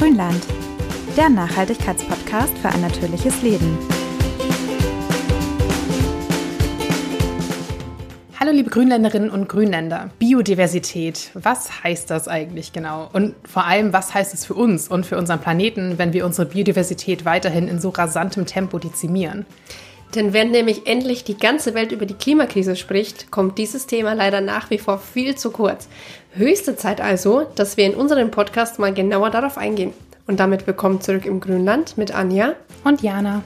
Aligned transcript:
Grünland, 0.00 0.42
der 1.14 1.28
Nachhaltigkeitspodcast 1.28 2.56
für 2.56 2.70
ein 2.70 2.80
natürliches 2.80 3.42
Leben. 3.42 3.76
Hallo 8.38 8.50
liebe 8.50 8.70
Grünländerinnen 8.70 9.28
und 9.28 9.46
Grünländer. 9.50 10.08
Biodiversität, 10.18 11.30
was 11.34 11.84
heißt 11.84 12.08
das 12.08 12.28
eigentlich 12.28 12.72
genau? 12.72 13.10
Und 13.12 13.34
vor 13.44 13.66
allem, 13.66 13.92
was 13.92 14.14
heißt 14.14 14.32
es 14.32 14.46
für 14.46 14.54
uns 14.54 14.88
und 14.88 15.04
für 15.04 15.18
unseren 15.18 15.40
Planeten, 15.40 15.98
wenn 15.98 16.14
wir 16.14 16.24
unsere 16.24 16.48
Biodiversität 16.48 17.26
weiterhin 17.26 17.68
in 17.68 17.78
so 17.78 17.90
rasantem 17.90 18.46
Tempo 18.46 18.78
dezimieren? 18.78 19.44
Denn 20.14 20.32
wenn 20.32 20.50
nämlich 20.50 20.88
endlich 20.88 21.22
die 21.22 21.38
ganze 21.38 21.74
Welt 21.74 21.92
über 21.92 22.04
die 22.04 22.14
Klimakrise 22.14 22.74
spricht, 22.74 23.30
kommt 23.30 23.58
dieses 23.58 23.86
Thema 23.86 24.12
leider 24.14 24.40
nach 24.40 24.68
wie 24.70 24.78
vor 24.78 24.98
viel 24.98 25.36
zu 25.36 25.52
kurz. 25.52 25.88
Höchste 26.32 26.74
Zeit 26.74 27.00
also, 27.00 27.46
dass 27.54 27.76
wir 27.76 27.86
in 27.86 27.94
unserem 27.94 28.32
Podcast 28.32 28.80
mal 28.80 28.92
genauer 28.92 29.30
darauf 29.30 29.56
eingehen. 29.56 29.92
Und 30.26 30.40
damit 30.40 30.66
willkommen 30.66 31.00
zurück 31.00 31.26
im 31.26 31.38
Grünland 31.38 31.96
mit 31.96 32.12
Anja 32.12 32.54
und 32.82 33.02
Jana. 33.02 33.42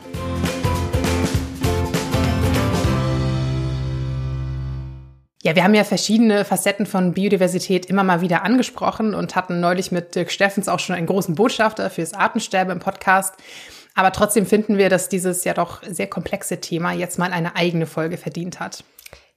Ja, 5.43 5.55
wir 5.55 5.65
haben 5.65 5.74
ja 5.74 5.85
verschiedene 5.85 6.46
Facetten 6.46 6.87
von 6.87 7.12
Biodiversität 7.12 7.85
immer 7.85 8.05
mal 8.05 8.23
wieder 8.23 8.43
angesprochen 8.43 9.15
und 9.15 9.37
hatten 9.37 9.60
neulich 9.60 9.93
mit 9.93 10.15
Dirk 10.15 10.30
Steffens 10.30 10.69
auch 10.69 10.79
schon 10.79 10.96
einen 10.96 11.07
großen 11.07 11.35
Botschafter 11.35 11.91
fürs 11.91 12.15
Artensterben 12.15 12.73
im 12.73 12.79
Podcast. 12.79 13.35
Aber 13.95 14.12
trotzdem 14.12 14.47
finden 14.47 14.77
wir, 14.77 14.89
dass 14.89 15.09
dieses 15.09 15.45
ja 15.45 15.55
doch 15.55 15.83
sehr 15.83 16.09
komplexe 16.09 16.61
Thema 16.61 16.93
jetzt 16.93 17.19
mal 17.19 17.33
eine 17.33 17.57
eigene 17.57 17.87
Folge 17.87 18.16
verdient 18.16 18.61
hat. 18.61 18.85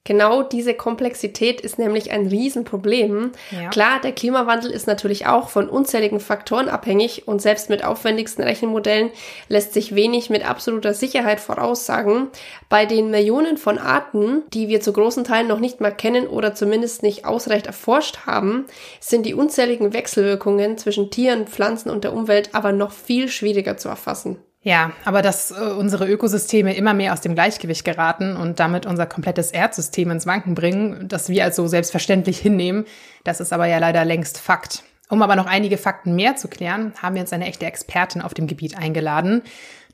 Genau 0.08 0.42
diese 0.42 0.74
Komplexität 0.74 1.60
ist 1.60 1.78
nämlich 1.78 2.12
ein 2.12 2.28
Riesenproblem. 2.28 3.34
Ja. 3.52 3.70
Klar, 3.72 4.00
der 4.00 4.14
Klimawandel 4.14 4.72
ist 4.72 4.88
natürlich 4.88 5.28
auch 5.28 5.50
von 5.50 5.68
unzähligen 5.68 6.22
Faktoren 6.22 6.70
abhängig 6.70 7.28
und 7.28 7.42
selbst 7.42 7.70
mit 7.70 7.84
aufwendigsten 7.84 8.42
Rechenmodellen 8.42 9.10
lässt 9.50 9.74
sich 9.74 9.96
wenig 9.96 10.30
mit 10.30 10.50
absoluter 10.50 10.94
Sicherheit 10.94 11.42
voraussagen. 11.42 12.30
Bei 12.70 12.86
den 12.86 13.12
Millionen 13.12 13.58
von 13.58 13.78
Arten, 13.78 14.44
die 14.54 14.70
wir 14.70 14.80
zu 14.80 14.94
großen 14.94 15.26
Teilen 15.26 15.50
noch 15.50 15.60
nicht 15.60 15.82
mal 15.82 15.92
kennen 15.92 16.28
oder 16.28 16.56
zumindest 16.56 17.04
nicht 17.04 17.26
ausreichend 17.26 17.68
erforscht 17.68 18.20
haben, 18.26 18.66
sind 19.02 19.26
die 19.26 19.34
unzähligen 19.34 19.92
Wechselwirkungen 19.92 20.78
zwischen 20.78 21.12
Tieren, 21.12 21.48
Pflanzen 21.48 21.90
und 21.90 22.06
der 22.06 22.14
Umwelt 22.14 22.52
aber 22.56 22.72
noch 22.72 22.94
viel 22.94 23.28
schwieriger 23.28 23.76
zu 23.76 23.90
erfassen. 23.90 24.38
Ja, 24.68 24.92
aber 25.06 25.22
dass 25.22 25.52
äh, 25.52 25.54
unsere 25.54 26.10
Ökosysteme 26.10 26.76
immer 26.76 26.94
mehr 26.94 27.14
aus 27.14 27.22
dem 27.22 27.36
Gleichgewicht 27.36 27.86
geraten 27.86 28.36
und 28.36 28.60
damit 28.60 28.86
unser 28.86 29.06
komplettes 29.06 29.52
Erdsystem 29.52 30.12
ins 30.12 30.26
Wanken 30.26 30.56
bringen, 30.56 31.08
das 31.08 31.30
wir 31.30 31.46
als 31.46 31.56
so 31.56 31.68
selbstverständlich 31.68 32.38
hinnehmen, 32.38 32.84
das 33.24 33.40
ist 33.40 33.54
aber 33.54 33.68
ja 33.68 33.78
leider 33.78 34.04
längst 34.04 34.38
Fakt. 34.38 34.84
Um 35.08 35.22
aber 35.22 35.38
noch 35.38 35.46
einige 35.46 35.78
Fakten 35.78 36.16
mehr 36.16 36.36
zu 36.36 36.50
klären, 36.50 36.92
haben 37.02 37.16
wir 37.16 37.22
uns 37.22 37.32
eine 37.32 37.46
echte 37.46 37.66
Expertin 37.66 38.22
auf 38.22 38.34
dem 38.34 38.46
Gebiet 38.46 38.78
eingeladen. 38.78 39.42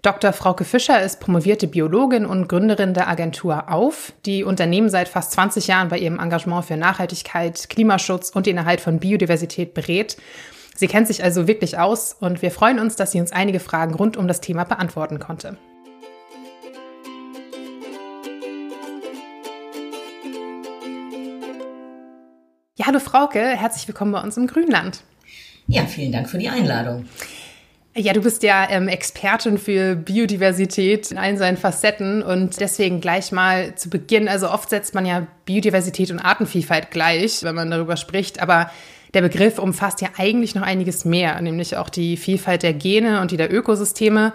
Dr. 0.02 0.34
Frauke 0.34 0.66
Fischer 0.66 1.04
ist 1.04 1.20
promovierte 1.20 1.68
Biologin 1.68 2.26
und 2.26 2.50
Gründerin 2.50 2.96
der 2.96 3.08
Agentur 3.08 3.72
Auf, 3.72 4.12
die 4.26 4.44
Unternehmen 4.44 4.90
seit 4.90 5.08
fast 5.08 5.34
20 5.34 5.68
Jahren 5.68 5.90
bei 5.90 6.00
ihrem 6.00 6.18
Engagement 6.18 6.66
für 6.66 6.78
Nachhaltigkeit, 6.78 7.70
Klimaschutz 7.70 8.32
und 8.32 8.48
den 8.48 8.58
Erhalt 8.58 8.82
von 8.82 8.98
Biodiversität 8.98 9.76
berät 9.76 10.18
Sie 10.76 10.88
kennt 10.88 11.08
sich 11.08 11.24
also 11.24 11.48
wirklich 11.48 11.78
aus 11.78 12.16
und 12.20 12.42
wir 12.42 12.50
freuen 12.50 12.80
uns, 12.80 12.96
dass 12.96 13.12
sie 13.12 13.20
uns 13.20 13.32
einige 13.32 13.60
Fragen 13.60 13.94
rund 13.94 14.18
um 14.18 14.28
das 14.28 14.42
Thema 14.42 14.64
beantworten 14.64 15.20
konnte. 15.20 15.58
Ja, 22.76 22.88
hallo 22.88 23.00
Frauke, 23.00 23.40
herzlich 23.40 23.88
willkommen 23.88 24.14
bei 24.14 24.22
uns 24.22 24.36
im 24.36 24.48
Grünland. 24.48 25.04
Ja, 25.68 25.86
vielen 25.86 26.12
Dank 26.12 26.28
für 26.28 26.40
die 26.40 26.50
Einladung. 26.50 27.06
Ja, 27.96 28.12
du 28.14 28.22
bist 28.22 28.42
ja 28.42 28.68
ähm, 28.72 28.88
Expertin 28.88 29.60
für 29.60 29.96
Biodiversität 29.96 31.12
in 31.12 31.20
allen 31.20 31.38
seinen 31.38 31.58
Facetten 31.58 32.24
und 32.24 32.60
deswegen 32.60 33.00
gleich 33.00 33.32
mal 33.32 33.76
zu 33.76 33.92
Beginn. 33.92 34.28
Also 34.28 34.50
oft 34.50 34.72
setzt 34.72 34.96
man 34.96 35.06
ja 35.06 35.28
Biodiversität 35.46 36.10
und 36.10 36.20
Artenvielfalt 36.20 36.90
gleich, 36.90 37.44
wenn 37.44 37.54
man 37.54 37.70
darüber 37.70 37.96
spricht, 37.96 38.42
aber 38.42 38.72
der 39.14 39.22
Begriff 39.22 39.60
umfasst 39.60 40.02
ja 40.02 40.10
eigentlich 40.18 40.56
noch 40.56 40.64
einiges 40.64 41.06
mehr, 41.06 41.40
nämlich 41.42 41.78
auch 41.78 41.90
die 41.90 42.18
Vielfalt 42.18 42.64
der 42.64 42.74
Gene 42.74 43.22
und 43.22 43.32
die 43.32 43.38
der 43.38 43.54
Ökosysteme. 43.54 44.34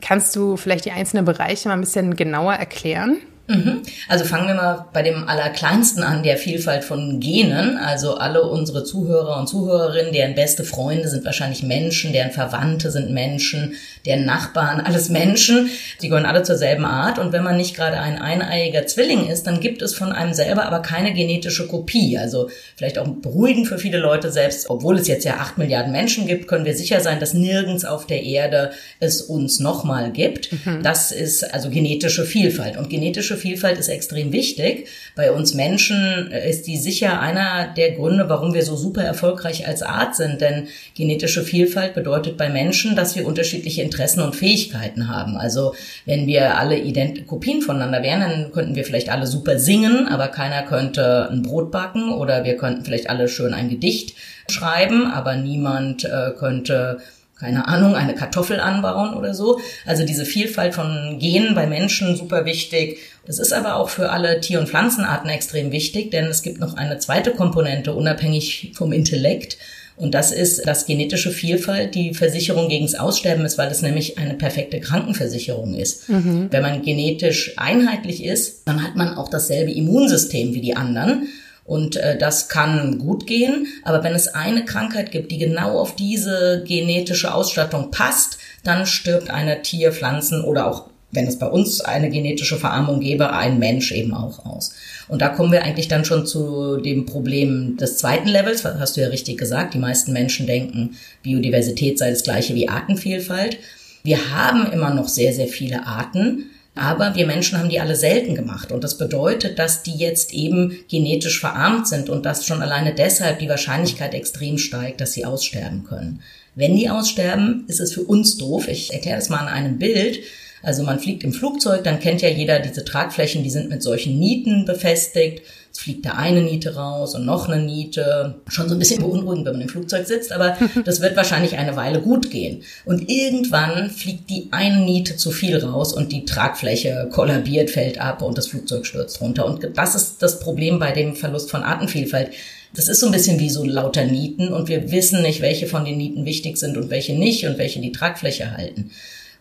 Kannst 0.00 0.34
du 0.36 0.56
vielleicht 0.56 0.84
die 0.84 0.92
einzelnen 0.92 1.24
Bereiche 1.24 1.68
mal 1.68 1.74
ein 1.74 1.80
bisschen 1.80 2.16
genauer 2.16 2.54
erklären? 2.54 3.18
Mhm. 3.48 3.82
Also 4.08 4.24
fangen 4.24 4.46
wir 4.46 4.54
mal 4.54 4.86
bei 4.92 5.02
dem 5.02 5.28
Allerkleinsten 5.28 6.02
an, 6.02 6.22
der 6.22 6.36
Vielfalt 6.36 6.84
von 6.84 7.18
Genen. 7.20 7.76
Also 7.76 8.16
alle 8.16 8.42
unsere 8.42 8.84
Zuhörer 8.84 9.38
und 9.38 9.48
Zuhörerinnen, 9.48 10.12
deren 10.12 10.34
beste 10.34 10.64
Freunde 10.64 11.08
sind 11.08 11.24
wahrscheinlich 11.24 11.62
Menschen, 11.62 12.12
deren 12.12 12.30
Verwandte 12.30 12.90
sind 12.90 13.10
Menschen, 13.10 13.74
deren 14.06 14.24
Nachbarn, 14.24 14.80
alles 14.80 15.08
Menschen. 15.08 15.70
Die 16.00 16.08
gehören 16.08 16.26
alle 16.26 16.42
zur 16.42 16.56
selben 16.56 16.84
Art. 16.84 17.18
Und 17.18 17.32
wenn 17.32 17.44
man 17.44 17.56
nicht 17.56 17.76
gerade 17.76 17.98
ein 17.98 18.18
eineiiger 18.18 18.86
Zwilling 18.86 19.28
ist, 19.28 19.46
dann 19.46 19.60
gibt 19.60 19.82
es 19.82 19.94
von 19.94 20.12
einem 20.12 20.34
selber 20.34 20.64
aber 20.66 20.80
keine 20.80 21.12
genetische 21.12 21.66
Kopie. 21.66 22.18
Also 22.18 22.50
vielleicht 22.76 22.98
auch 22.98 23.06
beruhigend 23.06 23.68
für 23.68 23.78
viele 23.78 23.98
Leute 23.98 24.32
selbst. 24.32 24.68
Obwohl 24.70 24.98
es 24.98 25.06
jetzt 25.06 25.24
ja 25.24 25.36
acht 25.36 25.58
Milliarden 25.58 25.92
Menschen 25.92 26.26
gibt, 26.26 26.48
können 26.48 26.64
wir 26.64 26.74
sicher 26.74 27.00
sein, 27.00 27.20
dass 27.20 27.34
nirgends 27.34 27.84
auf 27.84 28.06
der 28.06 28.22
Erde 28.22 28.72
es 29.00 29.22
uns 29.22 29.60
nochmal 29.60 30.10
gibt. 30.10 30.50
Mhm. 30.52 30.82
Das 30.82 31.12
ist 31.12 31.54
also 31.54 31.70
genetische 31.70 32.24
Vielfalt. 32.24 32.76
Und 32.76 32.90
genetische 32.90 33.36
Vielfalt 33.36 33.78
ist 33.78 33.88
extrem 33.88 34.32
wichtig. 34.32 34.88
Bei 35.14 35.30
uns 35.32 35.54
Menschen 35.54 36.30
ist 36.32 36.66
die 36.66 36.76
sicher 36.76 37.20
einer 37.20 37.72
der 37.76 37.92
Gründe, 37.92 38.28
warum 38.28 38.54
wir 38.54 38.64
so 38.64 38.76
super 38.76 39.02
erfolgreich 39.02 39.66
als 39.66 39.82
Art 39.82 40.16
sind. 40.16 40.40
Denn 40.40 40.68
genetische 40.96 41.42
Vielfalt 41.42 41.94
bedeutet 41.94 42.36
bei 42.36 42.48
Menschen, 42.48 42.96
dass 42.96 43.14
wir 43.14 43.26
unterschiedliche 43.26 43.82
Interessen 43.92 44.22
und 44.22 44.34
Fähigkeiten 44.34 45.08
haben. 45.08 45.36
Also 45.36 45.74
wenn 46.06 46.26
wir 46.26 46.56
alle 46.56 46.78
ident 46.78 47.26
Kopien 47.26 47.60
voneinander 47.60 48.02
wären, 48.02 48.20
dann 48.20 48.52
könnten 48.52 48.74
wir 48.74 48.84
vielleicht 48.84 49.10
alle 49.10 49.26
super 49.26 49.58
singen, 49.58 50.08
aber 50.08 50.28
keiner 50.28 50.62
könnte 50.62 51.28
ein 51.30 51.42
Brot 51.42 51.70
backen 51.70 52.10
oder 52.10 52.44
wir 52.44 52.56
könnten 52.56 52.84
vielleicht 52.84 53.10
alle 53.10 53.28
schön 53.28 53.52
ein 53.52 53.68
Gedicht 53.68 54.16
schreiben, 54.48 55.10
aber 55.10 55.36
niemand 55.36 56.04
äh, 56.04 56.30
könnte 56.38 56.98
keine 57.38 57.66
Ahnung, 57.66 57.96
eine 57.96 58.14
Kartoffel 58.14 58.60
anbauen 58.60 59.14
oder 59.14 59.34
so. 59.34 59.58
Also 59.84 60.06
diese 60.06 60.24
Vielfalt 60.24 60.74
von 60.76 61.18
Genen 61.18 61.56
bei 61.56 61.66
Menschen 61.66 62.14
super 62.14 62.44
wichtig. 62.44 63.00
Das 63.26 63.40
ist 63.40 63.52
aber 63.52 63.74
auch 63.76 63.88
für 63.88 64.10
alle 64.10 64.40
Tier- 64.40 64.60
und 64.60 64.68
Pflanzenarten 64.68 65.28
extrem 65.28 65.72
wichtig, 65.72 66.12
denn 66.12 66.26
es 66.26 66.42
gibt 66.42 66.60
noch 66.60 66.76
eine 66.76 66.98
zweite 66.98 67.32
Komponente, 67.32 67.94
unabhängig 67.94 68.70
vom 68.76 68.92
Intellekt. 68.92 69.58
Und 69.96 70.14
das 70.14 70.32
ist, 70.32 70.66
dass 70.66 70.86
genetische 70.86 71.30
Vielfalt 71.30 71.94
die 71.94 72.14
Versicherung 72.14 72.68
gegens 72.68 72.94
Aussterben 72.94 73.44
ist, 73.44 73.58
weil 73.58 73.70
es 73.70 73.82
nämlich 73.82 74.18
eine 74.18 74.34
perfekte 74.34 74.80
Krankenversicherung 74.80 75.74
ist. 75.74 76.08
Mhm. 76.08 76.48
Wenn 76.50 76.62
man 76.62 76.82
genetisch 76.82 77.54
einheitlich 77.56 78.24
ist, 78.24 78.62
dann 78.66 78.82
hat 78.82 78.96
man 78.96 79.16
auch 79.16 79.28
dasselbe 79.28 79.72
Immunsystem 79.72 80.54
wie 80.54 80.60
die 80.60 80.76
anderen. 80.76 81.28
Und 81.64 81.96
äh, 81.96 82.18
das 82.18 82.48
kann 82.48 82.98
gut 82.98 83.26
gehen, 83.26 83.66
aber 83.84 84.02
wenn 84.02 84.14
es 84.14 84.28
eine 84.28 84.64
Krankheit 84.64 85.12
gibt, 85.12 85.30
die 85.30 85.38
genau 85.38 85.78
auf 85.78 85.94
diese 85.94 86.64
genetische 86.66 87.32
Ausstattung 87.32 87.90
passt, 87.90 88.38
dann 88.64 88.84
stirbt 88.86 89.30
eine 89.30 89.62
Tier, 89.62 89.92
Pflanzen 89.92 90.42
oder 90.42 90.66
auch, 90.66 90.90
wenn 91.12 91.26
es 91.26 91.38
bei 91.38 91.46
uns 91.46 91.80
eine 91.82 92.10
genetische 92.10 92.56
Verarmung 92.56 93.00
gäbe, 93.00 93.32
ein 93.32 93.58
Mensch 93.58 93.92
eben 93.92 94.14
auch 94.14 94.44
aus. 94.44 94.74
Und 95.08 95.20
da 95.20 95.28
kommen 95.28 95.52
wir 95.52 95.62
eigentlich 95.62 95.88
dann 95.88 96.04
schon 96.04 96.26
zu 96.26 96.78
dem 96.78 97.06
Problem 97.06 97.76
des 97.76 97.98
zweiten 97.98 98.28
Levels, 98.28 98.64
hast 98.64 98.96
du 98.96 99.02
ja 99.02 99.08
richtig 99.08 99.38
gesagt. 99.38 99.74
Die 99.74 99.78
meisten 99.78 100.12
Menschen 100.12 100.46
denken, 100.46 100.96
Biodiversität 101.22 101.98
sei 101.98 102.10
das 102.10 102.24
gleiche 102.24 102.54
wie 102.54 102.68
Artenvielfalt. 102.68 103.58
Wir 104.02 104.34
haben 104.34 104.72
immer 104.72 104.92
noch 104.92 105.08
sehr, 105.08 105.32
sehr 105.34 105.48
viele 105.48 105.86
Arten, 105.86 106.46
aber 106.74 107.14
wir 107.14 107.26
Menschen 107.26 107.58
haben 107.58 107.68
die 107.68 107.80
alle 107.80 107.94
selten 107.94 108.34
gemacht. 108.34 108.72
Und 108.72 108.82
das 108.82 108.96
bedeutet, 108.96 109.58
dass 109.58 109.82
die 109.82 109.94
jetzt 109.94 110.32
eben 110.32 110.78
genetisch 110.88 111.38
verarmt 111.38 111.86
sind 111.86 112.08
und 112.08 112.24
dass 112.24 112.46
schon 112.46 112.62
alleine 112.62 112.94
deshalb 112.94 113.38
die 113.38 113.48
Wahrscheinlichkeit 113.50 114.14
extrem 114.14 114.56
steigt, 114.56 115.02
dass 115.02 115.12
sie 115.12 115.26
aussterben 115.26 115.84
können. 115.84 116.20
Wenn 116.54 116.76
die 116.76 116.88
aussterben, 116.88 117.64
ist 117.68 117.80
es 117.80 117.92
für 117.92 118.02
uns 118.02 118.38
doof. 118.38 118.68
Ich 118.68 118.92
erkläre 118.92 119.18
das 119.18 119.28
mal 119.28 119.38
an 119.38 119.48
einem 119.48 119.78
Bild. 119.78 120.20
Also 120.62 120.84
man 120.84 121.00
fliegt 121.00 121.24
im 121.24 121.32
Flugzeug, 121.32 121.82
dann 121.84 122.00
kennt 122.00 122.22
ja 122.22 122.28
jeder 122.28 122.60
diese 122.60 122.84
Tragflächen, 122.84 123.42
die 123.42 123.50
sind 123.50 123.68
mit 123.68 123.82
solchen 123.82 124.18
Nieten 124.18 124.64
befestigt. 124.64 125.42
Es 125.72 125.80
fliegt 125.80 126.04
da 126.04 126.12
eine 126.12 126.42
Niete 126.42 126.74
raus 126.74 127.14
und 127.14 127.24
noch 127.24 127.48
eine 127.48 127.62
Niete. 127.62 128.34
Schon 128.46 128.68
so 128.68 128.74
ein 128.74 128.78
bisschen 128.78 129.00
beunruhigend, 129.00 129.46
wenn 129.46 129.54
man 129.54 129.62
im 129.62 129.68
Flugzeug 129.68 130.06
sitzt, 130.06 130.30
aber 130.30 130.56
das 130.84 131.00
wird 131.00 131.16
wahrscheinlich 131.16 131.56
eine 131.56 131.76
Weile 131.76 132.00
gut 132.00 132.30
gehen. 132.30 132.62
Und 132.84 133.08
irgendwann 133.10 133.90
fliegt 133.90 134.28
die 134.30 134.48
eine 134.50 134.80
Niete 134.80 135.16
zu 135.16 135.30
viel 135.30 135.56
raus 135.58 135.92
und 135.94 136.12
die 136.12 136.26
Tragfläche 136.26 137.08
kollabiert, 137.10 137.70
fällt 137.70 138.00
ab 138.00 138.22
und 138.22 138.36
das 138.36 138.48
Flugzeug 138.48 138.86
stürzt 138.86 139.20
runter. 139.20 139.46
Und 139.46 139.66
das 139.74 139.94
ist 139.94 140.22
das 140.22 140.40
Problem 140.40 140.78
bei 140.78 140.92
dem 140.92 141.16
Verlust 141.16 141.50
von 141.50 141.62
Artenvielfalt. 141.62 142.30
Das 142.74 142.88
ist 142.88 143.00
so 143.00 143.06
ein 143.06 143.12
bisschen 143.12 143.38
wie 143.38 143.50
so 143.50 143.64
lauter 143.64 144.04
Nieten 144.04 144.48
und 144.48 144.68
wir 144.68 144.92
wissen 144.92 145.22
nicht, 145.22 145.42
welche 145.42 145.66
von 145.66 145.84
den 145.84 145.98
Nieten 145.98 146.24
wichtig 146.24 146.56
sind 146.56 146.76
und 146.76 146.90
welche 146.90 147.14
nicht 147.14 147.46
und 147.46 147.58
welche 147.58 147.80
die 147.80 147.92
Tragfläche 147.92 148.52
halten. 148.52 148.90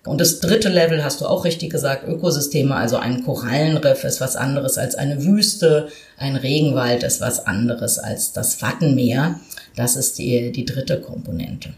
Und 0.03 0.19
das 0.19 0.39
dritte 0.39 0.69
Level 0.69 1.03
hast 1.03 1.21
du 1.21 1.27
auch 1.27 1.45
richtig 1.45 1.69
gesagt, 1.69 2.07
Ökosysteme, 2.07 2.75
also 2.75 2.97
ein 2.97 3.23
Korallenriff 3.23 4.03
ist 4.03 4.19
was 4.19 4.35
anderes 4.35 4.79
als 4.79 4.95
eine 4.95 5.23
Wüste, 5.23 5.89
ein 6.17 6.35
Regenwald 6.35 7.03
ist 7.03 7.21
was 7.21 7.45
anderes 7.45 7.99
als 7.99 8.33
das 8.33 8.61
Wattenmeer. 8.63 9.39
Das 9.75 9.95
ist 9.95 10.17
die, 10.17 10.51
die 10.51 10.65
dritte 10.65 10.99
Komponente. 10.99 11.73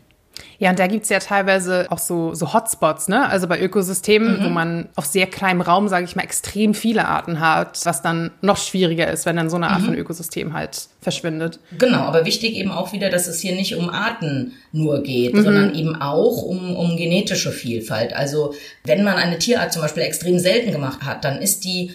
Ja, 0.60 0.70
und 0.70 0.80
da 0.80 0.88
gibt's 0.88 1.10
ja 1.10 1.20
teilweise 1.20 1.88
auch 1.90 1.98
so, 1.98 2.34
so 2.34 2.54
Hotspots, 2.54 3.08
ne? 3.08 3.28
Also 3.28 3.48
bei 3.48 3.60
Ökosystemen, 3.60 4.40
mhm. 4.40 4.46
wo 4.46 4.50
man 4.50 4.90
auf 4.96 5.06
sehr 5.06 5.28
kleinem 5.28 5.62
Raum, 5.62 5.88
sage 5.88 6.06
ich 6.06 6.16
mal, 6.16 6.24
extrem 6.24 6.74
viele 6.74 7.08
Arten 7.08 7.40
hat, 7.40 7.86
was 7.86 8.02
dann 8.02 8.32
noch 8.42 8.58
schwieriger 8.58 9.10
ist, 9.12 9.26
wenn 9.26 9.36
dann 9.36 9.50
so 9.50 9.56
eine 9.56 9.70
Art 9.70 9.82
mhm. 9.82 9.86
von 9.86 9.96
Ökosystem 9.96 10.54
halt 10.54 10.88
verschwindet. 11.02 11.60
Genau, 11.78 12.00
aber 12.00 12.26
wichtig 12.26 12.56
eben 12.56 12.72
auch 12.72 12.94
wieder, 12.94 13.10
dass 13.10 13.28
es 13.28 13.40
hier 13.40 13.56
nicht 13.56 13.76
um 13.76 13.90
Arten 13.90 14.54
nur 14.72 15.04
geht, 15.04 15.34
mhm. 15.34 15.44
sondern 15.44 15.76
eben 15.76 15.96
auch 16.02 16.42
um, 16.42 16.76
um 16.76 16.98
genetische 16.98 17.52
Vielfalt. 17.52 18.14
Also 18.14 18.54
wenn 18.86 19.04
man 19.04 19.16
eine 19.16 19.38
Tierart 19.40 19.74
zum 19.74 19.82
Beispiel 19.82 20.04
extrem 20.04 20.40
selten 20.40 20.72
gemacht 20.72 21.04
hat, 21.04 21.26
dann 21.26 21.42
ist 21.42 21.66
die 21.66 21.92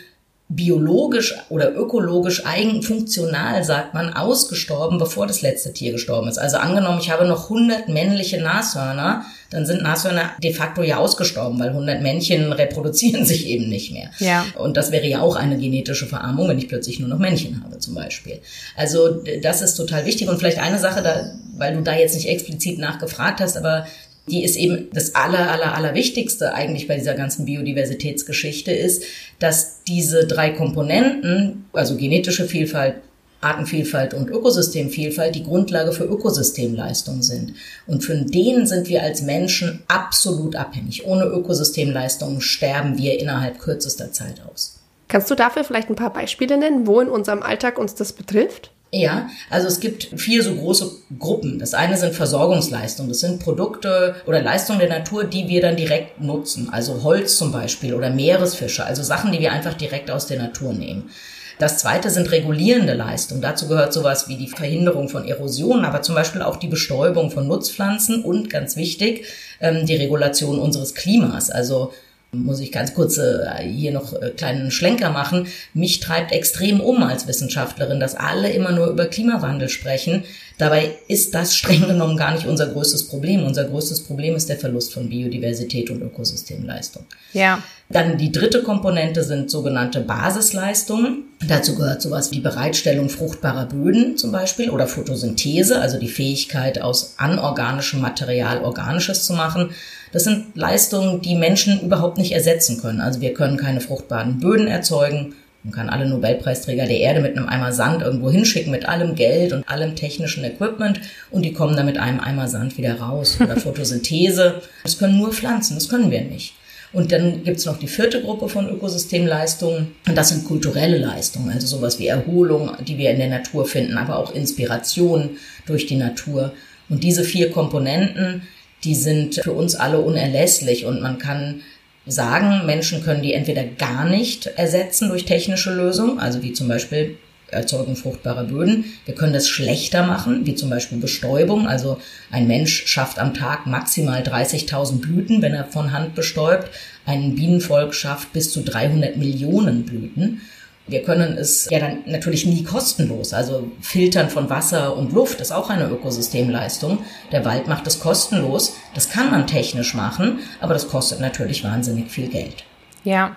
biologisch 0.50 1.34
oder 1.50 1.74
ökologisch 1.74 2.46
eigenfunktional, 2.46 3.64
sagt 3.64 3.92
man, 3.92 4.14
ausgestorben, 4.14 4.98
bevor 4.98 5.26
das 5.26 5.42
letzte 5.42 5.74
Tier 5.74 5.92
gestorben 5.92 6.26
ist. 6.26 6.38
Also 6.38 6.56
angenommen, 6.56 7.00
ich 7.02 7.10
habe 7.10 7.26
noch 7.26 7.44
100 7.44 7.88
männliche 7.88 8.40
Nashörner, 8.40 9.24
dann 9.50 9.66
sind 9.66 9.82
Nashörner 9.82 10.30
de 10.42 10.54
facto 10.54 10.82
ja 10.82 10.96
ausgestorben, 10.96 11.60
weil 11.60 11.68
100 11.68 12.00
Männchen 12.00 12.50
reproduzieren 12.52 13.26
sich 13.26 13.46
eben 13.46 13.68
nicht 13.68 13.92
mehr. 13.92 14.10
Ja. 14.20 14.46
Und 14.56 14.78
das 14.78 14.90
wäre 14.90 15.06
ja 15.06 15.20
auch 15.20 15.36
eine 15.36 15.58
genetische 15.58 16.06
Verarmung, 16.06 16.48
wenn 16.48 16.58
ich 16.58 16.68
plötzlich 16.68 16.98
nur 16.98 17.10
noch 17.10 17.18
Männchen 17.18 17.62
habe 17.62 17.78
zum 17.78 17.94
Beispiel. 17.94 18.40
Also 18.74 19.22
das 19.42 19.60
ist 19.60 19.74
total 19.74 20.06
wichtig 20.06 20.30
und 20.30 20.38
vielleicht 20.38 20.58
eine 20.58 20.78
Sache, 20.78 21.02
da, 21.02 21.30
weil 21.58 21.74
du 21.74 21.82
da 21.82 21.94
jetzt 21.94 22.14
nicht 22.14 22.28
explizit 22.28 22.78
nachgefragt 22.78 23.40
hast, 23.40 23.58
aber 23.58 23.86
die 24.28 24.44
ist 24.44 24.56
eben 24.56 24.88
das 24.92 25.14
aller, 25.14 25.50
aller, 25.50 25.74
aller 25.74 25.94
Wichtigste 25.94 26.54
eigentlich 26.54 26.86
bei 26.86 26.96
dieser 26.96 27.14
ganzen 27.14 27.44
Biodiversitätsgeschichte 27.44 28.72
ist, 28.72 29.04
dass 29.38 29.82
diese 29.84 30.26
drei 30.26 30.50
Komponenten, 30.50 31.66
also 31.72 31.96
genetische 31.96 32.46
Vielfalt, 32.46 32.96
Artenvielfalt 33.40 34.14
und 34.14 34.30
Ökosystemvielfalt 34.30 35.34
die 35.34 35.44
Grundlage 35.44 35.92
für 35.92 36.04
Ökosystemleistung 36.04 37.22
sind. 37.22 37.54
Und 37.86 38.04
von 38.04 38.26
denen 38.26 38.66
sind 38.66 38.88
wir 38.88 39.02
als 39.02 39.22
Menschen 39.22 39.82
absolut 39.86 40.56
abhängig. 40.56 41.06
Ohne 41.06 41.24
Ökosystemleistung 41.24 42.40
sterben 42.40 42.98
wir 42.98 43.20
innerhalb 43.20 43.60
kürzester 43.60 44.12
Zeit 44.12 44.42
aus. 44.50 44.80
Kannst 45.06 45.30
du 45.30 45.36
dafür 45.36 45.64
vielleicht 45.64 45.88
ein 45.88 45.96
paar 45.96 46.12
Beispiele 46.12 46.58
nennen, 46.58 46.86
wo 46.86 47.00
in 47.00 47.08
unserem 47.08 47.42
Alltag 47.42 47.78
uns 47.78 47.94
das 47.94 48.12
betrifft? 48.12 48.72
Ja, 48.90 49.28
also 49.50 49.68
es 49.68 49.80
gibt 49.80 50.18
vier 50.18 50.42
so 50.42 50.54
große 50.54 50.90
Gruppen. 51.18 51.58
Das 51.58 51.74
eine 51.74 51.98
sind 51.98 52.14
Versorgungsleistungen. 52.14 53.10
Das 53.10 53.20
sind 53.20 53.38
Produkte 53.38 54.14
oder 54.26 54.40
Leistungen 54.40 54.78
der 54.78 54.88
Natur, 54.88 55.24
die 55.24 55.46
wir 55.46 55.60
dann 55.60 55.76
direkt 55.76 56.22
nutzen. 56.22 56.70
Also 56.72 57.02
Holz 57.02 57.36
zum 57.36 57.52
Beispiel 57.52 57.92
oder 57.92 58.08
Meeresfische. 58.08 58.86
Also 58.86 59.02
Sachen, 59.02 59.30
die 59.30 59.40
wir 59.40 59.52
einfach 59.52 59.74
direkt 59.74 60.10
aus 60.10 60.26
der 60.26 60.38
Natur 60.38 60.72
nehmen. 60.72 61.10
Das 61.58 61.78
zweite 61.78 62.08
sind 62.08 62.30
regulierende 62.30 62.94
Leistungen. 62.94 63.42
Dazu 63.42 63.68
gehört 63.68 63.92
sowas 63.92 64.28
wie 64.28 64.36
die 64.36 64.48
Verhinderung 64.48 65.08
von 65.08 65.26
Erosion, 65.26 65.84
aber 65.84 66.02
zum 66.02 66.14
Beispiel 66.14 66.40
auch 66.40 66.56
die 66.56 66.68
Bestäubung 66.68 67.30
von 67.30 67.48
Nutzpflanzen 67.48 68.22
und 68.22 68.48
ganz 68.48 68.76
wichtig, 68.76 69.26
ähm, 69.60 69.84
die 69.84 69.96
Regulation 69.96 70.58
unseres 70.58 70.94
Klimas. 70.94 71.50
Also 71.50 71.92
muss 72.32 72.60
ich 72.60 72.72
ganz 72.72 72.94
kurz 72.94 73.16
äh, 73.16 73.62
hier 73.62 73.92
noch 73.92 74.12
äh, 74.12 74.30
kleinen 74.30 74.70
Schlenker 74.70 75.10
machen. 75.10 75.46
Mich 75.72 76.00
treibt 76.00 76.32
extrem 76.32 76.80
um 76.80 77.02
als 77.02 77.26
Wissenschaftlerin, 77.26 78.00
dass 78.00 78.14
alle 78.14 78.50
immer 78.50 78.72
nur 78.72 78.88
über 78.88 79.06
Klimawandel 79.06 79.68
sprechen. 79.68 80.24
Dabei 80.58 80.96
ist 81.06 81.34
das 81.34 81.54
streng 81.54 81.86
genommen 81.86 82.16
gar 82.16 82.34
nicht 82.34 82.46
unser 82.46 82.66
größtes 82.66 83.06
Problem. 83.06 83.44
Unser 83.44 83.64
größtes 83.64 84.02
Problem 84.02 84.34
ist 84.34 84.48
der 84.48 84.58
Verlust 84.58 84.92
von 84.92 85.08
Biodiversität 85.08 85.88
und 85.88 86.02
Ökosystemleistung. 86.02 87.04
Ja. 87.32 87.62
Dann 87.88 88.18
die 88.18 88.32
dritte 88.32 88.62
Komponente 88.64 89.22
sind 89.22 89.50
sogenannte 89.50 90.00
Basisleistungen. 90.00 91.24
Dazu 91.46 91.76
gehört 91.76 92.02
sowas 92.02 92.32
wie 92.32 92.40
Bereitstellung 92.40 93.08
fruchtbarer 93.08 93.66
Böden 93.66 94.16
zum 94.16 94.32
Beispiel 94.32 94.70
oder 94.70 94.88
Photosynthese, 94.88 95.80
also 95.80 95.98
die 95.98 96.08
Fähigkeit 96.08 96.82
aus 96.82 97.14
anorganischem 97.18 98.00
Material 98.00 98.62
organisches 98.62 99.24
zu 99.24 99.34
machen. 99.34 99.70
Das 100.12 100.24
sind 100.24 100.56
Leistungen, 100.56 101.22
die 101.22 101.36
Menschen 101.36 101.80
überhaupt 101.80 102.18
nicht 102.18 102.32
ersetzen 102.32 102.80
können. 102.80 103.00
Also 103.00 103.20
wir 103.20 103.32
können 103.32 103.56
keine 103.56 103.80
fruchtbaren 103.80 104.40
Böden 104.40 104.66
erzeugen. 104.66 105.34
Man 105.68 105.74
kann 105.74 105.90
alle 105.90 106.08
Nobelpreisträger 106.08 106.86
der 106.86 106.98
Erde 106.98 107.20
mit 107.20 107.36
einem 107.36 107.46
Eimer 107.46 107.72
Sand 107.72 108.00
irgendwo 108.00 108.30
hinschicken, 108.30 108.70
mit 108.70 108.88
allem 108.88 109.14
Geld 109.16 109.52
und 109.52 109.68
allem 109.68 109.96
technischen 109.96 110.42
Equipment 110.42 110.98
und 111.30 111.42
die 111.42 111.52
kommen 111.52 111.76
dann 111.76 111.84
mit 111.84 111.98
einem 111.98 112.20
Eimer 112.20 112.48
Sand 112.48 112.78
wieder 112.78 112.98
raus. 112.98 113.36
Oder 113.38 113.56
Photosynthese. 113.60 114.62
Das 114.82 114.96
können 114.96 115.18
nur 115.18 115.30
Pflanzen, 115.30 115.74
das 115.74 115.90
können 115.90 116.10
wir 116.10 116.22
nicht. 116.22 116.54
Und 116.94 117.12
dann 117.12 117.44
gibt's 117.44 117.66
noch 117.66 117.78
die 117.78 117.86
vierte 117.86 118.22
Gruppe 118.22 118.48
von 118.48 118.70
Ökosystemleistungen. 118.70 119.88
Und 120.08 120.16
das 120.16 120.30
sind 120.30 120.46
kulturelle 120.46 120.96
Leistungen, 120.96 121.50
also 121.50 121.66
sowas 121.66 121.98
wie 121.98 122.06
Erholung, 122.06 122.70
die 122.86 122.96
wir 122.96 123.10
in 123.10 123.18
der 123.18 123.28
Natur 123.28 123.66
finden, 123.66 123.98
aber 123.98 124.16
auch 124.16 124.34
Inspiration 124.34 125.36
durch 125.66 125.84
die 125.84 125.96
Natur. 125.96 126.54
Und 126.88 127.04
diese 127.04 127.24
vier 127.24 127.50
Komponenten, 127.50 128.40
die 128.84 128.94
sind 128.94 129.34
für 129.34 129.52
uns 129.52 129.74
alle 129.74 130.00
unerlässlich 130.00 130.86
und 130.86 131.02
man 131.02 131.18
kann 131.18 131.60
sagen, 132.08 132.66
Menschen 132.66 133.02
können 133.02 133.22
die 133.22 133.34
entweder 133.34 133.64
gar 133.64 134.04
nicht 134.04 134.46
ersetzen 134.46 135.08
durch 135.08 135.24
technische 135.24 135.72
Lösungen, 135.72 136.18
also 136.18 136.42
wie 136.42 136.52
zum 136.52 136.68
Beispiel 136.68 137.16
Erzeugung 137.50 137.96
fruchtbarer 137.96 138.44
Böden. 138.44 138.84
Wir 139.06 139.14
können 139.14 139.32
das 139.32 139.48
schlechter 139.48 140.06
machen, 140.06 140.46
wie 140.46 140.54
zum 140.54 140.70
Beispiel 140.70 140.98
Bestäubung. 140.98 141.66
Also 141.66 141.98
ein 142.30 142.46
Mensch 142.46 142.86
schafft 142.86 143.18
am 143.18 143.34
Tag 143.34 143.66
maximal 143.66 144.22
30.000 144.22 145.00
Blüten, 145.00 145.42
wenn 145.42 145.54
er 145.54 145.64
von 145.64 145.92
Hand 145.92 146.14
bestäubt. 146.14 146.68
Ein 147.06 147.34
Bienenvolk 147.34 147.94
schafft 147.94 148.32
bis 148.32 148.52
zu 148.52 148.62
300 148.62 149.16
Millionen 149.16 149.84
Blüten. 149.84 150.42
Wir 150.88 151.02
können 151.02 151.36
es 151.36 151.68
ja 151.70 151.78
dann 151.78 151.98
natürlich 152.06 152.46
nie 152.46 152.64
kostenlos. 152.64 153.32
Also 153.32 153.70
Filtern 153.80 154.30
von 154.30 154.50
Wasser 154.50 154.96
und 154.96 155.12
Luft 155.12 155.40
ist 155.40 155.52
auch 155.52 155.70
eine 155.70 155.88
Ökosystemleistung. 155.88 156.98
Der 157.30 157.44
Wald 157.44 157.68
macht 157.68 157.86
es 157.86 158.00
kostenlos. 158.00 158.74
Das 158.94 159.10
kann 159.10 159.30
man 159.30 159.46
technisch 159.46 159.94
machen, 159.94 160.40
aber 160.60 160.74
das 160.74 160.88
kostet 160.88 161.20
natürlich 161.20 161.62
wahnsinnig 161.62 162.10
viel 162.10 162.28
Geld. 162.28 162.64
Ja. 163.04 163.36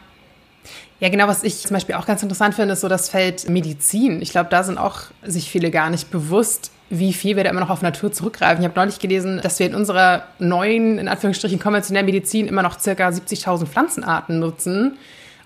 Ja, 1.00 1.10
genau, 1.10 1.28
was 1.28 1.44
ich 1.44 1.58
zum 1.62 1.74
Beispiel 1.74 1.96
auch 1.96 2.06
ganz 2.06 2.22
interessant 2.22 2.54
finde, 2.54 2.74
ist 2.74 2.82
so 2.82 2.88
das 2.88 3.10
Feld 3.10 3.50
Medizin. 3.50 4.22
Ich 4.22 4.32
glaube, 4.32 4.50
da 4.52 4.64
sind 4.64 4.78
auch 4.78 5.02
sich 5.24 5.50
viele 5.50 5.72
gar 5.72 5.90
nicht 5.90 6.12
bewusst, 6.12 6.72
wie 6.92 7.14
viel 7.14 7.38
wir 7.38 7.44
da 7.44 7.50
immer 7.50 7.62
noch 7.62 7.70
auf 7.72 7.82
Natur 7.82 8.12
zurückgreifen. 8.12 8.62
Ich 8.62 8.70
habe 8.70 8.80
neulich 8.80 9.00
gelesen, 9.00 9.40
dass 9.42 9.58
wir 9.58 9.66
in 9.66 9.74
unserer 9.74 10.28
neuen, 10.38 11.00
in 11.00 11.08
Anführungsstrichen, 11.08 11.58
konventionellen 11.58 12.06
Medizin 12.06 12.48
immer 12.48 12.62
noch 12.62 12.80
circa 12.80 13.08
70.000 13.08 13.66
Pflanzenarten 13.66 14.40
nutzen. 14.40 14.98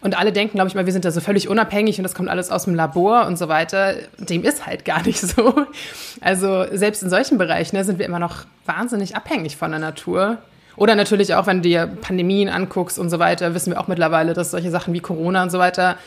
Und 0.06 0.16
alle 0.16 0.32
denken, 0.32 0.58
glaube 0.58 0.68
ich 0.68 0.76
mal, 0.76 0.86
wir 0.86 0.94
sind 0.94 1.04
da 1.04 1.10
so 1.10 1.20
völlig 1.20 1.50
unabhängig 1.50 1.98
und 1.98 2.04
das 2.04 2.14
kommt 2.14 2.30
alles 2.30 2.52
aus 2.52 2.66
dem 2.66 2.76
Labor 2.76 3.26
und 3.26 3.40
so 3.40 3.48
weiter. 3.48 3.96
Dem 4.20 4.44
ist 4.44 4.68
halt 4.68 4.86
gar 4.86 5.02
nicht 5.02 5.20
so. 5.20 5.66
Also 6.22 6.64
selbst 6.72 7.02
in 7.02 7.10
solchen 7.10 7.40
Bereichen 7.40 7.76
ne, 7.76 7.84
sind 7.84 7.98
wir 7.98 8.06
immer 8.06 8.20
noch 8.20 8.46
wahnsinnig 8.68 9.16
abhängig 9.16 9.58
von 9.58 9.72
der 9.72 9.80
Natur. 9.80 10.38
Oder 10.76 10.94
natürlich 10.94 11.34
auch, 11.34 11.48
wenn 11.48 11.64
du 11.64 11.70
dir 11.70 11.88
Pandemien 11.88 12.50
anguckst 12.50 13.00
und 13.00 13.10
so 13.10 13.18
weiter, 13.18 13.56
wissen 13.56 13.74
wir 13.74 13.82
auch 13.82 13.88
mittlerweile, 13.88 14.34
dass 14.34 14.52
solche 14.52 14.70
Sachen 14.70 14.94
wie 14.94 15.00
Corona 15.00 15.42
und 15.42 15.50
so 15.50 15.58
weiter 15.58 15.98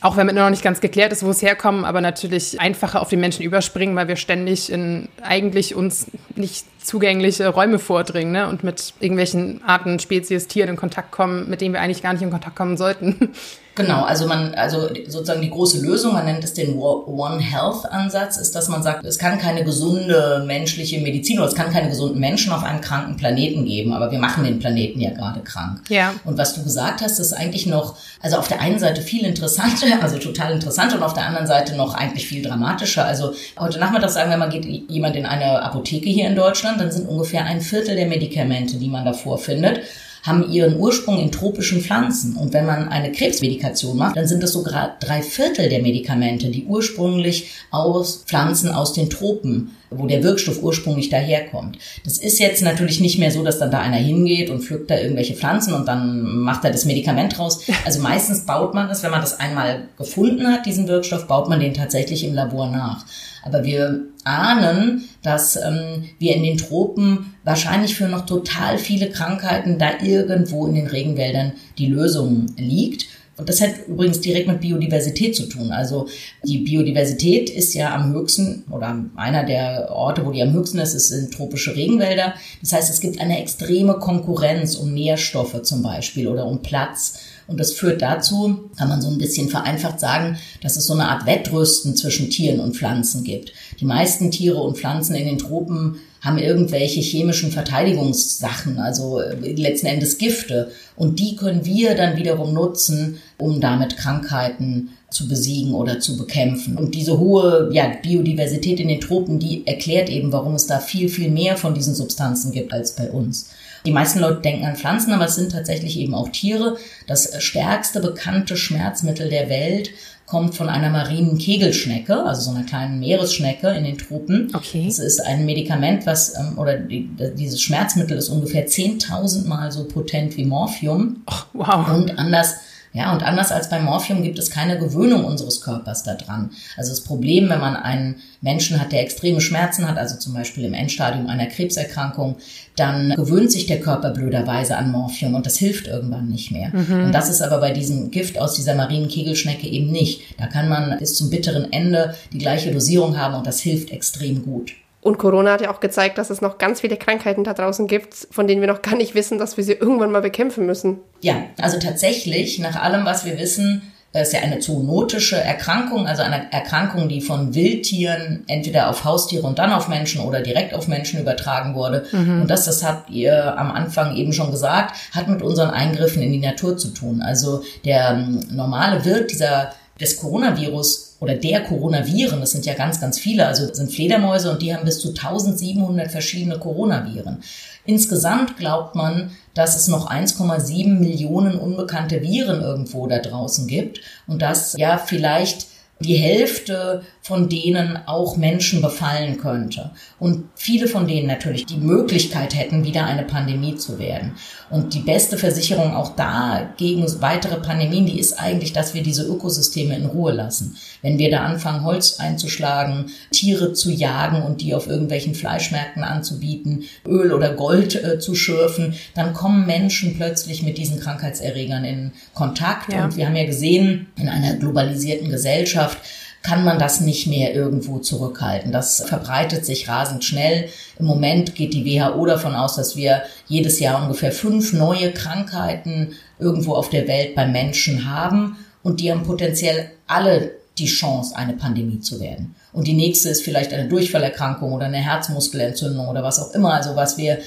auch 0.00 0.18
wenn 0.18 0.26
noch 0.26 0.50
nicht 0.50 0.62
ganz 0.62 0.82
geklärt 0.82 1.12
ist, 1.12 1.24
wo 1.24 1.30
es 1.30 1.40
herkommt, 1.40 1.86
aber 1.86 2.02
natürlich 2.02 2.60
einfacher 2.60 3.00
auf 3.00 3.08
die 3.08 3.16
Menschen 3.16 3.42
überspringen, 3.42 3.96
weil 3.96 4.06
wir 4.06 4.16
ständig 4.16 4.70
in 4.70 5.08
eigentlich 5.22 5.74
uns 5.74 6.08
nicht 6.36 6.66
zugängliche 6.84 7.48
Räume 7.48 7.78
vordringen 7.78 8.32
ne? 8.32 8.48
und 8.48 8.62
mit 8.62 8.94
irgendwelchen 9.00 9.62
Arten, 9.64 9.98
Spezies, 9.98 10.46
Tieren 10.46 10.70
in 10.70 10.76
Kontakt 10.76 11.10
kommen, 11.10 11.48
mit 11.48 11.60
denen 11.60 11.74
wir 11.74 11.80
eigentlich 11.80 12.02
gar 12.02 12.12
nicht 12.12 12.22
in 12.22 12.30
Kontakt 12.30 12.56
kommen 12.56 12.76
sollten. 12.76 13.30
Genau, 13.76 14.04
also 14.04 14.26
man, 14.26 14.54
also 14.54 14.88
sozusagen 15.08 15.42
die 15.42 15.50
große 15.50 15.80
Lösung, 15.80 16.12
man 16.12 16.26
nennt 16.26 16.44
es 16.44 16.54
den 16.54 16.78
One 16.78 17.40
Health 17.40 17.90
Ansatz, 17.90 18.36
ist, 18.36 18.54
dass 18.54 18.68
man 18.68 18.84
sagt, 18.84 19.04
es 19.04 19.18
kann 19.18 19.38
keine 19.38 19.64
gesunde 19.64 20.44
menschliche 20.46 21.00
Medizin 21.00 21.38
oder 21.38 21.48
es 21.48 21.56
kann 21.56 21.72
keine 21.72 21.88
gesunden 21.88 22.20
Menschen 22.20 22.52
auf 22.52 22.62
einem 22.62 22.80
kranken 22.80 23.16
Planeten 23.16 23.64
geben, 23.64 23.92
aber 23.92 24.12
wir 24.12 24.20
machen 24.20 24.44
den 24.44 24.60
Planeten 24.60 25.00
ja 25.00 25.10
gerade 25.10 25.40
krank. 25.40 25.80
Ja. 25.88 26.14
Und 26.24 26.38
was 26.38 26.54
du 26.54 26.62
gesagt 26.62 27.00
hast, 27.00 27.18
ist 27.18 27.32
eigentlich 27.32 27.66
noch, 27.66 27.96
also 28.20 28.36
auf 28.36 28.46
der 28.46 28.60
einen 28.60 28.78
Seite 28.78 29.02
viel 29.02 29.24
interessanter, 29.24 29.86
also 30.00 30.18
total 30.18 30.52
interessant 30.52 30.94
und 30.94 31.02
auf 31.02 31.14
der 31.14 31.26
anderen 31.26 31.48
Seite 31.48 31.74
noch 31.74 31.94
eigentlich 31.94 32.28
viel 32.28 32.42
dramatischer. 32.42 33.04
Also 33.04 33.34
heute 33.58 33.80
Nachmittag 33.80 34.10
sagen 34.10 34.30
wir 34.30 34.36
mal, 34.36 34.50
geht 34.50 34.66
jemand 34.88 35.16
in 35.16 35.26
eine 35.26 35.62
Apotheke 35.62 36.10
hier 36.10 36.28
in 36.28 36.36
Deutschland, 36.36 36.73
dann 36.78 36.92
sind 36.92 37.08
ungefähr 37.08 37.44
ein 37.44 37.60
Viertel 37.60 37.96
der 37.96 38.06
Medikamente, 38.06 38.76
die 38.76 38.88
man 38.88 39.04
davor 39.04 39.38
findet, 39.38 39.80
haben 40.22 40.50
ihren 40.50 40.78
Ursprung 40.78 41.18
in 41.18 41.30
tropischen 41.30 41.82
Pflanzen. 41.82 42.36
Und 42.36 42.54
wenn 42.54 42.64
man 42.64 42.88
eine 42.88 43.12
Krebsmedikation 43.12 43.98
macht, 43.98 44.16
dann 44.16 44.26
sind 44.26 44.42
das 44.42 44.52
sogar 44.52 44.96
drei 44.98 45.20
Viertel 45.20 45.68
der 45.68 45.82
Medikamente, 45.82 46.48
die 46.48 46.64
ursprünglich 46.64 47.50
aus 47.70 48.24
Pflanzen 48.26 48.70
aus 48.70 48.94
den 48.94 49.10
Tropen 49.10 49.72
wo 49.98 50.06
der 50.06 50.22
Wirkstoff 50.22 50.62
ursprünglich 50.62 51.08
daherkommt. 51.08 51.78
Das 52.04 52.18
ist 52.18 52.38
jetzt 52.38 52.62
natürlich 52.62 53.00
nicht 53.00 53.18
mehr 53.18 53.30
so, 53.30 53.42
dass 53.42 53.58
dann 53.58 53.70
da 53.70 53.80
einer 53.80 53.96
hingeht 53.96 54.50
und 54.50 54.62
pflückt 54.62 54.90
da 54.90 54.98
irgendwelche 54.98 55.34
Pflanzen 55.34 55.74
und 55.74 55.86
dann 55.86 56.38
macht 56.38 56.64
er 56.64 56.70
das 56.70 56.84
Medikament 56.84 57.38
raus. 57.38 57.60
Also 57.84 58.00
meistens 58.00 58.46
baut 58.46 58.74
man 58.74 58.88
das, 58.88 59.02
wenn 59.02 59.10
man 59.10 59.20
das 59.20 59.38
einmal 59.38 59.88
gefunden 59.96 60.46
hat, 60.46 60.66
diesen 60.66 60.88
Wirkstoff, 60.88 61.26
baut 61.26 61.48
man 61.48 61.60
den 61.60 61.74
tatsächlich 61.74 62.24
im 62.24 62.34
Labor 62.34 62.70
nach. 62.70 63.04
Aber 63.44 63.64
wir 63.64 64.06
ahnen, 64.24 65.04
dass 65.22 65.56
ähm, 65.56 66.04
wir 66.18 66.34
in 66.34 66.42
den 66.42 66.56
Tropen 66.56 67.34
wahrscheinlich 67.44 67.94
für 67.94 68.08
noch 68.08 68.26
total 68.26 68.78
viele 68.78 69.10
Krankheiten 69.10 69.78
da 69.78 70.00
irgendwo 70.02 70.66
in 70.66 70.74
den 70.74 70.86
Regenwäldern 70.86 71.52
die 71.78 71.86
Lösung 71.86 72.46
liegt. 72.56 73.06
Und 73.36 73.48
das 73.48 73.60
hat 73.60 73.88
übrigens 73.88 74.20
direkt 74.20 74.46
mit 74.46 74.60
Biodiversität 74.60 75.34
zu 75.34 75.46
tun. 75.46 75.72
Also 75.72 76.06
die 76.44 76.58
Biodiversität 76.58 77.50
ist 77.50 77.74
ja 77.74 77.92
am 77.92 78.12
höchsten 78.12 78.62
oder 78.70 79.04
einer 79.16 79.44
der 79.44 79.90
Orte, 79.90 80.24
wo 80.24 80.30
die 80.30 80.40
am 80.40 80.52
höchsten 80.52 80.78
ist, 80.78 80.94
ist 80.94 81.08
sind 81.08 81.34
tropische 81.34 81.74
Regenwälder. 81.74 82.34
Das 82.60 82.72
heißt, 82.72 82.90
es 82.90 83.00
gibt 83.00 83.20
eine 83.20 83.40
extreme 83.40 83.94
Konkurrenz 83.94 84.76
um 84.76 84.94
Nährstoffe 84.94 85.62
zum 85.62 85.82
Beispiel 85.82 86.28
oder 86.28 86.46
um 86.46 86.62
Platz. 86.62 87.18
Und 87.46 87.60
das 87.60 87.72
führt 87.72 88.02
dazu, 88.02 88.70
kann 88.76 88.88
man 88.88 89.02
so 89.02 89.08
ein 89.08 89.18
bisschen 89.18 89.48
vereinfacht 89.48 90.00
sagen, 90.00 90.38
dass 90.62 90.76
es 90.76 90.86
so 90.86 90.94
eine 90.94 91.08
Art 91.08 91.26
Wettrüsten 91.26 91.96
zwischen 91.96 92.30
Tieren 92.30 92.60
und 92.60 92.76
Pflanzen 92.76 93.24
gibt. 93.24 93.52
Die 93.80 93.84
meisten 93.84 94.30
Tiere 94.30 94.60
und 94.60 94.78
Pflanzen 94.78 95.14
in 95.14 95.26
den 95.26 95.38
Tropen 95.38 95.98
haben 96.24 96.38
irgendwelche 96.38 97.00
chemischen 97.00 97.50
Verteidigungssachen, 97.50 98.78
also 98.78 99.20
äh, 99.20 99.52
letzten 99.52 99.88
Endes 99.88 100.16
Gifte. 100.16 100.70
Und 100.96 101.20
die 101.20 101.36
können 101.36 101.66
wir 101.66 101.94
dann 101.94 102.16
wiederum 102.16 102.54
nutzen, 102.54 103.18
um 103.36 103.60
damit 103.60 103.98
Krankheiten 103.98 104.90
zu 105.10 105.28
besiegen 105.28 105.74
oder 105.74 106.00
zu 106.00 106.16
bekämpfen. 106.16 106.78
Und 106.78 106.94
diese 106.94 107.18
hohe 107.18 107.68
ja, 107.72 107.92
Biodiversität 108.02 108.80
in 108.80 108.88
den 108.88 109.02
Tropen, 109.02 109.38
die 109.38 109.66
erklärt 109.66 110.08
eben, 110.08 110.32
warum 110.32 110.54
es 110.54 110.66
da 110.66 110.80
viel, 110.80 111.10
viel 111.10 111.30
mehr 111.30 111.58
von 111.58 111.74
diesen 111.74 111.94
Substanzen 111.94 112.52
gibt 112.52 112.72
als 112.72 112.96
bei 112.96 113.10
uns. 113.10 113.50
Die 113.86 113.92
meisten 113.92 114.20
Leute 114.20 114.40
denken 114.40 114.64
an 114.64 114.76
Pflanzen, 114.76 115.12
aber 115.12 115.26
es 115.26 115.34
sind 115.34 115.52
tatsächlich 115.52 115.98
eben 115.98 116.14
auch 116.14 116.30
Tiere. 116.30 116.78
Das 117.06 117.42
stärkste 117.42 118.00
bekannte 118.00 118.56
Schmerzmittel 118.56 119.28
der 119.28 119.50
Welt 119.50 119.90
kommt 120.26 120.54
von 120.54 120.70
einer 120.70 120.88
marinen 120.88 121.36
Kegelschnecke, 121.36 122.24
also 122.24 122.50
so 122.50 122.56
einer 122.56 122.64
kleinen 122.64 122.98
Meeresschnecke 122.98 123.68
in 123.68 123.84
den 123.84 123.98
Tropen. 123.98 124.50
Okay. 124.54 124.86
Das 124.86 124.98
ist 124.98 125.20
ein 125.20 125.44
Medikament, 125.44 126.06
was, 126.06 126.34
ähm, 126.38 126.58
oder 126.58 126.78
die, 126.78 127.10
dieses 127.36 127.60
Schmerzmittel 127.60 128.16
ist 128.16 128.30
ungefähr 128.30 128.66
10.000 128.66 129.46
Mal 129.46 129.70
so 129.70 129.84
potent 129.84 130.36
wie 130.38 130.46
Morphium. 130.46 131.22
Oh, 131.26 131.34
wow. 131.52 131.88
Und 131.88 132.18
anders 132.18 132.54
ja, 132.94 133.12
und 133.12 133.24
anders 133.24 133.50
als 133.50 133.68
beim 133.68 133.86
Morphium 133.86 134.22
gibt 134.22 134.38
es 134.38 134.50
keine 134.50 134.78
Gewöhnung 134.78 135.24
unseres 135.24 135.60
Körpers 135.60 136.04
daran. 136.04 136.50
Also 136.76 136.90
das 136.90 137.00
Problem, 137.00 137.48
wenn 137.48 137.58
man 137.58 137.74
einen 137.74 138.22
Menschen 138.40 138.80
hat, 138.80 138.92
der 138.92 139.02
extreme 139.02 139.40
Schmerzen 139.40 139.88
hat, 139.88 139.98
also 139.98 140.16
zum 140.16 140.32
Beispiel 140.32 140.64
im 140.64 140.74
Endstadium 140.74 141.26
einer 141.26 141.46
Krebserkrankung, 141.46 142.36
dann 142.76 143.10
gewöhnt 143.16 143.50
sich 143.50 143.66
der 143.66 143.80
Körper 143.80 144.10
blöderweise 144.10 144.76
an 144.76 144.92
Morphium 144.92 145.34
und 145.34 145.44
das 145.44 145.56
hilft 145.56 145.88
irgendwann 145.88 146.28
nicht 146.28 146.52
mehr. 146.52 146.70
Mhm. 146.72 147.06
Und 147.06 147.12
das 147.12 147.28
ist 147.28 147.42
aber 147.42 147.58
bei 147.58 147.72
diesem 147.72 148.12
Gift 148.12 148.38
aus 148.38 148.54
dieser 148.54 148.76
marinen 148.76 149.08
Kegelschnecke 149.08 149.66
eben 149.66 149.90
nicht. 149.90 150.20
Da 150.38 150.46
kann 150.46 150.68
man 150.68 150.96
bis 151.00 151.16
zum 151.16 151.30
bitteren 151.30 151.72
Ende 151.72 152.14
die 152.32 152.38
gleiche 152.38 152.70
Dosierung 152.70 153.18
haben 153.18 153.34
und 153.34 153.44
das 153.44 153.58
hilft 153.58 153.90
extrem 153.90 154.44
gut. 154.44 154.72
Und 155.04 155.18
Corona 155.18 155.52
hat 155.52 155.60
ja 155.60 155.70
auch 155.70 155.80
gezeigt, 155.80 156.16
dass 156.16 156.30
es 156.30 156.40
noch 156.40 156.56
ganz 156.56 156.80
viele 156.80 156.96
Krankheiten 156.96 157.44
da 157.44 157.52
draußen 157.52 157.86
gibt, 157.86 158.14
von 158.30 158.46
denen 158.46 158.62
wir 158.62 158.68
noch 158.68 158.80
gar 158.80 158.96
nicht 158.96 159.14
wissen, 159.14 159.38
dass 159.38 159.58
wir 159.58 159.62
sie 159.62 159.74
irgendwann 159.74 160.10
mal 160.10 160.22
bekämpfen 160.22 160.64
müssen. 160.64 161.00
Ja, 161.20 161.34
also 161.60 161.78
tatsächlich, 161.78 162.58
nach 162.58 162.82
allem, 162.82 163.04
was 163.04 163.26
wir 163.26 163.38
wissen, 163.38 163.92
ist 164.14 164.32
ja 164.32 164.40
eine 164.40 164.60
zoonotische 164.60 165.36
Erkrankung, 165.36 166.06
also 166.06 166.22
eine 166.22 166.50
Erkrankung, 166.52 167.10
die 167.10 167.20
von 167.20 167.54
Wildtieren 167.54 168.44
entweder 168.46 168.88
auf 168.88 169.04
Haustiere 169.04 169.46
und 169.46 169.58
dann 169.58 169.74
auf 169.74 169.88
Menschen 169.88 170.22
oder 170.22 170.40
direkt 170.40 170.72
auf 170.72 170.88
Menschen 170.88 171.20
übertragen 171.20 171.74
wurde. 171.74 172.06
Mhm. 172.10 172.40
Und 172.40 172.50
das, 172.50 172.64
das 172.64 172.82
habt 172.82 173.10
ihr 173.10 173.58
am 173.58 173.72
Anfang 173.72 174.16
eben 174.16 174.32
schon 174.32 174.52
gesagt, 174.52 174.96
hat 175.12 175.28
mit 175.28 175.42
unseren 175.42 175.68
Eingriffen 175.68 176.22
in 176.22 176.32
die 176.32 176.38
Natur 176.38 176.78
zu 176.78 176.88
tun. 176.88 177.20
Also 177.20 177.62
der 177.84 178.12
ähm, 178.12 178.40
normale 178.50 179.04
Wirt 179.04 179.30
dieser 179.30 179.72
des 180.00 180.16
Coronavirus 180.16 181.13
oder 181.24 181.34
der 181.34 181.62
Coronaviren, 181.62 182.40
das 182.40 182.50
sind 182.50 182.66
ja 182.66 182.74
ganz, 182.74 183.00
ganz 183.00 183.18
viele, 183.18 183.46
also 183.46 183.72
sind 183.72 183.90
Fledermäuse 183.90 184.50
und 184.50 184.60
die 184.60 184.74
haben 184.74 184.84
bis 184.84 185.00
zu 185.00 185.08
1700 185.08 186.10
verschiedene 186.10 186.58
Coronaviren. 186.58 187.42
Insgesamt 187.86 188.58
glaubt 188.58 188.94
man, 188.94 189.30
dass 189.54 189.74
es 189.74 189.88
noch 189.88 190.10
1,7 190.10 190.98
Millionen 190.98 191.58
unbekannte 191.58 192.20
Viren 192.20 192.60
irgendwo 192.60 193.06
da 193.06 193.20
draußen 193.20 193.66
gibt 193.66 194.00
und 194.26 194.42
dass 194.42 194.74
ja 194.76 194.98
vielleicht 194.98 195.66
die 196.00 196.16
Hälfte 196.16 197.02
von 197.22 197.48
denen 197.48 197.98
auch 198.06 198.36
Menschen 198.36 198.82
befallen 198.82 199.38
könnte. 199.38 199.92
Und 200.18 200.44
viele 200.54 200.88
von 200.88 201.06
denen 201.06 201.26
natürlich 201.26 201.66
die 201.66 201.76
Möglichkeit 201.76 202.54
hätten, 202.54 202.84
wieder 202.84 203.04
eine 203.04 203.22
Pandemie 203.22 203.76
zu 203.76 203.98
werden. 203.98 204.34
Und 204.70 204.92
die 204.94 205.00
beste 205.00 205.38
Versicherung 205.38 205.94
auch 205.94 206.16
da 206.16 206.68
gegen 206.76 207.04
weitere 207.20 207.60
Pandemien, 207.60 208.06
die 208.06 208.18
ist 208.18 208.34
eigentlich, 208.34 208.72
dass 208.72 208.92
wir 208.92 209.02
diese 209.02 209.24
Ökosysteme 209.24 209.96
in 209.96 210.06
Ruhe 210.06 210.32
lassen. 210.32 210.76
Wenn 211.04 211.18
wir 211.18 211.30
da 211.30 211.44
anfangen, 211.44 211.84
Holz 211.84 212.18
einzuschlagen, 212.18 213.10
Tiere 213.30 213.74
zu 213.74 213.90
jagen 213.90 214.42
und 214.42 214.62
die 214.62 214.74
auf 214.74 214.86
irgendwelchen 214.86 215.34
Fleischmärkten 215.34 216.02
anzubieten, 216.02 216.84
Öl 217.06 217.30
oder 217.30 217.52
Gold 217.52 218.02
äh, 218.02 218.18
zu 218.18 218.34
schürfen, 218.34 218.94
dann 219.14 219.34
kommen 219.34 219.66
Menschen 219.66 220.16
plötzlich 220.16 220.62
mit 220.62 220.78
diesen 220.78 220.98
Krankheitserregern 220.98 221.84
in 221.84 222.12
Kontakt. 222.32 222.90
Ja. 222.90 223.04
Und 223.04 223.18
wir 223.18 223.26
haben 223.26 223.36
ja 223.36 223.44
gesehen, 223.44 224.06
in 224.16 224.30
einer 224.30 224.54
globalisierten 224.54 225.28
Gesellschaft, 225.28 225.98
kann 226.42 226.64
man 226.64 226.78
das 226.78 227.02
nicht 227.02 227.26
mehr 227.26 227.54
irgendwo 227.54 227.98
zurückhalten. 227.98 228.72
Das 228.72 229.02
verbreitet 229.06 229.66
sich 229.66 229.88
rasend 229.88 230.24
schnell. 230.24 230.70
Im 230.98 231.04
Moment 231.04 231.54
geht 231.54 231.74
die 231.74 231.84
WHO 231.84 232.24
davon 232.24 232.54
aus, 232.54 232.76
dass 232.76 232.96
wir 232.96 233.22
jedes 233.46 233.78
Jahr 233.78 234.02
ungefähr 234.02 234.32
fünf 234.32 234.72
neue 234.72 235.12
Krankheiten 235.12 236.12
irgendwo 236.38 236.74
auf 236.74 236.88
der 236.88 237.08
Welt 237.08 237.34
bei 237.34 237.46
Menschen 237.46 238.10
haben 238.10 238.56
und 238.82 239.00
die 239.00 239.10
haben 239.10 239.22
potenziell 239.22 239.90
alle 240.06 240.63
die 240.78 240.86
Chance, 240.86 241.36
eine 241.36 241.54
Pandemie 241.54 242.00
zu 242.00 242.20
werden. 242.20 242.54
Und 242.72 242.86
die 242.86 242.94
nächste 242.94 243.28
ist 243.28 243.42
vielleicht 243.42 243.72
eine 243.72 243.88
Durchfallerkrankung 243.88 244.72
oder 244.72 244.86
eine 244.86 244.98
Herzmuskelentzündung 244.98 246.08
oder 246.08 246.22
was 246.22 246.40
auch 246.40 246.52
immer. 246.52 246.74
Also 246.74 246.96
was 246.96 247.16
wir 247.16 247.38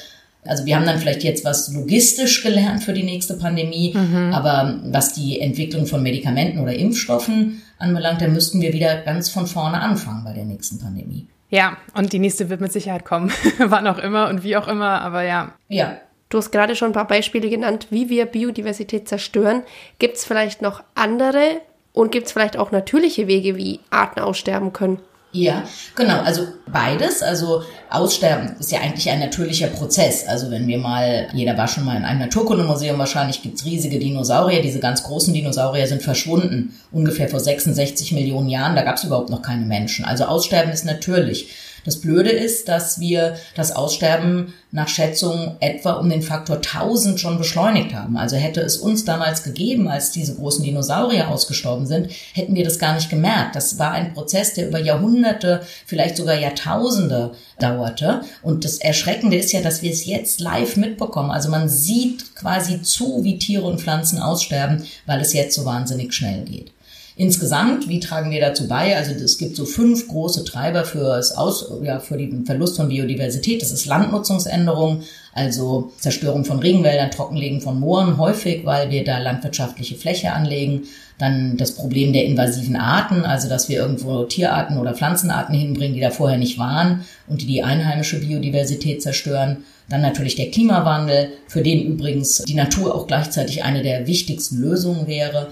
also 0.46 0.66
wir 0.66 0.76
haben 0.76 0.86
dann 0.86 1.00
vielleicht 1.00 1.24
jetzt 1.24 1.46
was 1.46 1.74
logistisch 1.74 2.42
gelernt 2.42 2.84
für 2.84 2.94
die 2.94 3.04
nächste 3.04 3.36
Pandemie, 3.36 3.94
mhm. 3.94 4.34
aber 4.34 4.80
was 4.86 5.14
die 5.14 5.40
Entwicklung 5.40 5.86
von 5.86 6.02
Medikamenten 6.02 6.60
oder 6.60 6.74
Impfstoffen 6.74 7.62
anbelangt, 7.80 8.22
dann 8.22 8.34
müssten 8.34 8.62
wir 8.62 8.74
wieder 8.74 9.02
ganz 9.02 9.30
von 9.30 9.48
vorne 9.48 9.82
anfangen 9.82 10.24
bei 10.24 10.34
der 10.34 10.46
nächsten 10.46 10.80
Pandemie. 10.80 11.28
Ja, 11.50 11.78
und 11.96 12.12
die 12.14 12.20
nächste 12.20 12.50
wird 12.50 12.62
mit 12.62 12.72
Sicherheit 12.72 13.06
kommen, 13.06 13.32
wann 13.60 13.88
auch 13.88 14.00
immer 14.00 14.30
und 14.30 14.44
wie 14.44 14.58
auch 14.58 14.68
immer, 14.68 15.02
aber 15.02 15.24
ja. 15.24 15.54
Ja. 15.70 15.98
Du 16.30 16.40
hast 16.40 16.52
gerade 16.52 16.76
schon 16.76 16.90
ein 16.90 16.94
paar 16.94 17.08
Beispiele 17.08 17.50
genannt, 17.50 17.88
wie 17.90 18.10
wir 18.10 18.26
Biodiversität 18.26 19.08
zerstören. 19.08 19.64
Gibt 19.98 20.18
es 20.18 20.26
vielleicht 20.26 20.62
noch 20.62 20.84
andere 20.94 21.62
und 21.98 22.12
gibt 22.12 22.28
es 22.28 22.32
vielleicht 22.32 22.58
auch 22.58 22.72
natürliche 22.72 23.28
Wege, 23.28 23.56
wie 23.56 23.80
Arten 23.90 24.20
aussterben 24.20 24.72
können? 24.72 25.00
Ja, 25.32 25.64
genau. 25.96 26.22
Also 26.22 26.48
beides. 26.72 27.22
Also 27.22 27.64
Aussterben 27.90 28.56
ist 28.60 28.72
ja 28.72 28.80
eigentlich 28.80 29.10
ein 29.10 29.20
natürlicher 29.20 29.68
Prozess. 29.68 30.28
Also 30.28 30.50
wenn 30.52 30.68
wir 30.68 30.78
mal, 30.78 31.28
jeder 31.34 31.58
war 31.58 31.68
schon 31.68 31.86
mal 31.86 31.98
in 31.98 32.06
einem 32.06 32.20
Naturkundemuseum 32.20 32.98
wahrscheinlich, 32.98 33.42
gibt's 33.42 33.66
riesige 33.66 34.00
Dinosaurier. 34.00 34.62
Diese 34.62 34.80
ganz 34.80 35.04
großen 35.04 35.34
Dinosaurier 35.34 35.88
sind 35.88 36.02
verschwunden. 36.04 36.80
Ungefähr 36.92 37.30
vor 37.30 37.40
66 37.40 38.14
Millionen 38.14 38.50
Jahren. 38.50 38.76
Da 38.76 38.84
gab's 38.84 39.04
überhaupt 39.04 39.30
noch 39.30 39.42
keine 39.42 39.66
Menschen. 39.66 40.06
Also 40.06 40.26
Aussterben 40.26 40.72
ist 40.72 40.86
natürlich. 40.86 41.50
Das 41.88 42.02
Blöde 42.02 42.32
ist, 42.32 42.68
dass 42.68 43.00
wir 43.00 43.38
das 43.56 43.72
Aussterben 43.72 44.54
nach 44.72 44.90
Schätzung 44.90 45.56
etwa 45.62 45.94
um 45.94 46.10
den 46.10 46.22
Faktor 46.22 46.58
1000 46.58 47.18
schon 47.18 47.38
beschleunigt 47.38 47.94
haben. 47.94 48.18
Also 48.18 48.36
hätte 48.36 48.60
es 48.60 48.76
uns 48.76 49.06
damals 49.06 49.44
gegeben, 49.44 49.88
als 49.88 50.12
diese 50.12 50.36
großen 50.36 50.66
Dinosaurier 50.66 51.30
ausgestorben 51.30 51.86
sind, 51.86 52.12
hätten 52.34 52.56
wir 52.56 52.66
das 52.66 52.78
gar 52.78 52.94
nicht 52.94 53.10
gemerkt. 53.10 53.56
Das 53.56 53.80
war 53.80 53.94
ein 53.94 54.14
Prozess, 54.14 54.54
der 54.54 54.68
über 54.68 54.80
Jahrhunderte, 54.80 55.62
vielleicht 55.86 56.18
sogar 56.18 56.38
Jahrtausende 56.38 57.32
dauerte. 57.58 58.20
Und 58.42 58.66
das 58.66 58.80
Erschreckende 58.80 59.38
ist 59.38 59.54
ja, 59.54 59.62
dass 59.62 59.82
wir 59.82 59.92
es 59.92 60.06
jetzt 60.06 60.42
live 60.42 60.76
mitbekommen. 60.76 61.32
Also 61.32 61.48
man 61.48 61.70
sieht 61.70 62.36
quasi 62.36 62.82
zu, 62.82 63.24
wie 63.24 63.40
Tiere 63.40 63.64
und 63.64 63.80
Pflanzen 63.80 64.20
aussterben, 64.20 64.84
weil 65.06 65.22
es 65.22 65.32
jetzt 65.32 65.56
so 65.56 65.64
wahnsinnig 65.64 66.14
schnell 66.14 66.44
geht. 66.44 66.74
Insgesamt, 67.20 67.90
wie 67.90 68.00
tragen 68.00 68.30
wir 68.30 68.40
dazu 68.40 68.68
bei? 68.68 68.96
Also 68.96 69.12
es 69.12 69.40
gibt 69.40 69.56
so 69.56 69.66
fünf 69.66 70.08
große 70.08 70.46
Treiber 70.46 70.86
fürs 70.86 71.32
Aus, 71.32 71.66
ja, 71.82 72.00
für 72.00 72.16
den 72.16 72.46
Verlust 72.46 72.78
von 72.78 72.90
Biodiversität. 72.90 73.64
Das 73.64 73.72
ist 73.72 73.88
Landnutzungsänderung, 73.88 75.02
also 75.34 75.92
Zerstörung 75.98 76.46
von 76.46 76.60
Regenwäldern, 76.60 77.10
Trockenlegen 77.10 77.60
von 77.60 77.80
Mooren, 77.80 78.20
häufig, 78.20 78.68
weil 78.68 78.92
wir 78.92 79.04
da 79.04 79.18
landwirtschaftliche 79.18 79.96
Fläche 79.96 80.32
anlegen. 80.32 80.84
Dann 81.18 81.58
das 81.58 81.72
Problem 81.72 82.14
der 82.14 82.26
invasiven 82.26 82.76
Arten, 82.76 83.26
also 83.26 83.50
dass 83.50 83.68
wir 83.68 83.80
irgendwo 83.80 84.26
Tierarten 84.26 84.78
oder 84.78 84.94
Pflanzenarten 84.94 85.56
hinbringen, 85.56 85.96
die 85.96 86.02
da 86.02 86.12
vorher 86.12 86.38
nicht 86.38 86.60
waren 86.60 87.04
und 87.28 87.42
die 87.42 87.48
die 87.48 87.64
einheimische 87.64 88.20
Biodiversität 88.20 89.02
zerstören. 89.02 89.66
Dann 89.90 90.02
natürlich 90.02 90.36
der 90.36 90.52
Klimawandel, 90.52 91.30
für 91.48 91.64
den 91.64 91.84
übrigens 91.84 92.44
die 92.44 92.54
Natur 92.54 92.94
auch 92.94 93.08
gleichzeitig 93.08 93.64
eine 93.64 93.82
der 93.82 94.06
wichtigsten 94.06 94.58
Lösungen 94.58 95.08
wäre. 95.08 95.48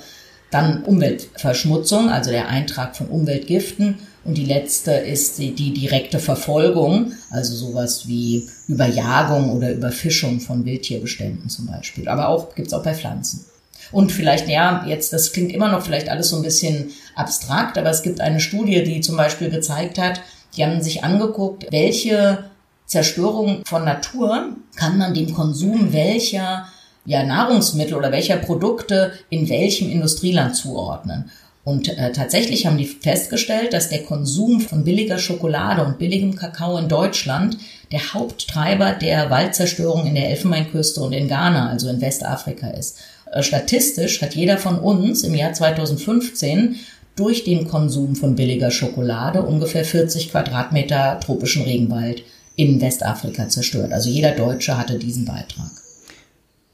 Dann 0.51 0.83
Umweltverschmutzung, 0.83 2.09
also 2.09 2.31
der 2.31 2.49
Eintrag 2.49 2.95
von 2.95 3.07
Umweltgiften. 3.07 3.95
Und 4.23 4.37
die 4.37 4.45
letzte 4.45 4.91
ist 4.91 5.37
die, 5.37 5.53
die 5.53 5.73
direkte 5.73 6.19
Verfolgung, 6.19 7.13
also 7.29 7.53
sowas 7.55 8.07
wie 8.07 8.49
Überjagung 8.67 9.51
oder 9.51 9.71
Überfischung 9.71 10.39
von 10.39 10.65
Wildtierbeständen 10.65 11.49
zum 11.49 11.67
Beispiel. 11.67 12.07
Aber 12.07 12.29
auch 12.29 12.55
gibt's 12.55 12.73
auch 12.73 12.83
bei 12.83 12.93
Pflanzen. 12.93 13.45
Und 13.91 14.11
vielleicht, 14.11 14.47
ja, 14.47 14.83
jetzt, 14.87 15.13
das 15.13 15.31
klingt 15.31 15.51
immer 15.51 15.71
noch 15.71 15.83
vielleicht 15.83 16.09
alles 16.09 16.29
so 16.29 16.37
ein 16.37 16.41
bisschen 16.41 16.91
abstrakt, 17.15 17.77
aber 17.77 17.89
es 17.89 18.01
gibt 18.01 18.19
eine 18.19 18.39
Studie, 18.39 18.83
die 18.83 19.01
zum 19.01 19.15
Beispiel 19.15 19.49
gezeigt 19.49 19.99
hat, 19.99 20.21
die 20.57 20.65
haben 20.65 20.81
sich 20.81 21.03
angeguckt, 21.03 21.67
welche 21.71 22.45
Zerstörung 22.85 23.63
von 23.65 23.83
Natur 23.83 24.55
kann 24.75 24.97
man 24.97 25.13
dem 25.13 25.33
Konsum 25.33 25.91
welcher 25.91 26.67
ja, 27.05 27.23
Nahrungsmittel 27.23 27.95
oder 27.95 28.11
welcher 28.11 28.37
Produkte 28.37 29.13
in 29.29 29.47
welchem 29.49 29.89
Industrieland 29.89 30.55
zuordnen. 30.55 31.29
Und 31.63 31.89
äh, 31.89 32.11
tatsächlich 32.11 32.67
haben 32.67 32.77
die 32.77 32.85
festgestellt, 32.85 33.73
dass 33.73 33.89
der 33.89 34.03
Konsum 34.03 34.61
von 34.61 34.83
billiger 34.83 35.17
Schokolade 35.17 35.83
und 35.83 35.97
billigem 35.97 36.35
Kakao 36.35 36.77
in 36.77 36.87
Deutschland 36.87 37.57
der 37.91 38.13
Haupttreiber 38.13 38.93
der 38.93 39.31
Waldzerstörung 39.31 40.05
in 40.05 40.13
der 40.13 40.29
Elfenbeinküste 40.29 41.01
und 41.01 41.13
in 41.13 41.27
Ghana, 41.27 41.69
also 41.69 41.89
in 41.89 42.01
Westafrika 42.01 42.67
ist. 42.69 42.99
Äh, 43.31 43.41
statistisch 43.41 44.21
hat 44.21 44.35
jeder 44.35 44.59
von 44.59 44.77
uns 44.77 45.23
im 45.23 45.33
Jahr 45.33 45.53
2015 45.53 46.75
durch 47.15 47.43
den 47.43 47.67
Konsum 47.67 48.15
von 48.15 48.35
billiger 48.35 48.69
Schokolade 48.69 49.41
ungefähr 49.41 49.85
40 49.85 50.31
Quadratmeter 50.31 51.19
tropischen 51.19 51.63
Regenwald 51.63 52.23
in 52.55 52.79
Westafrika 52.79 53.49
zerstört. 53.49 53.91
Also 53.91 54.09
jeder 54.09 54.31
Deutsche 54.31 54.77
hatte 54.77 54.99
diesen 54.99 55.25
Beitrag. 55.25 55.84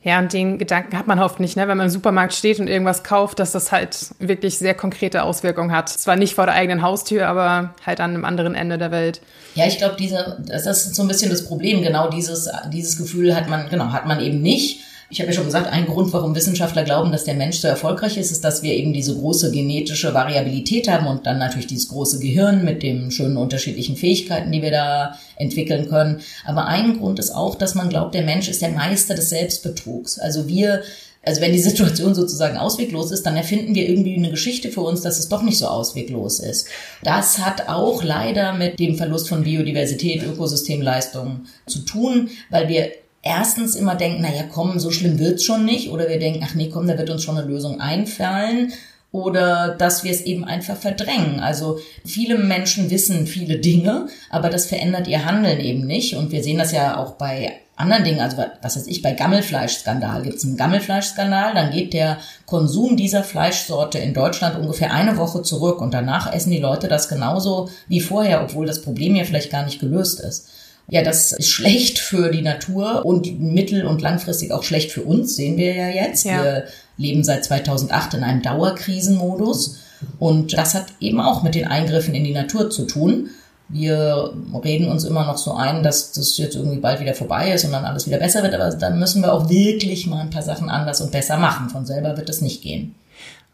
Ja, 0.04 0.18
und 0.18 0.34
den 0.34 0.58
Gedanken 0.58 0.98
hat 0.98 1.06
man 1.06 1.20
oft 1.20 1.40
nicht, 1.40 1.56
ne? 1.56 1.68
wenn 1.68 1.78
man 1.78 1.86
im 1.86 1.92
Supermarkt 1.92 2.34
steht 2.34 2.60
und 2.60 2.68
irgendwas 2.68 3.04
kauft, 3.04 3.38
dass 3.38 3.52
das 3.52 3.72
halt 3.72 3.96
wirklich 4.18 4.58
sehr 4.58 4.74
konkrete 4.74 5.22
Auswirkungen 5.22 5.72
hat. 5.72 5.90
Zwar 5.90 6.16
nicht 6.16 6.34
vor 6.34 6.48
der 6.48 6.56
eigenen 6.56 6.82
Haustür, 6.82 7.28
aber 7.28 7.76
halt 7.86 8.00
an 8.00 8.16
einem 8.16 8.26
anderen 8.26 8.56
Ende 8.56 8.80
der 8.80 8.90
Welt. 8.90 9.22
Ja, 9.54 9.68
ich 9.68 9.78
glaube, 9.78 9.96
diese, 10.00 10.40
das 10.48 10.66
ist 10.66 10.96
so 10.96 11.04
ein 11.04 11.08
bisschen 11.08 11.30
das 11.30 11.46
Problem. 11.46 11.84
Genau 11.84 12.10
dieses, 12.10 12.50
dieses 12.74 12.98
Gefühl 12.98 13.36
hat 13.36 13.48
man, 13.48 13.70
genau, 13.70 13.92
hat 13.92 14.08
man 14.08 14.20
eben 14.22 14.42
nicht 14.42 14.80
ich 15.12 15.20
habe 15.20 15.30
ja 15.30 15.36
schon 15.36 15.46
gesagt, 15.46 15.68
ein 15.68 15.86
Grund, 15.86 16.14
warum 16.14 16.36
Wissenschaftler 16.36 16.84
glauben, 16.84 17.12
dass 17.12 17.26
der 17.26 17.34
Mensch 17.34 17.58
so 17.58 17.68
erfolgreich 17.68 18.18
ist, 18.18 18.32
ist, 18.32 18.46
dass 18.46 18.64
wir 18.64 18.74
eben 18.74 18.94
diese 18.94 19.14
große 19.14 19.52
genetische 19.52 20.14
Variabilität 20.14 20.88
haben 20.88 21.06
und 21.06 21.26
dann 21.26 21.38
natürlich 21.38 21.68
dieses 21.68 21.90
große 21.90 22.20
Gehirn 22.20 22.64
mit 22.64 22.82
den 22.82 23.12
schönen 23.12 23.36
unterschiedlichen 23.36 23.98
Fähigkeiten, 23.98 24.52
die 24.54 24.62
wir 24.62 24.72
da 24.72 25.18
entwickeln 25.36 25.90
können. 25.90 26.22
Aber 26.46 26.68
ein 26.68 26.98
Grund 26.98 27.20
ist 27.20 27.32
auch, 27.32 27.56
dass 27.56 27.76
man 27.76 27.90
glaubt, 27.90 28.16
der 28.16 28.24
Mensch 28.24 28.48
ist 28.48 28.62
der 28.62 28.70
Meister 28.70 29.14
des 29.14 29.30
Selbstbetrugs. 29.30 30.18
Also 30.18 30.48
wir 30.48 30.82
also 31.24 31.40
wenn 31.42 31.54
die 31.54 31.60
Situation 31.60 32.16
sozusagen 32.16 32.58
ausweglos 32.58 33.12
ist, 33.12 33.28
dann 33.28 33.38
erfinden 33.38 33.76
wir 33.76 33.88
irgendwie 33.88 34.16
eine 34.16 34.32
Geschichte 34.32 34.70
für 34.70 34.82
uns, 34.82 35.02
dass 35.02 35.20
es 35.20 35.30
doch 35.30 35.44
nicht 35.44 35.60
so 35.60 35.68
ausweglos 35.68 36.40
ist. 36.40 36.68
Das 37.04 37.38
hat 37.38 37.70
auch 37.70 38.04
leider 38.04 38.54
mit 38.54 38.80
dem 38.80 38.96
Verlust 38.96 39.30
von 39.30 39.44
Biodiversität, 39.44 40.24
Ökosystemleistungen 40.24 41.48
zu 41.68 41.86
tun, 41.86 42.30
weil 42.50 42.70
wir 42.70 42.92
erstens 43.22 43.76
immer 43.76 43.96
denken, 43.96 44.22
naja, 44.22 44.44
komm, 44.52 44.80
so 44.80 44.92
schlimm 44.92 45.20
wird's 45.20 45.44
schon 45.44 45.66
nicht. 45.66 45.90
Oder 45.90 46.10
wir 46.10 46.20
denken, 46.20 46.46
ach 46.46 46.56
nee, 46.56 46.70
komm, 46.70 46.88
da 46.88 46.98
wird 46.98 47.10
uns 47.10 47.24
schon 47.24 47.38
eine 47.38 47.48
Lösung 47.48 47.80
einfallen. 47.80 48.74
Oder 49.12 49.76
dass 49.78 50.04
wir 50.06 50.12
es 50.12 50.22
eben 50.22 50.46
einfach 50.46 50.78
verdrängen. 50.78 51.42
Also 51.42 51.80
viele 52.06 52.38
Menschen 52.38 52.90
wissen 52.90 53.28
viele 53.28 53.60
Dinge, 53.60 54.08
aber 54.30 54.50
das 54.50 54.68
verändert 54.68 55.08
ihr 55.08 55.26
Handeln 55.26 55.60
eben 55.60 55.86
nicht. 55.86 56.16
Und 56.16 56.32
wir 56.32 56.44
sehen 56.44 56.58
das 56.58 56.72
ja 56.72 56.98
auch 56.98 57.14
bei 57.14 57.60
anderen 57.76 58.04
Dingen, 58.04 58.20
also 58.20 58.38
was 58.62 58.76
weiß 58.78 58.88
ich, 58.88 59.02
bei 59.02 59.14
Gammelfleischskandal 59.14 60.22
gibt 60.22 60.38
es 60.38 60.46
einen 60.46 60.56
Gammelfleischskandal, 60.56 61.56
dann 61.56 61.72
geht 61.72 61.94
der 61.94 62.20
Konsum 62.46 62.96
dieser 62.96 63.24
Fleischsorte 63.24 63.98
in 63.98 64.14
Deutschland 64.14 64.56
ungefähr 64.56 64.94
eine 64.94 65.18
Woche 65.18 65.42
zurück 65.42 65.82
und 65.82 65.94
danach 65.94 66.32
essen 66.32 66.52
die 66.52 66.60
Leute 66.60 66.88
das 66.88 67.10
genauso 67.10 67.70
wie 67.88 68.00
vorher, 68.00 68.44
obwohl 68.44 68.68
das 68.68 68.84
Problem 68.84 69.16
ja 69.16 69.24
vielleicht 69.24 69.52
gar 69.52 69.66
nicht 69.66 69.80
gelöst 69.80 70.20
ist. 70.20 70.48
Ja, 70.88 71.04
das 71.04 71.32
ist 71.32 71.50
schlecht 71.50 72.00
für 72.00 72.32
die 72.32 72.42
Natur 72.42 73.06
und 73.06 73.40
mittel- 73.40 73.86
und 73.86 74.02
langfristig 74.02 74.52
auch 74.52 74.64
schlecht 74.64 74.92
für 74.92 75.04
uns, 75.04 75.36
sehen 75.36 75.58
wir 75.58 75.74
ja 75.74 75.88
jetzt. 75.88 76.26
Ja. 76.26 76.44
Wir 76.44 76.64
leben 76.98 77.24
seit 77.24 77.46
2008 77.46 78.16
in 78.16 78.24
einem 78.24 78.42
Dauerkrisenmodus 78.42 79.80
und 80.20 80.58
das 80.58 80.74
hat 80.74 80.88
eben 81.00 81.22
auch 81.22 81.44
mit 81.44 81.56
den 81.56 81.68
Eingriffen 81.68 82.14
in 82.14 82.24
die 82.24 82.34
Natur 82.34 82.70
zu 82.70 82.86
tun. 82.86 83.30
Wir 83.70 84.34
reden 84.66 84.90
uns 84.90 85.06
immer 85.06 85.26
noch 85.26 85.38
so 85.38 85.54
ein, 85.54 85.82
dass 85.82 86.12
das 86.12 86.38
jetzt 86.38 86.56
irgendwie 86.56 86.80
bald 86.80 87.00
wieder 87.00 87.14
vorbei 87.14 87.54
ist 87.54 87.64
und 87.64 87.72
dann 87.72 87.86
alles 87.86 88.06
wieder 88.06 88.18
besser 88.18 88.44
wird, 88.44 88.54
aber 88.54 88.70
dann 88.72 89.00
müssen 89.00 89.22
wir 89.22 89.32
auch 89.32 89.50
wirklich 89.50 90.08
mal 90.08 90.20
ein 90.20 90.30
paar 90.30 90.42
Sachen 90.42 90.70
anders 90.70 91.00
und 91.00 91.12
besser 91.12 91.38
machen. 91.38 91.70
Von 91.70 91.86
selber 91.86 92.18
wird 92.18 92.30
es 92.30 92.42
nicht 92.42 92.62
gehen. 92.62 92.96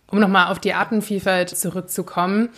Um 0.09 0.19
nochmal 0.19 0.51
auf 0.51 0.59
die 0.59 0.73
Artenvielfalt 0.73 1.55
zurückzukommen. 1.55 2.49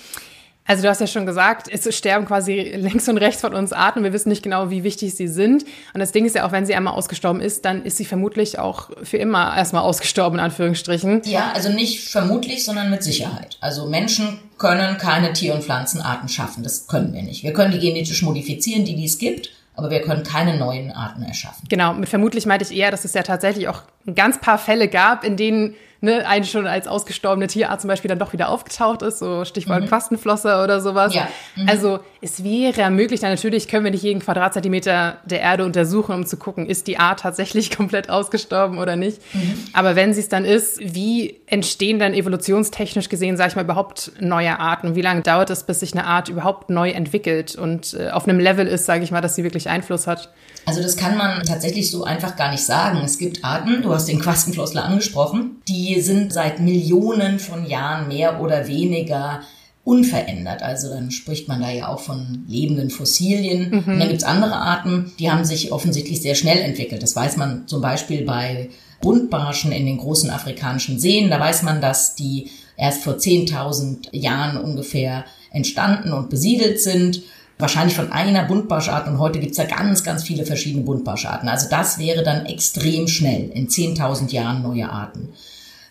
Also 0.69 0.83
du 0.83 0.89
hast 0.89 1.01
ja 1.01 1.07
schon 1.07 1.25
gesagt, 1.25 1.67
es 1.67 1.97
sterben 1.97 2.27
quasi 2.27 2.73
links 2.75 3.09
und 3.09 3.17
rechts 3.17 3.41
von 3.41 3.55
uns 3.55 3.73
Arten. 3.73 4.03
Wir 4.03 4.13
wissen 4.13 4.29
nicht 4.29 4.43
genau, 4.43 4.69
wie 4.69 4.83
wichtig 4.83 5.15
sie 5.15 5.27
sind. 5.27 5.63
Und 5.95 5.99
das 5.99 6.11
Ding 6.11 6.27
ist 6.27 6.35
ja 6.35 6.45
auch, 6.45 6.51
wenn 6.51 6.67
sie 6.67 6.75
einmal 6.75 6.93
ausgestorben 6.93 7.41
ist, 7.41 7.65
dann 7.65 7.83
ist 7.83 7.97
sie 7.97 8.05
vermutlich 8.05 8.59
auch 8.59 8.91
für 9.01 9.17
immer 9.17 9.57
erstmal 9.57 9.81
ausgestorben, 9.81 10.37
in 10.37 10.45
Anführungsstrichen. 10.45 11.23
Ja, 11.25 11.53
also 11.55 11.69
nicht 11.69 12.07
vermutlich, 12.07 12.63
sondern 12.63 12.91
mit 12.91 13.01
Sicherheit. 13.01 13.57
Also 13.61 13.87
Menschen 13.87 14.41
können 14.59 14.99
keine 14.99 15.33
Tier- 15.33 15.55
und 15.55 15.63
Pflanzenarten 15.63 16.29
schaffen. 16.29 16.61
Das 16.61 16.85
können 16.85 17.13
wir 17.13 17.23
nicht. 17.23 17.43
Wir 17.43 17.53
können 17.53 17.71
die 17.71 17.79
genetisch 17.79 18.21
modifizieren, 18.21 18.85
die, 18.85 18.95
die 18.95 19.05
es 19.05 19.17
gibt 19.17 19.49
aber 19.75 19.91
wir 19.91 20.01
können 20.01 20.23
keine 20.23 20.57
neuen 20.57 20.91
Arten 20.91 21.23
erschaffen. 21.23 21.65
Genau, 21.69 21.93
mit 21.93 22.09
vermutlich 22.09 22.45
meinte 22.45 22.65
ich 22.65 22.77
eher, 22.77 22.91
dass 22.91 23.05
es 23.05 23.13
ja 23.13 23.23
tatsächlich 23.23 23.69
auch 23.69 23.83
ein 24.05 24.13
ganz 24.13 24.41
paar 24.41 24.57
Fälle 24.57 24.89
gab, 24.89 25.23
in 25.23 25.37
denen 25.37 25.73
ne, 26.01 26.27
eine 26.27 26.45
schon 26.45 26.67
als 26.67 26.87
ausgestorbene 26.87 27.47
Tierart 27.47 27.81
zum 27.81 27.87
Beispiel 27.87 28.09
dann 28.09 28.19
doch 28.19 28.33
wieder 28.33 28.49
aufgetaucht 28.49 29.01
ist, 29.01 29.19
so 29.19 29.45
Stichwort 29.45 29.81
mhm. 29.81 29.87
Quastenflosser 29.87 30.63
oder 30.63 30.81
sowas. 30.81 31.13
Ja. 31.13 31.27
Mhm. 31.55 31.69
Also 31.69 31.99
es 32.21 32.43
wäre 32.43 32.89
möglich, 32.89 33.19
dann 33.19 33.31
natürlich 33.31 33.67
können 33.67 33.83
wir 33.83 33.91
nicht 33.91 34.03
jeden 34.03 34.21
Quadratzentimeter 34.21 35.17
der 35.25 35.41
Erde 35.41 35.65
untersuchen, 35.65 36.13
um 36.13 36.25
zu 36.25 36.37
gucken, 36.37 36.65
ist 36.65 36.87
die 36.87 36.97
Art 36.99 37.21
tatsächlich 37.21 37.71
komplett 37.75 38.09
ausgestorben 38.09 38.77
oder 38.77 38.95
nicht. 38.95 39.21
Mhm. 39.33 39.65
Aber 39.73 39.95
wenn 39.95 40.13
sie 40.13 40.21
es 40.21 40.29
dann 40.29 40.45
ist, 40.45 40.79
wie 40.81 41.39
entstehen 41.45 41.99
dann 41.99 42.13
evolutionstechnisch 42.13 43.09
gesehen, 43.09 43.37
sage 43.37 43.49
ich 43.49 43.55
mal, 43.55 43.63
überhaupt 43.63 44.11
neue 44.19 44.59
Arten? 44.59 44.95
Wie 44.95 45.01
lange 45.01 45.21
dauert 45.21 45.49
es, 45.49 45.63
bis 45.63 45.81
sich 45.81 45.93
eine 45.93 46.05
Art 46.05 46.29
überhaupt 46.29 46.69
neu 46.69 46.89
entwickelt 46.91 47.55
und 47.55 47.93
äh, 47.93 48.09
auf 48.09 48.27
einem 48.27 48.39
Level 48.39 48.67
ist, 48.67 48.85
sage 48.85 49.03
ich 49.03 49.11
mal, 49.11 49.21
dass 49.21 49.35
sie 49.35 49.43
wirklich 49.43 49.69
Einfluss 49.69 50.07
hat? 50.07 50.29
Also 50.65 50.81
das 50.81 50.97
kann 50.97 51.17
man 51.17 51.43
tatsächlich 51.43 51.89
so 51.89 52.03
einfach 52.03 52.35
gar 52.35 52.51
nicht 52.51 52.63
sagen. 52.63 53.01
Es 53.03 53.17
gibt 53.17 53.43
Arten, 53.43 53.81
du 53.81 53.93
hast 53.93 54.07
den 54.07 54.21
Quastenflossler 54.21 54.85
angesprochen, 54.85 55.61
die 55.67 55.99
sind 56.01 56.31
seit 56.31 56.59
Millionen 56.59 57.39
von 57.39 57.65
Jahren 57.65 58.07
mehr 58.07 58.39
oder 58.41 58.67
weniger 58.67 59.41
unverändert. 59.83 60.61
Also 60.61 60.89
dann 60.89 61.09
spricht 61.09 61.47
man 61.47 61.61
da 61.61 61.71
ja 61.71 61.87
auch 61.87 61.99
von 61.99 62.45
lebenden 62.47 62.91
Fossilien. 62.91 63.69
Mhm. 63.69 63.93
Und 63.93 63.99
dann 63.99 64.09
gibt's 64.09 64.23
andere 64.23 64.55
Arten, 64.55 65.11
die 65.17 65.31
haben 65.31 65.45
sich 65.45 65.71
offensichtlich 65.71 66.21
sehr 66.21 66.35
schnell 66.35 66.59
entwickelt. 66.59 67.01
Das 67.01 67.15
weiß 67.15 67.37
man 67.37 67.67
zum 67.67 67.81
Beispiel 67.81 68.23
bei 68.23 68.69
Buntbarschen 69.01 69.71
in 69.71 69.85
den 69.85 69.97
großen 69.97 70.29
afrikanischen 70.29 70.99
Seen. 70.99 71.29
Da 71.31 71.39
weiß 71.39 71.63
man, 71.63 71.81
dass 71.81 72.15
die 72.15 72.51
erst 72.77 73.03
vor 73.03 73.15
10.000 73.15 74.09
Jahren 74.11 74.57
ungefähr 74.57 75.25
entstanden 75.51 76.13
und 76.13 76.29
besiedelt 76.29 76.79
sind 76.79 77.23
wahrscheinlich 77.59 77.95
von 77.95 78.11
einer 78.11 78.45
Buntbarschart 78.45 79.07
und 79.07 79.19
heute 79.19 79.39
gibt's 79.39 79.57
ja 79.57 79.65
ganz, 79.65 80.03
ganz 80.03 80.23
viele 80.23 80.45
verschiedene 80.45 80.83
Buntbarscharten. 80.83 81.47
Also 81.47 81.67
das 81.69 81.99
wäre 81.99 82.23
dann 82.23 82.45
extrem 82.45 83.07
schnell, 83.07 83.51
in 83.53 83.67
10.000 83.67 84.31
Jahren 84.31 84.63
neue 84.63 84.89
Arten. 84.89 85.29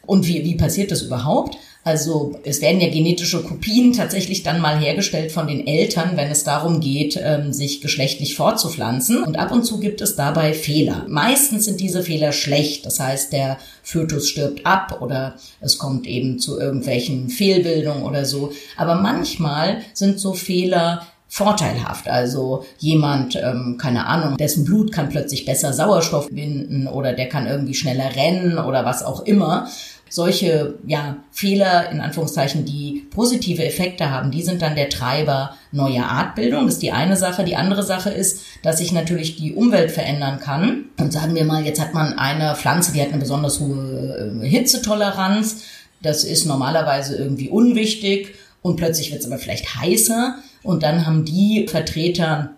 Und 0.06 0.26
wie, 0.26 0.42
wie 0.42 0.56
passiert 0.56 0.90
das 0.90 1.02
überhaupt? 1.02 1.58
Also 1.84 2.38
es 2.44 2.60
werden 2.60 2.80
ja 2.80 2.88
genetische 2.88 3.42
Kopien 3.42 3.92
tatsächlich 3.92 4.42
dann 4.42 4.60
mal 4.60 4.78
hergestellt 4.78 5.32
von 5.32 5.46
den 5.46 5.66
Eltern, 5.66 6.16
wenn 6.16 6.30
es 6.30 6.44
darum 6.44 6.80
geht, 6.80 7.18
ähm, 7.22 7.52
sich 7.52 7.80
geschlechtlich 7.80 8.34
fortzupflanzen. 8.34 9.22
Und 9.22 9.38
ab 9.38 9.52
und 9.52 9.64
zu 9.64 9.78
gibt 9.78 10.00
es 10.00 10.16
dabei 10.16 10.54
Fehler. 10.54 11.04
Meistens 11.08 11.66
sind 11.66 11.80
diese 11.80 12.02
Fehler 12.02 12.32
schlecht. 12.32 12.84
Das 12.84 13.00
heißt, 13.00 13.32
der 13.32 13.58
Fötus 13.82 14.28
stirbt 14.28 14.66
ab 14.66 15.00
oder 15.00 15.36
es 15.60 15.78
kommt 15.78 16.06
eben 16.06 16.38
zu 16.38 16.58
irgendwelchen 16.58 17.28
Fehlbildungen 17.28 18.02
oder 18.02 18.24
so. 18.24 18.52
Aber 18.76 18.96
manchmal 18.96 19.82
sind 19.94 20.20
so 20.20 20.34
Fehler 20.34 21.06
vorteilhaft. 21.28 22.08
Also 22.08 22.64
jemand, 22.78 23.36
ähm, 23.36 23.76
keine 23.78 24.06
Ahnung, 24.06 24.36
dessen 24.38 24.64
Blut 24.64 24.92
kann 24.92 25.10
plötzlich 25.10 25.44
besser 25.44 25.72
Sauerstoff 25.72 26.28
binden 26.30 26.88
oder 26.88 27.12
der 27.12 27.28
kann 27.28 27.46
irgendwie 27.46 27.74
schneller 27.74 28.16
rennen 28.16 28.58
oder 28.58 28.84
was 28.84 29.04
auch 29.04 29.24
immer. 29.26 29.68
Solche 30.10 30.76
ja, 30.86 31.18
Fehler, 31.30 31.90
in 31.90 32.00
Anführungszeichen, 32.00 32.64
die 32.64 33.06
positive 33.10 33.62
Effekte 33.62 34.10
haben, 34.10 34.30
die 34.30 34.40
sind 34.40 34.62
dann 34.62 34.74
der 34.74 34.88
Treiber 34.88 35.54
neuer 35.70 36.06
Artbildung. 36.06 36.64
Das 36.64 36.76
ist 36.76 36.82
die 36.82 36.92
eine 36.92 37.14
Sache. 37.14 37.44
Die 37.44 37.56
andere 37.56 37.82
Sache 37.82 38.08
ist, 38.08 38.40
dass 38.62 38.78
sich 38.78 38.92
natürlich 38.92 39.36
die 39.36 39.52
Umwelt 39.52 39.90
verändern 39.90 40.40
kann. 40.40 40.86
Und 40.98 41.12
sagen 41.12 41.34
wir 41.34 41.44
mal, 41.44 41.66
jetzt 41.66 41.80
hat 41.80 41.92
man 41.92 42.18
eine 42.18 42.54
Pflanze, 42.56 42.92
die 42.92 43.02
hat 43.02 43.10
eine 43.10 43.18
besonders 43.18 43.60
hohe 43.60 44.40
äh, 44.42 44.48
Hitzetoleranz. 44.48 45.62
Das 46.00 46.24
ist 46.24 46.46
normalerweise 46.46 47.16
irgendwie 47.16 47.50
unwichtig 47.50 48.34
und 48.62 48.76
plötzlich 48.76 49.10
wird 49.12 49.20
es 49.20 49.26
aber 49.26 49.38
vielleicht 49.38 49.74
heißer 49.74 50.38
und 50.68 50.82
dann 50.82 51.06
haben 51.06 51.24
die 51.24 51.66
Vertreter 51.66 52.50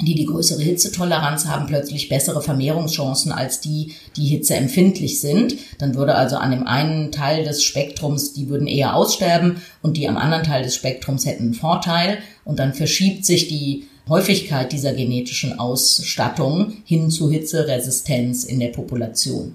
die 0.00 0.16
die 0.16 0.26
größere 0.26 0.60
Hitzetoleranz 0.60 1.46
haben, 1.46 1.68
plötzlich 1.68 2.08
bessere 2.08 2.42
Vermehrungschancen 2.42 3.30
als 3.30 3.60
die, 3.60 3.94
die 4.16 4.26
hitzeempfindlich 4.26 5.20
sind. 5.20 5.54
Dann 5.78 5.94
würde 5.94 6.16
also 6.16 6.36
an 6.36 6.50
dem 6.50 6.66
einen 6.66 7.12
Teil 7.12 7.44
des 7.44 7.62
Spektrums, 7.62 8.32
die 8.32 8.48
würden 8.48 8.66
eher 8.66 8.96
aussterben 8.96 9.62
und 9.82 9.96
die 9.96 10.08
am 10.08 10.16
anderen 10.16 10.42
Teil 10.42 10.64
des 10.64 10.74
Spektrums 10.74 11.26
hätten 11.26 11.44
einen 11.44 11.54
Vorteil. 11.54 12.18
Und 12.44 12.58
dann 12.58 12.74
verschiebt 12.74 13.24
sich 13.24 13.46
die 13.46 13.84
Häufigkeit 14.08 14.72
dieser 14.72 14.92
genetischen 14.92 15.58
Ausstattung 15.60 16.72
hin 16.84 17.08
zu 17.08 17.30
Hitzeresistenz 17.30 18.42
in 18.42 18.58
der 18.58 18.70
Population. 18.70 19.54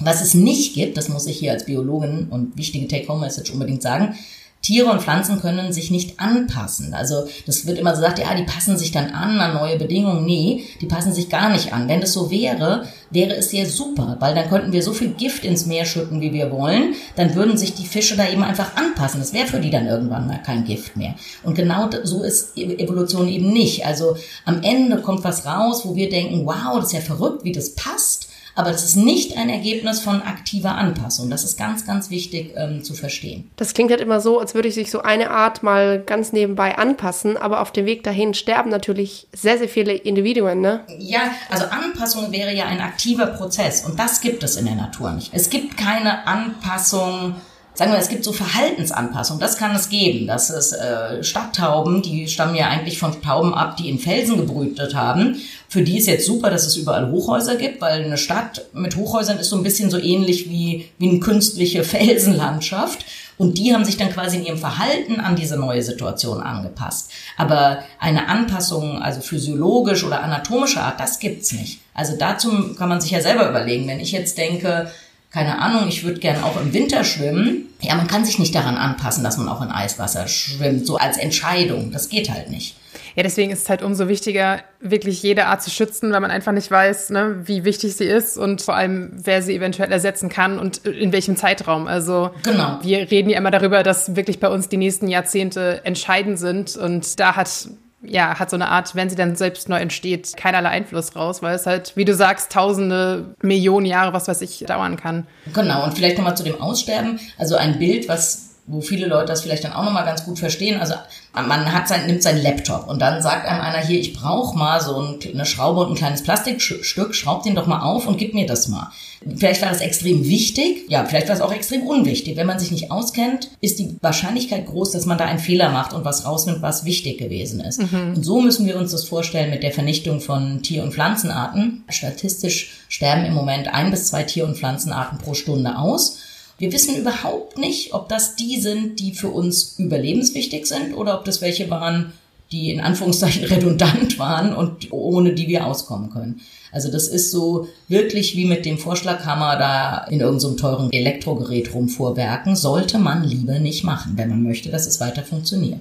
Was 0.00 0.22
es 0.22 0.34
nicht 0.34 0.74
gibt, 0.74 0.96
das 0.96 1.08
muss 1.08 1.26
ich 1.26 1.38
hier 1.38 1.52
als 1.52 1.66
Biologin 1.66 2.28
und 2.30 2.56
wichtige 2.58 2.88
Take-Home-Message 2.88 3.52
unbedingt 3.52 3.82
sagen, 3.82 4.16
Tiere 4.60 4.90
und 4.90 5.00
Pflanzen 5.00 5.40
können 5.40 5.72
sich 5.72 5.90
nicht 5.90 6.18
anpassen. 6.18 6.92
Also 6.92 7.28
das 7.46 7.66
wird 7.66 7.78
immer 7.78 7.94
so 7.94 8.02
gesagt, 8.02 8.18
ja, 8.18 8.34
die 8.34 8.42
passen 8.42 8.76
sich 8.76 8.90
dann 8.90 9.10
an 9.10 9.40
an 9.40 9.54
neue 9.54 9.78
Bedingungen. 9.78 10.24
Nee, 10.24 10.64
die 10.80 10.86
passen 10.86 11.12
sich 11.12 11.28
gar 11.28 11.50
nicht 11.50 11.72
an. 11.72 11.88
Wenn 11.88 12.00
das 12.00 12.12
so 12.12 12.30
wäre, 12.30 12.84
wäre 13.10 13.36
es 13.36 13.50
sehr 13.50 13.66
super, 13.66 14.16
weil 14.18 14.34
dann 14.34 14.48
könnten 14.48 14.72
wir 14.72 14.82
so 14.82 14.92
viel 14.92 15.10
Gift 15.10 15.44
ins 15.44 15.66
Meer 15.66 15.84
schütten, 15.84 16.20
wie 16.20 16.32
wir 16.32 16.50
wollen. 16.50 16.94
Dann 17.14 17.36
würden 17.36 17.56
sich 17.56 17.74
die 17.74 17.86
Fische 17.86 18.16
da 18.16 18.28
eben 18.28 18.42
einfach 18.42 18.76
anpassen. 18.76 19.20
Das 19.20 19.32
wäre 19.32 19.46
für 19.46 19.60
die 19.60 19.70
dann 19.70 19.86
irgendwann 19.86 20.26
mal 20.26 20.42
kein 20.44 20.64
Gift 20.64 20.96
mehr. 20.96 21.14
Und 21.44 21.54
genau 21.54 21.88
so 22.02 22.24
ist 22.24 22.58
e-, 22.58 22.78
Evolution 22.78 23.28
eben 23.28 23.52
nicht. 23.52 23.86
Also 23.86 24.16
am 24.44 24.62
Ende 24.62 25.00
kommt 25.00 25.22
was 25.22 25.46
raus, 25.46 25.82
wo 25.84 25.94
wir 25.94 26.10
denken, 26.10 26.44
wow, 26.44 26.76
das 26.76 26.86
ist 26.86 26.92
ja 26.94 27.00
verrückt, 27.00 27.44
wie 27.44 27.52
das 27.52 27.76
passt. 27.76 28.17
Aber 28.58 28.72
das 28.72 28.82
ist 28.82 28.96
nicht 28.96 29.36
ein 29.36 29.48
Ergebnis 29.50 30.00
von 30.00 30.20
aktiver 30.20 30.74
Anpassung. 30.74 31.30
Das 31.30 31.44
ist 31.44 31.56
ganz, 31.56 31.86
ganz 31.86 32.10
wichtig 32.10 32.54
ähm, 32.56 32.82
zu 32.82 32.92
verstehen. 32.92 33.48
Das 33.54 33.72
klingt 33.72 33.92
halt 33.92 34.00
immer 34.00 34.20
so, 34.20 34.40
als 34.40 34.56
würde 34.56 34.66
ich 34.66 34.74
sich 34.74 34.90
so 34.90 35.00
eine 35.00 35.30
Art 35.30 35.62
mal 35.62 36.02
ganz 36.04 36.32
nebenbei 36.32 36.76
anpassen, 36.76 37.36
aber 37.36 37.60
auf 37.60 37.70
dem 37.70 37.86
Weg 37.86 38.02
dahin 38.02 38.34
sterben 38.34 38.68
natürlich 38.68 39.28
sehr, 39.32 39.58
sehr 39.58 39.68
viele 39.68 39.92
Individuen, 39.92 40.60
ne? 40.60 40.80
Ja, 40.98 41.20
also 41.48 41.66
Anpassung 41.66 42.32
wäre 42.32 42.52
ja 42.52 42.66
ein 42.66 42.80
aktiver 42.80 43.26
Prozess 43.26 43.86
und 43.86 43.96
das 43.96 44.20
gibt 44.20 44.42
es 44.42 44.56
in 44.56 44.66
der 44.66 44.74
Natur 44.74 45.12
nicht. 45.12 45.30
Es 45.32 45.50
gibt 45.50 45.76
keine 45.76 46.26
Anpassung 46.26 47.36
sagen 47.78 47.92
wir, 47.92 47.98
es 48.00 48.08
gibt 48.08 48.24
so 48.24 48.32
Verhaltensanpassungen, 48.32 49.40
das 49.40 49.56
kann 49.56 49.74
es 49.76 49.88
geben. 49.88 50.26
Das 50.26 50.50
ist 50.50 50.72
äh, 50.72 51.22
Stadttauben, 51.22 52.02
die 52.02 52.26
stammen 52.26 52.56
ja 52.56 52.66
eigentlich 52.66 52.98
von 52.98 53.22
Tauben 53.22 53.54
ab, 53.54 53.76
die 53.76 53.88
in 53.88 54.00
Felsen 54.00 54.36
gebrütet 54.36 54.96
haben. 54.96 55.36
Für 55.68 55.82
die 55.82 55.96
ist 55.96 56.08
jetzt 56.08 56.26
super, 56.26 56.50
dass 56.50 56.66
es 56.66 56.74
überall 56.74 57.12
Hochhäuser 57.12 57.54
gibt, 57.54 57.80
weil 57.80 58.02
eine 58.02 58.18
Stadt 58.18 58.66
mit 58.72 58.96
Hochhäusern 58.96 59.38
ist 59.38 59.50
so 59.50 59.56
ein 59.56 59.62
bisschen 59.62 59.90
so 59.90 59.98
ähnlich 59.98 60.50
wie, 60.50 60.88
wie 60.98 61.08
eine 61.08 61.20
künstliche 61.20 61.84
Felsenlandschaft. 61.84 63.04
Und 63.36 63.58
die 63.58 63.72
haben 63.72 63.84
sich 63.84 63.96
dann 63.96 64.10
quasi 64.10 64.38
in 64.38 64.46
ihrem 64.46 64.58
Verhalten 64.58 65.20
an 65.20 65.36
diese 65.36 65.56
neue 65.56 65.84
Situation 65.84 66.42
angepasst. 66.42 67.12
Aber 67.36 67.84
eine 68.00 68.28
Anpassung, 68.28 69.00
also 69.00 69.20
physiologisch 69.20 70.02
oder 70.02 70.24
anatomischer 70.24 70.82
Art, 70.82 70.98
das 70.98 71.20
gibt's 71.20 71.52
nicht. 71.52 71.78
Also 71.94 72.16
dazu 72.18 72.74
kann 72.74 72.88
man 72.88 73.00
sich 73.00 73.12
ja 73.12 73.20
selber 73.20 73.48
überlegen. 73.48 73.86
Wenn 73.86 74.00
ich 74.00 74.10
jetzt 74.10 74.36
denke, 74.36 74.90
keine 75.30 75.58
Ahnung, 75.58 75.88
ich 75.88 76.04
würde 76.04 76.20
gern 76.20 76.42
auch 76.42 76.60
im 76.60 76.72
Winter 76.72 77.04
schwimmen. 77.04 77.66
Ja, 77.80 77.94
man 77.94 78.06
kann 78.06 78.24
sich 78.24 78.38
nicht 78.38 78.54
daran 78.54 78.76
anpassen, 78.76 79.22
dass 79.22 79.36
man 79.36 79.48
auch 79.48 79.60
in 79.60 79.68
Eiswasser 79.68 80.26
schwimmt, 80.26 80.86
so 80.86 80.96
als 80.96 81.18
Entscheidung. 81.18 81.90
Das 81.92 82.08
geht 82.08 82.30
halt 82.30 82.50
nicht. 82.50 82.76
Ja, 83.14 83.22
deswegen 83.22 83.50
ist 83.50 83.62
es 83.62 83.68
halt 83.68 83.82
umso 83.82 84.08
wichtiger, 84.08 84.60
wirklich 84.80 85.22
jede 85.22 85.46
Art 85.46 85.62
zu 85.62 85.70
schützen, 85.70 86.12
weil 86.12 86.20
man 86.20 86.30
einfach 86.30 86.52
nicht 86.52 86.70
weiß, 86.70 87.10
ne, 87.10 87.42
wie 87.44 87.64
wichtig 87.64 87.96
sie 87.96 88.04
ist 88.04 88.38
und 88.38 88.62
vor 88.62 88.74
allem, 88.74 89.10
wer 89.12 89.42
sie 89.42 89.54
eventuell 89.54 89.90
ersetzen 89.92 90.28
kann 90.28 90.58
und 90.58 90.78
in 90.86 91.12
welchem 91.12 91.36
Zeitraum. 91.36 91.88
Also 91.88 92.30
genau. 92.44 92.78
wir 92.82 93.10
reden 93.10 93.28
ja 93.28 93.38
immer 93.38 93.50
darüber, 93.50 93.82
dass 93.82 94.16
wirklich 94.16 94.40
bei 94.40 94.48
uns 94.48 94.68
die 94.68 94.76
nächsten 94.76 95.08
Jahrzehnte 95.08 95.80
entscheidend 95.84 96.38
sind 96.38 96.76
und 96.76 97.18
da 97.20 97.36
hat 97.36 97.68
ja, 98.02 98.38
hat 98.38 98.50
so 98.50 98.56
eine 98.56 98.68
Art, 98.68 98.94
wenn 98.94 99.10
sie 99.10 99.16
dann 99.16 99.34
selbst 99.36 99.68
neu 99.68 99.78
entsteht, 99.78 100.36
keinerlei 100.36 100.70
Einfluss 100.70 101.16
raus, 101.16 101.42
weil 101.42 101.54
es 101.54 101.66
halt, 101.66 101.96
wie 101.96 102.04
du 102.04 102.14
sagst, 102.14 102.52
tausende, 102.52 103.34
Millionen 103.42 103.86
Jahre, 103.86 104.12
was 104.12 104.28
weiß 104.28 104.40
ich, 104.42 104.60
dauern 104.66 104.96
kann. 104.96 105.26
Genau, 105.52 105.84
und 105.84 105.94
vielleicht 105.94 106.16
nochmal 106.16 106.36
zu 106.36 106.44
dem 106.44 106.60
Aussterben. 106.60 107.18
Also 107.38 107.56
ein 107.56 107.78
Bild, 107.78 108.08
was 108.08 108.47
wo 108.68 108.80
viele 108.80 109.06
Leute 109.06 109.26
das 109.26 109.42
vielleicht 109.42 109.64
dann 109.64 109.72
auch 109.72 109.84
nochmal 109.84 110.04
ganz 110.04 110.24
gut 110.24 110.38
verstehen. 110.38 110.80
Also 110.80 110.94
man 111.32 111.72
hat 111.72 111.88
sein, 111.88 112.06
nimmt 112.06 112.22
seinen 112.22 112.42
Laptop 112.42 112.88
und 112.88 113.00
dann 113.00 113.22
sagt 113.22 113.46
einem 113.46 113.60
einer 113.60 113.84
hier, 113.84 113.98
ich 113.98 114.12
brauche 114.12 114.56
mal 114.56 114.80
so 114.80 115.18
eine 115.32 115.46
Schraube 115.46 115.80
und 115.80 115.92
ein 115.92 115.94
kleines 115.94 116.22
Plastikstück, 116.22 117.14
schraub 117.14 117.42
den 117.42 117.54
doch 117.54 117.66
mal 117.66 117.80
auf 117.80 118.06
und 118.06 118.18
gib 118.18 118.34
mir 118.34 118.46
das 118.46 118.68
mal. 118.68 118.90
Vielleicht 119.36 119.62
war 119.62 119.70
das 119.70 119.80
extrem 119.80 120.24
wichtig, 120.24 120.84
ja, 120.88 121.04
vielleicht 121.04 121.28
war 121.28 121.34
es 121.34 121.40
auch 121.40 121.52
extrem 121.52 121.82
unwichtig. 121.82 122.36
Wenn 122.36 122.46
man 122.46 122.58
sich 122.58 122.70
nicht 122.70 122.90
auskennt, 122.92 123.50
ist 123.60 123.78
die 123.78 123.96
Wahrscheinlichkeit 124.00 124.66
groß, 124.66 124.92
dass 124.92 125.06
man 125.06 125.18
da 125.18 125.24
einen 125.24 125.40
Fehler 125.40 125.70
macht 125.70 125.92
und 125.92 126.04
was 126.04 126.24
rausnimmt, 126.24 126.62
was 126.62 126.84
wichtig 126.84 127.18
gewesen 127.18 127.60
ist. 127.60 127.80
Mhm. 127.80 128.14
Und 128.16 128.22
so 128.22 128.40
müssen 128.40 128.66
wir 128.66 128.76
uns 128.76 128.92
das 128.92 129.04
vorstellen 129.04 129.50
mit 129.50 129.62
der 129.62 129.72
Vernichtung 129.72 130.20
von 130.20 130.62
Tier- 130.62 130.84
und 130.84 130.94
Pflanzenarten. 130.94 131.84
Statistisch 131.88 132.70
sterben 132.88 133.24
im 133.24 133.34
Moment 133.34 133.72
ein 133.74 133.90
bis 133.90 134.06
zwei 134.06 134.22
Tier- 134.22 134.46
und 134.46 134.56
Pflanzenarten 134.56 135.18
pro 135.18 135.34
Stunde 135.34 135.78
aus. 135.78 136.18
Wir 136.58 136.72
wissen 136.72 136.96
überhaupt 136.96 137.56
nicht, 137.56 137.94
ob 137.94 138.08
das 138.08 138.34
die 138.34 138.60
sind, 138.60 138.98
die 138.98 139.14
für 139.14 139.28
uns 139.28 139.78
überlebenswichtig 139.78 140.66
sind 140.66 140.92
oder 140.92 141.16
ob 141.18 141.24
das 141.24 141.40
welche 141.40 141.70
waren, 141.70 142.12
die 142.50 142.72
in 142.72 142.80
Anführungszeichen 142.80 143.44
redundant 143.52 144.18
waren 144.18 144.54
und 144.54 144.92
ohne 144.92 145.34
die 145.34 145.46
wir 145.46 145.66
auskommen 145.66 146.10
können. 146.10 146.40
Also 146.72 146.90
das 146.90 147.08
ist 147.08 147.30
so 147.30 147.68
wirklich 147.86 148.36
wie 148.36 148.44
mit 148.44 148.66
dem 148.66 148.78
Vorschlaghammer 148.78 149.56
da 149.56 150.04
in 150.10 150.20
irgendeinem 150.20 150.40
so 150.40 150.56
teuren 150.56 150.92
Elektrogerät 150.92 151.72
rumvorwerken, 151.72 152.56
sollte 152.56 152.98
man 152.98 153.24
lieber 153.24 153.58
nicht 153.58 153.84
machen, 153.84 154.12
wenn 154.16 154.28
man 154.28 154.42
möchte, 154.42 154.70
dass 154.70 154.86
es 154.86 155.00
weiter 155.00 155.22
funktioniert. 155.22 155.80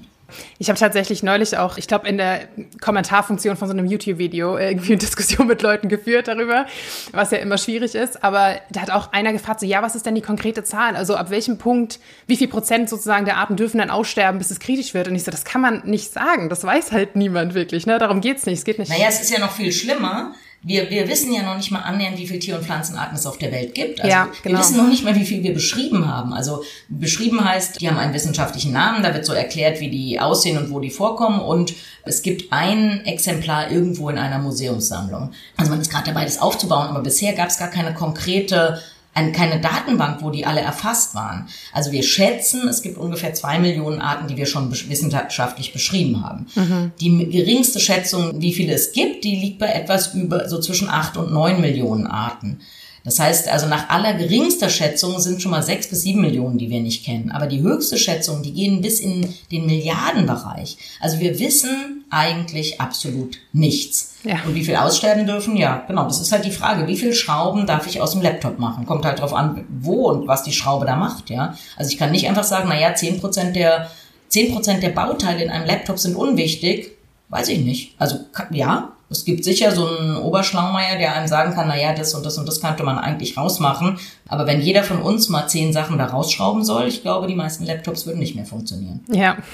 Ich 0.59 0.69
habe 0.69 0.79
tatsächlich 0.79 1.23
neulich 1.23 1.57
auch, 1.57 1.77
ich 1.77 1.87
glaube, 1.87 2.07
in 2.07 2.17
der 2.17 2.47
Kommentarfunktion 2.81 3.55
von 3.57 3.67
so 3.67 3.73
einem 3.73 3.85
YouTube-Video 3.85 4.57
irgendwie 4.57 4.93
eine 4.93 4.97
Diskussion 4.97 5.47
mit 5.47 5.61
Leuten 5.61 5.89
geführt 5.89 6.27
darüber, 6.27 6.65
was 7.11 7.31
ja 7.31 7.37
immer 7.37 7.57
schwierig 7.57 7.95
ist. 7.95 8.23
Aber 8.23 8.55
da 8.69 8.81
hat 8.81 8.91
auch 8.91 9.11
einer 9.13 9.33
gefragt, 9.33 9.61
so, 9.61 9.65
ja, 9.65 9.81
was 9.81 9.95
ist 9.95 10.05
denn 10.05 10.15
die 10.15 10.21
konkrete 10.21 10.63
Zahl? 10.63 10.95
Also 10.95 11.15
ab 11.15 11.29
welchem 11.29 11.57
Punkt, 11.57 11.99
wie 12.27 12.37
viel 12.37 12.47
Prozent 12.47 12.89
sozusagen 12.89 13.25
der 13.25 13.37
Arten 13.37 13.55
dürfen 13.55 13.77
dann 13.77 13.89
aussterben, 13.89 14.37
bis 14.39 14.51
es 14.51 14.59
kritisch 14.59 14.93
wird? 14.93 15.07
Und 15.07 15.15
ich 15.15 15.23
so, 15.23 15.31
das 15.31 15.45
kann 15.45 15.61
man 15.61 15.81
nicht 15.85 16.11
sagen. 16.11 16.49
Das 16.49 16.63
weiß 16.63 16.91
halt 16.91 17.15
niemand 17.15 17.53
wirklich. 17.53 17.85
Ne? 17.85 17.97
Darum 17.97 18.21
geht's 18.21 18.45
nicht. 18.45 18.59
Es 18.59 18.65
geht 18.65 18.79
nicht. 18.79 18.89
Naja, 18.89 19.07
es 19.09 19.21
ist 19.21 19.31
ja 19.31 19.39
noch 19.39 19.51
viel 19.51 19.71
schlimmer 19.71 20.33
wir, 20.63 20.89
wir 20.89 21.08
wissen 21.08 21.32
ja 21.34 21.43
noch 21.43 21.56
nicht 21.56 21.72
mal 21.72 21.82
annähernd, 21.82 22.17
wie 22.17 22.28
viele 22.28 22.39
Tier- 22.39 22.56
und 22.58 22.65
Pflanzenarten 22.65 23.15
es 23.15 23.26
auf 23.26 23.38
der 23.38 23.52
Welt 23.52 23.74
gibt. 23.76 24.02
Also 24.02 24.12
ja, 24.12 24.28
genau. 24.43 24.56
wir 24.56 24.60
wissen 24.60 24.78
noch 24.78 24.89
nicht 24.89 25.04
mal, 25.04 25.15
wie 25.15 25.26
viel 25.26 25.43
wir 25.43 25.54
beschrieben 25.54 26.08
haben. 26.08 26.34
Also 26.34 26.63
beschrieben 26.89 27.43
heißt, 27.43 27.80
die 27.80 27.88
haben 27.88 27.98
einen 27.98 28.13
wissenschaftlichen 28.13 28.74
Namen, 28.74 29.04
da 29.04 29.13
wird 29.13 29.26
so 29.26 29.34
erklärt, 29.34 29.80
wie 29.80 29.89
die 29.89 30.20
aussehen 30.20 30.58
und 30.58 30.72
wo 30.72 30.80
die 30.80 30.89
vorkommen 30.89 31.39
und 31.39 31.74
es 32.04 32.22
gibt 32.22 32.52
ein 32.52 33.06
Exemplar 33.06 33.72
irgendwo 33.72 34.10
in 34.10 34.17
einer 34.17 34.39
Museumssammlung. 34.39 35.32
Also 35.58 35.72
man 35.72 35.82
ist 35.82 35.91
gerade 35.91 36.06
dabei, 36.06 36.26
das 36.26 36.41
aufzubauen, 36.41 36.88
aber 36.88 37.02
bisher 37.02 37.34
gab 37.34 37.50
es 37.50 37.60
gar 37.60 37.70
keine 37.70 37.93
konkrete 37.93 38.82
ein, 39.17 39.32
keine 39.32 39.60
Datenbank, 39.60 40.21
wo 40.21 40.30
die 40.30 40.45
alle 40.45 40.62
erfasst 40.62 41.15
waren. 41.15 41.47
Also 41.73 41.91
wir 41.91 42.03
schätzen, 42.03 42.67
es 42.67 42.84
gibt 42.84 42.97
ungefähr 42.97 43.34
zwei 43.34 43.58
Millionen 43.58 43.99
Arten, 43.99 44.27
die 44.27 44.38
wir 44.38 44.45
schon 44.45 44.71
wissenschaftlich 44.71 45.73
beschrieben 45.73 46.23
haben. 46.23 46.45
Mhm. 46.56 46.91
Die 47.01 47.30
geringste 47.30 47.80
Schätzung, 47.80 48.39
wie 48.41 48.53
viele 48.53 48.73
es 48.73 48.91
gibt, 48.91 49.23
die 49.23 49.36
liegt 49.36 49.60
bei 49.60 49.67
etwas 49.67 50.13
über 50.13 50.47
so 50.47 50.60
zwischen 50.60 50.88
acht 50.88 51.17
und 51.17 51.34
neun 51.34 51.60
Millionen 51.62 52.06
Arten. 52.06 52.60
Das 53.08 53.22
heißt, 53.22 53.48
also 53.48 53.67
nach 53.67 53.88
allergeringster 53.88 54.67
Schätzung 54.67 55.17
sind 55.22 55.41
schon 55.41 55.52
mal 55.52 55.63
sechs 55.63 55.88
bis 55.88 56.02
sieben 56.02 56.20
Millionen, 56.20 56.58
die 56.58 56.70
wir 56.70 56.82
nicht 56.82 57.06
kennen. 57.06 57.32
Aber 57.32 57.48
die 57.48 57.62
höchste 57.62 57.98
Schätzung, 57.98 58.43
die 58.43 58.52
gehen 58.52 58.82
bis 58.82 59.00
in 59.00 59.34
den 59.50 59.65
Milliardenbereich. 59.65 60.78
Also 61.00 61.22
wir 61.22 61.39
wissen 61.39 62.04
eigentlich 62.10 62.82
absolut 62.82 63.38
nichts. 63.54 64.15
Ja. 64.26 64.41
Und 64.46 64.56
wie 64.56 64.65
viel 64.65 64.76
aussterben 64.76 65.26
dürfen? 65.26 65.56
Ja, 65.56 65.86
genau. 65.88 66.04
Das 66.04 66.20
ist 66.20 66.34
halt 66.34 66.43
die 66.43 66.52
Frage. 66.52 66.86
Wie 66.88 66.98
viel 66.98 67.13
Schrauben 67.13 67.65
darf 67.65 67.88
ich 67.88 68.02
aus 68.02 68.12
dem 68.12 68.22
Laptop 68.22 68.60
machen? 68.60 68.86
Kommt 68.86 69.06
halt 69.06 69.22
drauf 69.22 69.34
an, 69.34 69.63
wo 69.70 70.10
und 70.10 70.28
was 70.28 70.43
die 70.43 70.52
Schraube 70.52 70.86
da 70.86 70.98
macht, 70.98 71.30
ja. 71.30 71.56
Also 71.78 71.89
ich 71.89 71.98
kann 71.98 72.12
nicht 72.12 72.28
einfach 72.28 72.43
sagen, 72.43 72.65
na 72.67 72.78
ja, 72.78 72.93
zehn 72.93 73.22
Prozent 73.22 73.56
der, 73.56 73.89
zehn 74.28 74.52
Prozent 74.52 74.84
der 74.84 74.89
Bauteile 74.89 75.46
in 75.46 75.50
einem 75.50 75.65
Laptop 75.65 75.98
sind 75.98 76.17
unwichtig. 76.17 76.91
Weiß 77.30 77.48
ich 77.48 77.60
nicht. 77.60 77.96
Also, 78.00 78.17
ja, 78.52 78.96
es 79.10 79.24
gibt 79.24 79.43
sicher 79.43 79.72
so 79.72 79.88
einen 79.88 80.17
Oberschlaumeier, 80.17 80.98
der 80.98 81.13
einem 81.13 81.28
sagen 81.28 81.54
kann, 81.54 81.67
na 81.67 81.80
ja, 81.80 81.93
das 81.93 82.13
und 82.13 82.26
das 82.26 82.38
und 82.38 82.48
das 82.48 82.60
könnte 82.60 82.84
man 82.84 82.98
eigentlich 82.98 83.38
rausmachen. 83.38 84.00
Aber 84.28 84.48
wenn 84.48 84.62
jeder 84.62 84.84
von 84.84 85.02
uns 85.02 85.30
mal 85.30 85.48
zehn 85.48 85.72
Sachen 85.72 85.98
da 85.98 86.06
rausschrauben 86.06 86.63
soll, 86.63 86.88
ich 86.88 87.02
glaube, 87.02 87.28
die 87.28 87.36
meisten 87.36 87.65
Laptops 87.65 88.06
würden 88.06 88.20
nicht 88.20 88.36
mehr 88.36 88.46
funktionieren. 88.46 89.04
Ja. 89.12 89.38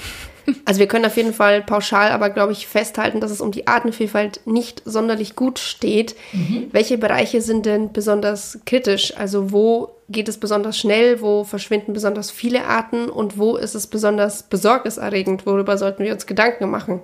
Also 0.66 0.78
wir 0.78 0.88
können 0.88 1.06
auf 1.06 1.16
jeden 1.16 1.32
Fall 1.32 1.62
pauschal 1.62 2.10
aber, 2.10 2.28
glaube 2.28 2.52
ich, 2.52 2.66
festhalten, 2.66 3.18
dass 3.18 3.30
es 3.30 3.40
um 3.40 3.50
die 3.50 3.66
Artenvielfalt 3.66 4.42
nicht 4.44 4.82
sonderlich 4.84 5.36
gut 5.36 5.58
steht. 5.58 6.16
Mhm. 6.32 6.68
Welche 6.70 6.98
Bereiche 6.98 7.40
sind 7.40 7.64
denn 7.64 7.94
besonders 7.94 8.58
kritisch? 8.66 9.16
Also 9.16 9.52
wo 9.52 9.96
geht 10.10 10.28
es 10.28 10.38
besonders 10.38 10.78
schnell? 10.78 11.22
Wo 11.22 11.44
verschwinden 11.44 11.94
besonders 11.94 12.30
viele 12.30 12.66
Arten? 12.66 13.08
Und 13.08 13.38
wo 13.38 13.56
ist 13.56 13.74
es 13.74 13.86
besonders 13.86 14.42
besorgniserregend? 14.42 15.46
Worüber 15.46 15.78
sollten 15.78 16.04
wir 16.04 16.12
uns 16.12 16.26
Gedanken 16.26 16.68
machen? 16.68 17.00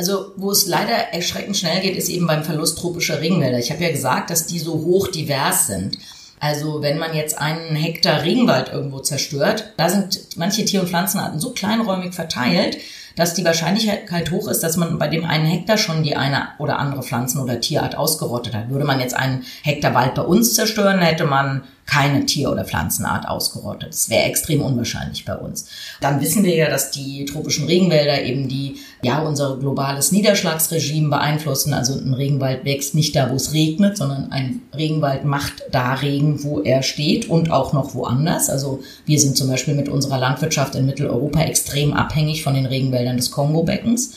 Also 0.00 0.32
wo 0.36 0.50
es 0.50 0.66
leider 0.66 0.94
erschreckend 1.12 1.58
schnell 1.58 1.82
geht, 1.82 1.94
ist 1.94 2.08
eben 2.08 2.26
beim 2.26 2.42
Verlust 2.42 2.78
tropischer 2.78 3.20
Regenwälder. 3.20 3.58
Ich 3.58 3.70
habe 3.70 3.84
ja 3.84 3.90
gesagt, 3.90 4.30
dass 4.30 4.46
die 4.46 4.58
so 4.58 4.72
hoch 4.72 5.08
divers 5.08 5.66
sind. 5.66 5.98
Also 6.40 6.80
wenn 6.80 6.96
man 6.96 7.14
jetzt 7.14 7.36
einen 7.36 7.76
Hektar 7.76 8.22
Regenwald 8.22 8.70
irgendwo 8.70 9.00
zerstört, 9.00 9.74
da 9.76 9.90
sind 9.90 10.38
manche 10.38 10.64
Tier- 10.64 10.80
und 10.80 10.88
Pflanzenarten 10.88 11.38
so 11.38 11.50
kleinräumig 11.50 12.14
verteilt, 12.14 12.78
dass 13.14 13.34
die 13.34 13.44
Wahrscheinlichkeit 13.44 14.30
hoch 14.30 14.48
ist, 14.48 14.60
dass 14.60 14.78
man 14.78 14.98
bei 14.98 15.08
dem 15.08 15.26
einen 15.26 15.44
Hektar 15.44 15.76
schon 15.76 16.02
die 16.02 16.16
eine 16.16 16.48
oder 16.58 16.78
andere 16.78 17.02
Pflanzen- 17.02 17.42
oder 17.42 17.60
Tierart 17.60 17.94
ausgerottet 17.94 18.54
hat. 18.54 18.70
Würde 18.70 18.86
man 18.86 19.00
jetzt 19.00 19.14
einen 19.14 19.44
Hektar 19.62 19.92
Wald 19.92 20.14
bei 20.14 20.22
uns 20.22 20.54
zerstören, 20.54 21.00
hätte 21.00 21.26
man 21.26 21.64
keine 21.84 22.24
Tier- 22.24 22.50
oder 22.50 22.64
Pflanzenart 22.64 23.28
ausgerottet. 23.28 23.90
Das 23.90 24.08
wäre 24.08 24.24
extrem 24.24 24.62
unwahrscheinlich 24.62 25.24
bei 25.24 25.34
uns. 25.34 25.66
Dann 26.00 26.20
wissen 26.20 26.44
wir 26.44 26.54
ja, 26.54 26.70
dass 26.70 26.92
die 26.92 27.24
tropischen 27.24 27.66
Regenwälder 27.66 28.22
eben 28.22 28.48
die 28.48 28.76
ja 29.02 29.20
unser 29.22 29.56
globales 29.56 30.12
Niederschlagsregime 30.12 31.08
beeinflussen. 31.08 31.72
Also 31.72 31.94
ein 31.94 32.14
Regenwald 32.14 32.64
wächst 32.64 32.94
nicht 32.94 33.16
da, 33.16 33.30
wo 33.30 33.36
es 33.36 33.52
regnet, 33.52 33.96
sondern 33.96 34.30
ein 34.32 34.62
Regenwald 34.76 35.24
macht 35.24 35.62
da 35.70 35.94
Regen, 35.94 36.42
wo 36.44 36.60
er 36.60 36.82
steht 36.82 37.28
und 37.28 37.50
auch 37.50 37.72
noch 37.72 37.94
woanders. 37.94 38.50
Also 38.50 38.80
wir 39.06 39.18
sind 39.18 39.36
zum 39.36 39.48
Beispiel 39.48 39.74
mit 39.74 39.88
unserer 39.88 40.18
Landwirtschaft 40.18 40.74
in 40.74 40.86
Mitteleuropa 40.86 41.40
extrem 41.42 41.92
abhängig 41.92 42.42
von 42.42 42.54
den 42.54 42.66
Regenwäldern 42.66 43.16
des 43.16 43.30
Kongo-Beckens. 43.30 44.12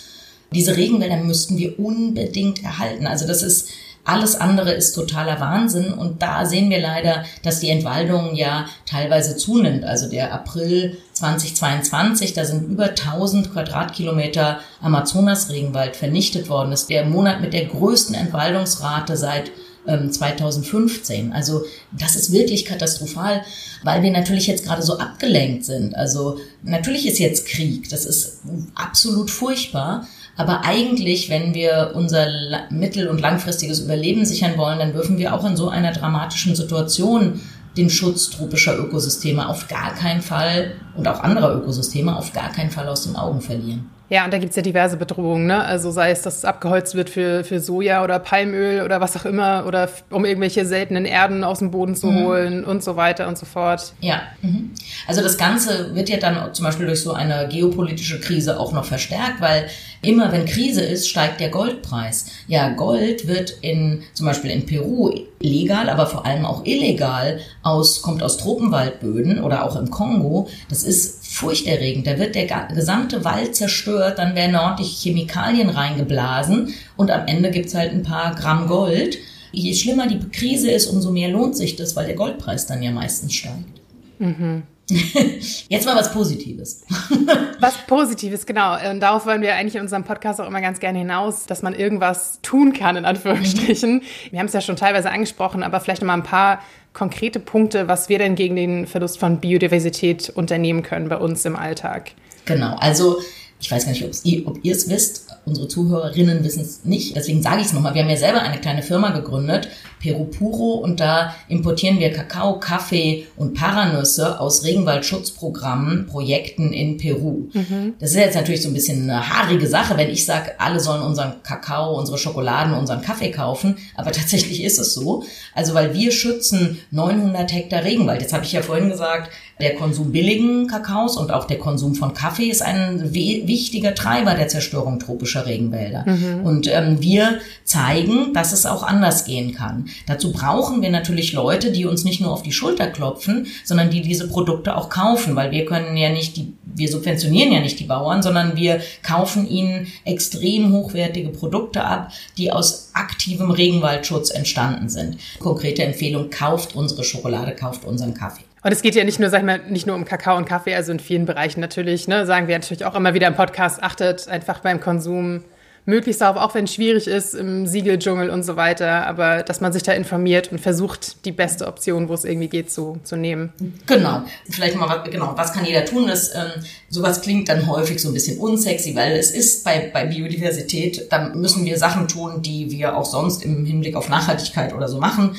Diese 0.54 0.78
Regenwälder 0.78 1.18
müssten 1.18 1.58
wir 1.58 1.80
unbedingt 1.80 2.64
erhalten. 2.64 3.08
Also 3.08 3.26
das 3.26 3.42
ist 3.42 3.70
alles 4.06 4.36
andere 4.36 4.74
ist 4.74 4.94
totaler 4.94 5.40
Wahnsinn. 5.40 5.94
Und 5.94 6.22
da 6.22 6.46
sehen 6.46 6.70
wir 6.70 6.80
leider, 6.80 7.24
dass 7.42 7.60
die 7.60 7.70
Entwaldung 7.70 8.36
ja 8.36 8.68
teilweise 8.86 9.38
zunimmt. 9.38 9.86
Also 9.86 10.10
der 10.10 10.34
April 10.34 10.98
2022, 11.14 12.34
da 12.34 12.44
sind 12.44 12.70
über 12.70 12.90
1000 12.90 13.54
Quadratkilometer 13.54 14.60
Amazonas-Regenwald 14.82 15.96
vernichtet 15.96 16.50
worden. 16.50 16.72
Das 16.72 16.82
ist 16.82 16.90
der 16.90 17.06
Monat 17.06 17.42
mit 17.42 17.54
der 17.54 17.66
größten 17.66 18.16
Entwaldungsrate 18.16 19.16
seit 19.16 19.52
2015. 19.86 21.26
Ähm, 21.26 21.32
also 21.34 21.64
das 21.92 22.16
ist 22.16 22.32
wirklich 22.32 22.66
katastrophal, 22.66 23.42
weil 23.84 24.02
wir 24.02 24.12
natürlich 24.12 24.48
jetzt 24.48 24.66
gerade 24.66 24.82
so 24.82 24.98
abgelenkt 24.98 25.66
sind. 25.66 25.96
Also 25.96 26.40
natürlich 26.64 27.08
ist 27.08 27.20
jetzt 27.20 27.46
Krieg, 27.46 27.90
das 27.90 28.06
ist 28.06 28.42
absolut 28.76 29.30
furchtbar. 29.30 30.08
Aber 30.36 30.66
eigentlich, 30.66 31.30
wenn 31.30 31.54
wir 31.54 31.92
unser 31.94 32.28
mittel- 32.72 33.08
und 33.08 33.22
langfristiges 33.22 33.82
Überleben 33.82 34.26
sichern 34.26 34.58
wollen, 34.58 34.80
dann 34.80 34.94
dürfen 34.94 35.20
wir 35.20 35.36
auch 35.36 35.46
in 35.46 35.56
so 35.56 35.70
einer 35.70 35.92
dramatischen 35.92 36.56
Situation 36.56 37.40
den 37.78 37.90
Schutz 37.90 38.30
tropischer 38.30 38.78
Ökosysteme 38.78 39.48
auf 39.48 39.68
gar 39.68 39.94
keinen 39.94 40.22
Fall 40.22 40.76
und 40.96 41.08
auch 41.08 41.22
anderer 41.22 41.56
Ökosysteme 41.56 42.16
auf 42.16 42.34
gar 42.34 42.52
keinen 42.52 42.72
Fall 42.72 42.88
aus 42.88 43.04
den 43.04 43.16
Augen 43.16 43.42
verlieren. 43.42 43.90
Ja, 44.10 44.26
und 44.26 44.34
da 44.34 44.38
gibt's 44.38 44.56
ja 44.56 44.62
diverse 44.62 44.98
Bedrohungen, 44.98 45.48
ne? 45.48 45.64
Also 45.64 45.90
sei 45.90 46.12
es, 46.12 46.22
dass 46.22 46.38
es 46.38 46.46
abgeholzt 46.46 46.94
wird 46.94 47.10
für, 47.10 47.44
für 47.44 47.60
Soja 47.60 48.04
oder 48.04 48.20
Palmöl 48.20 48.84
oder 48.84 49.02
was 49.02 49.16
auch 49.16 49.26
immer, 49.26 49.66
oder 49.66 49.90
um 50.12 50.26
irgendwelche 50.26 50.66
seltenen 50.66 51.06
Erden 51.06 51.44
aus 51.44 51.60
dem 51.60 51.72
Boden 51.72 51.96
zu 51.96 52.08
mhm. 52.08 52.24
holen 52.24 52.66
und 52.66 52.84
so 52.84 52.96
weiter 52.96 53.28
und 53.28 53.38
so 53.38 53.46
fort. 53.46 53.94
Ja. 54.02 54.22
Mhm. 54.42 54.72
Also 55.08 55.22
das 55.22 55.38
Ganze 55.38 55.96
wird 55.96 56.10
ja 56.10 56.18
dann 56.18 56.54
zum 56.54 56.66
Beispiel 56.66 56.86
durch 56.86 57.02
so 57.02 57.14
eine 57.14 57.48
geopolitische 57.48 58.20
Krise 58.20 58.60
auch 58.60 58.74
noch 58.74 58.86
verstärkt, 58.86 59.40
weil 59.40 59.68
immer 60.02 60.32
wenn 60.32 60.46
Krise 60.46 60.82
ist, 60.82 61.10
steigt 61.10 61.40
der 61.40 61.50
Goldpreis. 61.50 62.28
Ja, 62.48 62.70
Gold 62.70 63.28
wird 63.28 63.58
in 63.62 64.04
zum 64.14 64.26
Beispiel 64.26 64.52
in 64.52 64.66
Peru 64.66 65.12
legal, 65.40 65.90
aber 65.90 66.08
vor 66.08 66.26
allem 66.26 66.46
auch 66.46 66.66
illegal 66.66 67.40
aus, 67.64 68.02
kommt 68.02 68.22
aus 68.22 68.38
Tropenwaldböden 68.38 69.44
oder 69.44 69.66
auch 69.66 69.76
im 69.76 69.90
Kongo. 69.90 70.50
Das 70.70 70.84
ist 70.84 71.23
furchterregend. 71.34 72.06
Da 72.06 72.20
wird 72.20 72.36
der 72.36 72.46
gesamte 72.68 73.26
Wald 73.26 73.56
zerstört, 73.56 74.20
dann 74.20 74.36
werden 74.36 74.56
ordentlich 74.56 75.00
Chemikalien 75.02 75.70
reingeblasen 75.70 76.76
und 76.96 77.10
am 77.10 77.26
Ende 77.26 77.50
gibt's 77.50 77.74
halt 77.74 77.92
ein 77.92 78.04
paar 78.04 78.36
Gramm 78.36 78.68
Gold. 78.68 79.18
Je 79.52 79.74
schlimmer 79.74 80.06
die 80.08 80.20
Krise 80.30 80.70
ist, 80.70 80.86
umso 80.86 81.12
mehr 81.12 81.30
lohnt 81.30 81.58
sich 81.58 81.76
das, 81.76 81.96
weil 81.96 82.06
der 82.06 82.16
Goldpreis 82.16 82.68
dann 82.68 82.84
ja 82.84 82.92
meistens 82.92 83.34
steigt. 83.34 83.82
Mhm. 84.20 84.62
Jetzt 85.70 85.86
mal 85.88 85.96
was 85.96 86.14
Positives. 86.14 86.86
was 87.60 87.78
Positives, 87.88 88.46
genau. 88.46 88.78
Und 88.92 89.00
darauf 89.00 89.26
wollen 89.26 89.42
wir 89.42 89.56
eigentlich 89.56 89.76
in 89.76 89.82
unserem 89.82 90.04
Podcast 90.04 90.40
auch 90.40 90.48
immer 90.48 90.62
ganz 90.62 90.80
gerne 90.80 91.00
hinaus, 91.00 91.48
dass 91.48 91.64
man 91.64 91.74
irgendwas 91.74 92.40
tun 92.44 92.74
kann, 92.74 92.96
in 92.96 93.06
Anführungsstrichen. 93.06 93.96
Mhm. 93.96 94.02
Wir 94.30 94.40
haben 94.40 94.46
es 94.46 94.54
ja 94.54 94.62
schon 94.62 94.76
teilweise 94.76 95.10
angesprochen, 95.10 95.64
aber 95.64 95.80
vielleicht 95.80 96.04
noch 96.04 96.08
mal 96.08 96.14
ein 96.14 96.24
paar 96.24 96.60
konkrete 96.94 97.40
Punkte, 97.40 97.88
was 97.88 98.10
wir 98.10 98.20
denn 98.20 98.36
gegen 98.36 98.56
den 98.56 98.88
Verlust 98.88 99.20
von 99.20 99.40
Biodiversität 99.40 100.30
unternehmen 100.30 100.84
können 100.84 101.10
bei 101.10 101.18
uns 101.18 101.44
im 101.46 101.56
Alltag. 101.56 102.12
Genau, 102.46 102.76
also 102.80 103.18
ich 103.64 103.72
weiß 103.72 103.86
gar 103.86 103.94
nicht, 103.94 104.46
ob 104.46 104.60
ihr 104.62 104.76
es 104.76 104.90
wisst, 104.90 105.28
unsere 105.46 105.70
Zuhörerinnen 105.70 106.44
wissen 106.44 106.64
es 106.64 106.84
nicht, 106.84 107.16
deswegen 107.16 107.42
sage 107.42 107.62
ich 107.62 107.68
es 107.68 107.74
nochmal. 107.74 107.94
Wir 107.94 108.02
haben 108.02 108.10
ja 108.10 108.18
selber 108.18 108.42
eine 108.42 108.60
kleine 108.60 108.84
Firma 108.84 109.12
gegründet, 109.12 109.70
Peru 110.02 110.26
Puro, 110.26 110.74
und 110.74 111.00
da 111.00 111.34
importieren 111.48 111.98
wir 111.98 112.12
Kakao, 112.12 112.60
Kaffee 112.60 113.26
und 113.38 113.54
Paranüsse 113.54 114.42
aus 114.42 114.66
Regenwaldschutzprogrammen, 114.66 116.08
Projekten 116.08 116.74
in 116.74 116.98
Peru. 116.98 117.48
Mhm. 117.54 117.94
Das 118.00 118.10
ist 118.10 118.18
jetzt 118.18 118.36
natürlich 118.36 118.62
so 118.62 118.68
ein 118.68 118.74
bisschen 118.74 119.10
eine 119.10 119.30
haarige 119.30 119.66
Sache, 119.66 119.96
wenn 119.96 120.10
ich 120.10 120.26
sage, 120.26 120.60
alle 120.60 120.82
sollen 120.82 121.02
unseren 121.02 121.42
Kakao, 121.44 121.98
unsere 121.98 122.18
Schokoladen, 122.18 122.74
unseren 122.74 123.02
Kaffee 123.02 123.32
kaufen, 123.32 123.78
aber 123.96 124.12
tatsächlich 124.12 124.62
ist 124.62 124.78
es 124.78 124.94
so. 124.94 125.24
Also 125.56 125.74
weil 125.74 125.94
wir 125.94 126.12
schützen 126.12 126.80
900 126.92 127.54
Hektar 127.54 127.86
Regenwald. 127.86 128.22
Jetzt 128.22 128.34
habe 128.34 128.44
ich 128.44 128.52
ja 128.52 128.62
vorhin 128.62 128.90
gesagt, 128.90 129.32
der 129.64 129.76
Konsum 129.76 130.12
billigen 130.12 130.68
Kakaos 130.68 131.18
und 131.18 131.32
auch 131.32 131.46
der 131.46 131.58
Konsum 131.58 131.96
von 131.96 132.14
Kaffee 132.14 132.50
ist 132.50 132.62
ein 132.62 133.14
wichtiger 133.14 133.96
Treiber 133.96 134.36
der 134.36 134.48
Zerstörung 134.48 135.00
tropischer 135.00 135.46
Regenwälder. 135.46 136.06
Mhm. 136.06 136.46
Und 136.46 136.68
ähm, 136.68 137.02
wir 137.02 137.40
zeigen, 137.64 138.34
dass 138.34 138.54
es 138.54 138.66
auch 138.66 138.84
anders 138.84 139.26
gehen 139.26 139.54
kann. 139.54 139.86
Dazu 140.06 140.32
brauchen 140.32 140.82
wir 140.82 140.90
natürlich 140.90 141.34
Leute, 141.34 141.72
die 141.72 141.86
uns 141.86 142.04
nicht 142.04 142.22
nur 142.22 142.32
auf 142.32 142.44
die 142.44 142.52
Schulter 142.52 142.88
klopfen, 142.88 143.48
sondern 143.64 143.90
die 143.90 144.02
diese 144.02 144.28
Produkte 144.28 144.76
auch 144.76 144.90
kaufen, 144.90 145.36
weil 145.36 145.52
wir 145.52 145.66
können 145.66 145.98
ja 145.98 146.10
nicht 146.10 146.38
die, 146.38 146.54
wir 146.76 146.90
subventionieren 146.90 147.52
ja 147.52 147.60
nicht 147.60 147.80
die 147.80 147.86
Bauern, 147.86 148.22
sondern 148.22 148.56
wir 148.56 148.82
kaufen 149.02 149.48
ihnen 149.48 149.88
extrem 150.06 150.72
hochwertige 150.72 151.30
Produkte 151.30 151.84
ab, 151.84 152.12
die 152.38 152.52
aus 152.52 152.92
aktivem 152.94 153.52
Regenwaldschutz 153.52 154.32
entstanden 154.32 154.90
sind. 154.90 155.18
Konkrete 155.40 155.84
Empfehlung, 155.84 156.30
kauft 156.30 156.76
unsere 156.76 157.04
Schokolade, 157.04 157.56
kauft 157.56 157.86
unseren 157.86 158.14
Kaffee. 158.14 158.44
Und 158.64 158.72
es 158.72 158.82
geht 158.82 158.96
ja 158.96 159.04
nicht 159.04 159.20
nur, 159.20 159.30
sag 159.30 159.40
ich 159.40 159.46
mal, 159.46 159.60
nicht 159.70 159.88
nur 159.88 159.96
um 159.96 160.06
Kakao 160.06 160.38
und 160.38 160.46
Kaffee, 160.46 160.74
also 160.74 160.94
in 160.94 161.00
vielen 161.00 161.26
Bereichen 161.26 161.60
natürlich, 161.60 162.08
ne, 162.08 162.26
sagen 162.26 162.48
wir 162.48 162.58
natürlich 162.58 162.86
auch 162.86 162.96
immer 162.96 163.14
wieder 163.14 163.28
im 163.28 163.36
Podcast, 163.36 163.84
achtet 163.84 164.28
einfach 164.30 164.60
beim 164.60 164.80
Konsum 164.80 165.44
möglichst 165.86 166.22
darauf, 166.22 166.38
auch 166.38 166.56
wenn 166.56 166.66
es 166.66 166.74
schwierig 166.74 167.08
ist 167.08 167.34
im 167.34 167.68
Siegeldschungel 167.68 168.30
und 168.30 168.44
so 168.44 168.56
weiter, 168.56 169.06
aber 169.06 169.44
dass 169.44 169.62
man 169.62 169.74
sich 169.74 169.84
da 169.84 169.92
informiert 169.92 170.52
und 170.52 170.60
versucht, 170.60 171.26
die 171.26 171.32
beste 171.32 171.68
Option, 171.68 172.10
wo 172.10 172.14
es 172.14 172.24
irgendwie 172.24 172.48
geht, 172.48 172.72
zu, 172.72 173.00
zu 173.04 173.16
nehmen. 173.16 173.52
Genau. 173.86 174.24
Vielleicht 174.50 174.76
mal, 174.76 175.04
genau, 175.10 175.34
was 175.36 175.54
kann 175.54 175.66
jeder 175.66 175.86
tun? 175.86 176.08
Das, 176.08 176.34
ähm, 176.34 176.64
sowas 176.90 177.22
klingt 177.22 177.50
dann 177.50 177.68
häufig 177.68 178.02
so 178.02 178.10
ein 178.10 178.14
bisschen 178.14 178.38
unsexy, 178.40 178.96
weil 178.96 179.14
es 179.14 179.32
ist 179.32 179.64
bei, 179.66 179.92
bei 179.94 180.06
Biodiversität, 180.06 181.12
dann 181.12 181.40
müssen 181.40 181.66
wir 181.66 181.78
Sachen 181.78 182.08
tun, 182.08 182.42
die 182.42 182.72
wir 182.72 182.98
auch 182.98 183.06
sonst 183.06 183.44
im 183.44 183.66
Hinblick 183.66 183.96
auf 183.96 184.10
Nachhaltigkeit 184.10 184.74
oder 184.74 184.88
so 184.88 185.00
machen. 185.00 185.36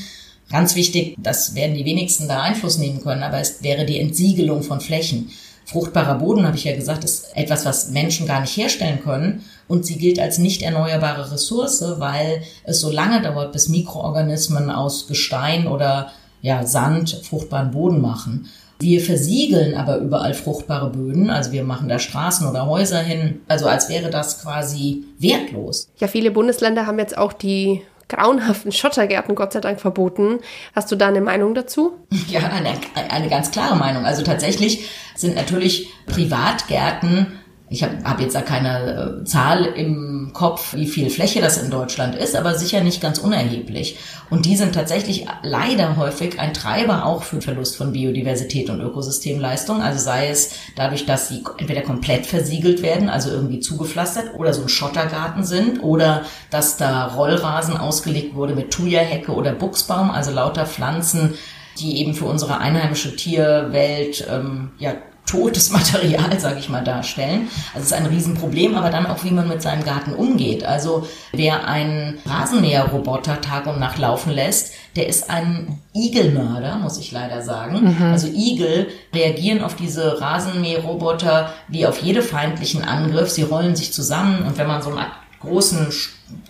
Ganz 0.51 0.75
wichtig, 0.75 1.17
das 1.19 1.55
werden 1.55 1.75
die 1.75 1.87
wenigsten 1.87 2.29
da 2.29 2.43
Einfluss 2.43 2.79
nehmen 2.79 3.03
können, 3.03 3.23
aber 3.23 3.41
es 3.41 3.63
wäre 3.63 3.87
die 3.87 3.99
Entsiegelung 3.99 4.63
von 4.63 4.81
Flächen. 4.81 5.31
Fruchtbarer 5.65 6.17
Boden, 6.17 6.47
habe 6.47 6.57
ich 6.57 6.65
ja 6.65 6.77
gesagt, 6.77 7.05
ist 7.05 7.35
etwas, 7.35 7.65
was 7.65 7.91
Menschen 7.91 8.27
gar 8.27 8.43
nicht 8.43 8.57
herstellen 8.57 9.01
können. 9.03 9.45
Und 9.67 9.87
sie 9.87 9.97
gilt 9.99 10.19
als 10.19 10.39
nicht 10.39 10.63
erneuerbare 10.63 11.33
Ressource, 11.33 11.83
weil 11.99 12.43
es 12.65 12.81
so 12.81 12.91
lange 12.91 13.23
dauert, 13.23 13.53
bis 13.53 13.69
Mikroorganismen 13.69 14.71
aus 14.71 15.07
Gestein 15.07 15.67
oder 15.67 16.11
ja, 16.43 16.67
Sand 16.67 17.23
fruchtbaren 17.25 17.71
Boden 17.71 18.01
machen. 18.01 18.49
Wir 18.79 19.01
versiegeln 19.01 19.75
aber 19.77 19.99
überall 19.99 20.35
fruchtbare 20.35 20.91
Böden, 20.91 21.31
also 21.31 21.53
wir 21.53 21.65
machen 21.65 21.89
da 21.89 21.99
Straßen 21.99 22.47
oder 22.47 22.67
Häuser 22.67 22.99
hin, 22.99 23.41
also 23.49 23.67
als 23.67 23.89
wäre 23.89 24.11
das 24.11 24.43
quasi 24.43 25.05
wertlos. 25.19 25.89
Ja, 25.99 26.09
viele 26.09 26.31
Bundesländer 26.31 26.87
haben 26.87 26.99
jetzt 26.99 27.17
auch 27.17 27.33
die 27.33 27.83
grauenhaften 28.09 28.73
Schottergärten 28.73 29.35
Gott 29.35 29.53
sei 29.53 29.61
Dank 29.61 29.81
verboten. 29.81 30.41
Hast 30.75 30.91
du 30.93 30.97
da 30.97 31.09
eine 31.09 31.21
Meinung 31.21 31.55
dazu? 31.55 31.93
Ja, 32.29 32.41
eine, 32.41 32.73
eine 33.11 33.29
ganz 33.29 33.51
klare 33.51 33.77
Meinung. 33.77 34.05
Also 34.05 34.23
tatsächlich 34.23 34.89
sind 35.15 35.37
natürlich 35.37 35.89
Privatgärten 36.07 37.39
ich 37.75 37.83
habe 37.83 38.05
hab 38.05 38.21
jetzt 38.21 38.37
da 38.37 38.41
keine 38.41 39.21
äh, 39.21 39.25
Zahl 39.25 39.65
im 39.65 40.31
Kopf, 40.33 40.75
wie 40.75 40.87
viel 40.87 41.11
Fläche 41.11 41.41
das 41.41 41.61
in 41.61 41.71
Deutschland 41.71 42.15
ist, 42.15 42.37
aber 42.37 42.55
sicher 42.55 42.83
nicht 42.83 43.01
ganz 43.01 43.19
unerheblich. 43.19 43.99
Und 44.31 44.47
die 44.47 44.57
sind 44.57 44.77
tatsächlich 44.77 45.27
leider 45.43 45.97
häufig 45.97 46.39
ein 46.39 46.55
Treiber 46.55 47.05
auch 47.05 47.25
für 47.25 47.41
Verlust 47.41 47.77
von 47.77 47.93
Biodiversität 47.93 48.71
und 48.71 48.81
Ökosystemleistung. 48.81 49.83
Also 49.83 49.99
sei 49.99 50.29
es 50.29 50.53
dadurch, 50.77 51.05
dass 51.05 51.29
sie 51.29 51.43
entweder 51.59 51.83
komplett 51.83 52.27
versiegelt 52.27 52.81
werden, 52.83 53.09
also 53.09 53.31
irgendwie 53.31 53.59
zugepflastert 53.59 54.35
oder 54.39 54.55
so 54.55 54.63
ein 54.63 54.69
Schottergarten 54.69 55.43
sind 55.43 55.83
oder 55.83 56.23
dass 56.51 56.77
da 56.77 57.07
Rollrasen 57.07 57.77
ausgelegt 57.77 58.37
wurde 58.37 58.55
mit 58.55 58.71
Thuja-Hecke 58.71 59.33
oder 59.33 59.53
Buchsbaum, 59.53 60.13
also 60.13 60.31
lauter 60.31 60.67
Pflanzen, 60.67 61.35
die 61.81 61.99
eben 61.99 62.15
für 62.15 62.27
unsere 62.27 62.59
einheimische 62.59 63.17
Tierwelt 63.17 64.25
ähm, 64.31 64.71
ja 64.79 64.95
totes 65.27 65.71
Material, 65.71 66.39
sage 66.39 66.59
ich 66.59 66.69
mal, 66.69 66.85
darstellen. 66.85 67.49
Also 67.73 67.81
es 67.81 67.87
ist 67.87 67.93
ein 67.93 68.07
Riesenproblem, 68.07 68.75
aber 68.75 68.91
dann 68.91 69.07
auch, 69.07 69.25
wie 69.25 69.31
man 69.31 69.49
mit 69.49 69.63
seinem 69.63 69.85
Garten 69.85 70.13
umgeht. 70.13 70.65
Also 70.65 71.07
wer 71.33 71.67
einen 71.67 72.19
Rasenmäherroboter 72.27 73.41
Tag 73.41 73.67
und 73.67 73.81
Nacht 73.81 73.99
laufen 73.99 74.33
lässt, 74.33 74.75
der 74.97 75.09
ist 75.09 75.31
ein 75.31 75.81
Igelmörder, 75.95 76.77
muss 76.77 76.99
ich 76.99 77.11
leider 77.11 77.43
sagen. 77.43 77.97
Mhm. 77.97 78.13
Also 78.13 78.29
Igel 78.29 78.89
reagieren 79.15 79.63
auf 79.63 79.75
diese 79.77 80.21
Rasenmäherroboter 80.21 81.53
wie 81.69 81.87
auf 81.87 82.03
jede 82.03 82.23
feindlichen 82.23 82.85
Angriff. 82.85 83.31
Sie 83.31 83.43
rollen 83.43 83.77
sich 83.77 83.93
zusammen 83.93 84.45
und 84.47 84.59
wenn 84.59 84.67
man 84.67 84.83
so 84.83 84.91
einen 84.91 85.07
großen 85.41 85.89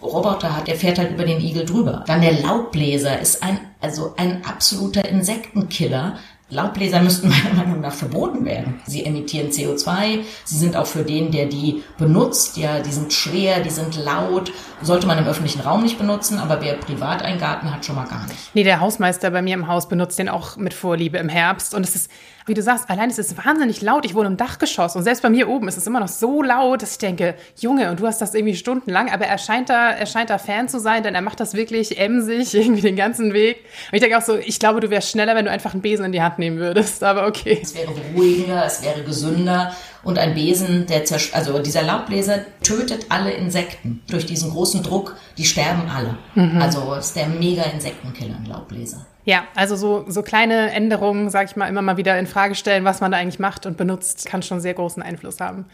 Roboter 0.02 0.56
hat, 0.56 0.68
der 0.68 0.76
fährt 0.76 0.98
halt 0.98 1.12
über 1.12 1.24
den 1.24 1.40
Igel 1.40 1.64
drüber. 1.64 2.04
Dann 2.06 2.22
der 2.22 2.40
Laubbläser 2.40 3.18
ist 3.20 3.42
ein, 3.42 3.58
also 3.80 4.14
ein 4.16 4.44
absoluter 4.44 5.04
Insektenkiller 5.04 6.16
Laubbläser 6.50 7.00
müssten 7.00 7.28
meiner 7.44 7.54
Meinung 7.54 7.80
nach 7.80 7.94
verboten 7.94 8.44
werden. 8.44 8.80
Sie 8.86 9.04
emittieren 9.04 9.48
CO2, 9.48 10.20
sie 10.44 10.58
sind 10.58 10.76
auch 10.76 10.86
für 10.86 11.02
den, 11.02 11.30
der 11.30 11.46
die 11.46 11.82
benutzt, 11.98 12.56
ja, 12.56 12.80
die 12.80 12.92
sind 12.92 13.12
schwer, 13.12 13.60
die 13.60 13.70
sind 13.70 13.96
laut, 13.96 14.52
sollte 14.82 15.06
man 15.06 15.18
im 15.18 15.26
öffentlichen 15.26 15.60
Raum 15.60 15.82
nicht 15.82 15.98
benutzen, 15.98 16.38
aber 16.38 16.60
wer 16.60 16.74
privat 16.74 17.22
einen 17.22 17.40
Garten 17.40 17.72
hat, 17.72 17.84
schon 17.84 17.96
mal 17.96 18.06
gar 18.06 18.26
nicht. 18.26 18.54
Nee, 18.54 18.64
der 18.64 18.80
Hausmeister 18.80 19.30
bei 19.30 19.42
mir 19.42 19.54
im 19.54 19.66
Haus 19.66 19.88
benutzt 19.88 20.18
den 20.18 20.28
auch 20.28 20.56
mit 20.56 20.74
Vorliebe 20.74 21.18
im 21.18 21.28
Herbst 21.28 21.74
und 21.74 21.84
es 21.84 21.96
ist 21.96 22.10
wie 22.46 22.54
du 22.54 22.62
sagst, 22.62 22.90
allein 22.90 23.10
ist 23.10 23.18
es 23.18 23.36
wahnsinnig 23.36 23.80
laut. 23.80 24.04
Ich 24.04 24.14
wohne 24.14 24.28
im 24.28 24.36
Dachgeschoss 24.36 24.96
und 24.96 25.02
selbst 25.02 25.22
bei 25.22 25.30
mir 25.30 25.48
oben 25.48 25.68
ist 25.68 25.78
es 25.78 25.86
immer 25.86 26.00
noch 26.00 26.08
so 26.08 26.42
laut, 26.42 26.82
dass 26.82 26.92
ich 26.92 26.98
denke, 26.98 27.34
Junge, 27.58 27.90
und 27.90 28.00
du 28.00 28.06
hast 28.06 28.20
das 28.20 28.34
irgendwie 28.34 28.54
stundenlang, 28.54 29.10
aber 29.10 29.26
er 29.26 29.38
scheint 29.38 29.70
da, 29.70 29.90
er 29.90 30.06
scheint 30.06 30.30
da 30.30 30.38
Fan 30.38 30.68
zu 30.68 30.78
sein, 30.78 31.02
denn 31.02 31.14
er 31.14 31.22
macht 31.22 31.40
das 31.40 31.54
wirklich 31.54 31.98
emsig 31.98 32.54
irgendwie 32.54 32.82
den 32.82 32.96
ganzen 32.96 33.32
Weg. 33.32 33.64
Und 33.90 33.96
ich 33.96 34.00
denke 34.00 34.18
auch 34.18 34.22
so, 34.22 34.36
ich 34.36 34.58
glaube, 34.58 34.80
du 34.80 34.90
wärst 34.90 35.10
schneller, 35.10 35.34
wenn 35.34 35.46
du 35.46 35.50
einfach 35.50 35.72
einen 35.72 35.82
Besen 35.82 36.04
in 36.06 36.12
die 36.12 36.22
Hand 36.22 36.38
nehmen 36.38 36.58
würdest, 36.58 37.02
aber 37.02 37.26
okay. 37.26 37.60
Es 37.62 37.74
wäre 37.74 37.92
beruhigender, 37.92 38.64
es 38.66 38.82
wäre 38.82 39.02
gesünder 39.02 39.72
und 40.02 40.18
ein 40.18 40.34
Besen, 40.34 40.86
der 40.86 41.02
also 41.32 41.58
dieser 41.60 41.82
Laubbläser 41.82 42.40
tötet 42.62 43.06
alle 43.08 43.32
Insekten 43.32 44.02
durch 44.08 44.26
diesen 44.26 44.50
großen 44.50 44.82
Druck, 44.82 45.16
die 45.38 45.44
sterben 45.44 45.88
alle. 45.88 46.18
Mhm. 46.34 46.60
Also 46.60 46.94
ist 46.94 47.16
der 47.16 47.26
mega 47.26 47.62
Insektenkiller, 47.62 48.36
ein 48.36 48.46
Laubbläser. 48.46 49.06
Ja, 49.24 49.44
also 49.54 49.74
so, 49.74 50.04
so 50.06 50.22
kleine 50.22 50.70
Änderungen, 50.72 51.30
sag 51.30 51.48
ich 51.48 51.56
mal, 51.56 51.66
immer 51.66 51.82
mal 51.82 51.96
wieder 51.96 52.18
in 52.18 52.26
Frage 52.26 52.54
stellen, 52.54 52.84
was 52.84 53.00
man 53.00 53.10
da 53.10 53.18
eigentlich 53.18 53.38
macht 53.38 53.64
und 53.64 53.76
benutzt, 53.76 54.26
kann 54.26 54.42
schon 54.42 54.60
sehr 54.60 54.74
großen 54.74 55.02
Einfluss 55.02 55.40
haben. 55.40 55.64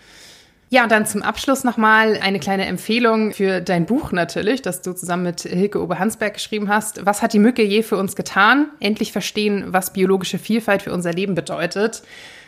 Ja, 0.72 0.84
und 0.84 0.92
dann 0.92 1.04
zum 1.04 1.22
Abschluss 1.22 1.64
nochmal 1.64 2.16
eine 2.22 2.38
kleine 2.38 2.66
Empfehlung 2.66 3.32
für 3.32 3.60
dein 3.60 3.86
Buch 3.86 4.12
natürlich, 4.12 4.62
das 4.62 4.82
du 4.82 4.92
zusammen 4.92 5.24
mit 5.24 5.40
Hilke 5.40 5.82
Oberhansberg 5.82 6.34
geschrieben 6.34 6.68
hast. 6.68 7.04
Was 7.04 7.22
hat 7.22 7.32
die 7.32 7.40
Mücke 7.40 7.64
je 7.64 7.82
für 7.82 7.96
uns 7.96 8.14
getan? 8.14 8.68
Endlich 8.78 9.10
verstehen, 9.10 9.64
was 9.66 9.92
biologische 9.92 10.38
Vielfalt 10.38 10.82
für 10.82 10.92
unser 10.92 11.12
Leben 11.12 11.34
bedeutet. 11.34 12.04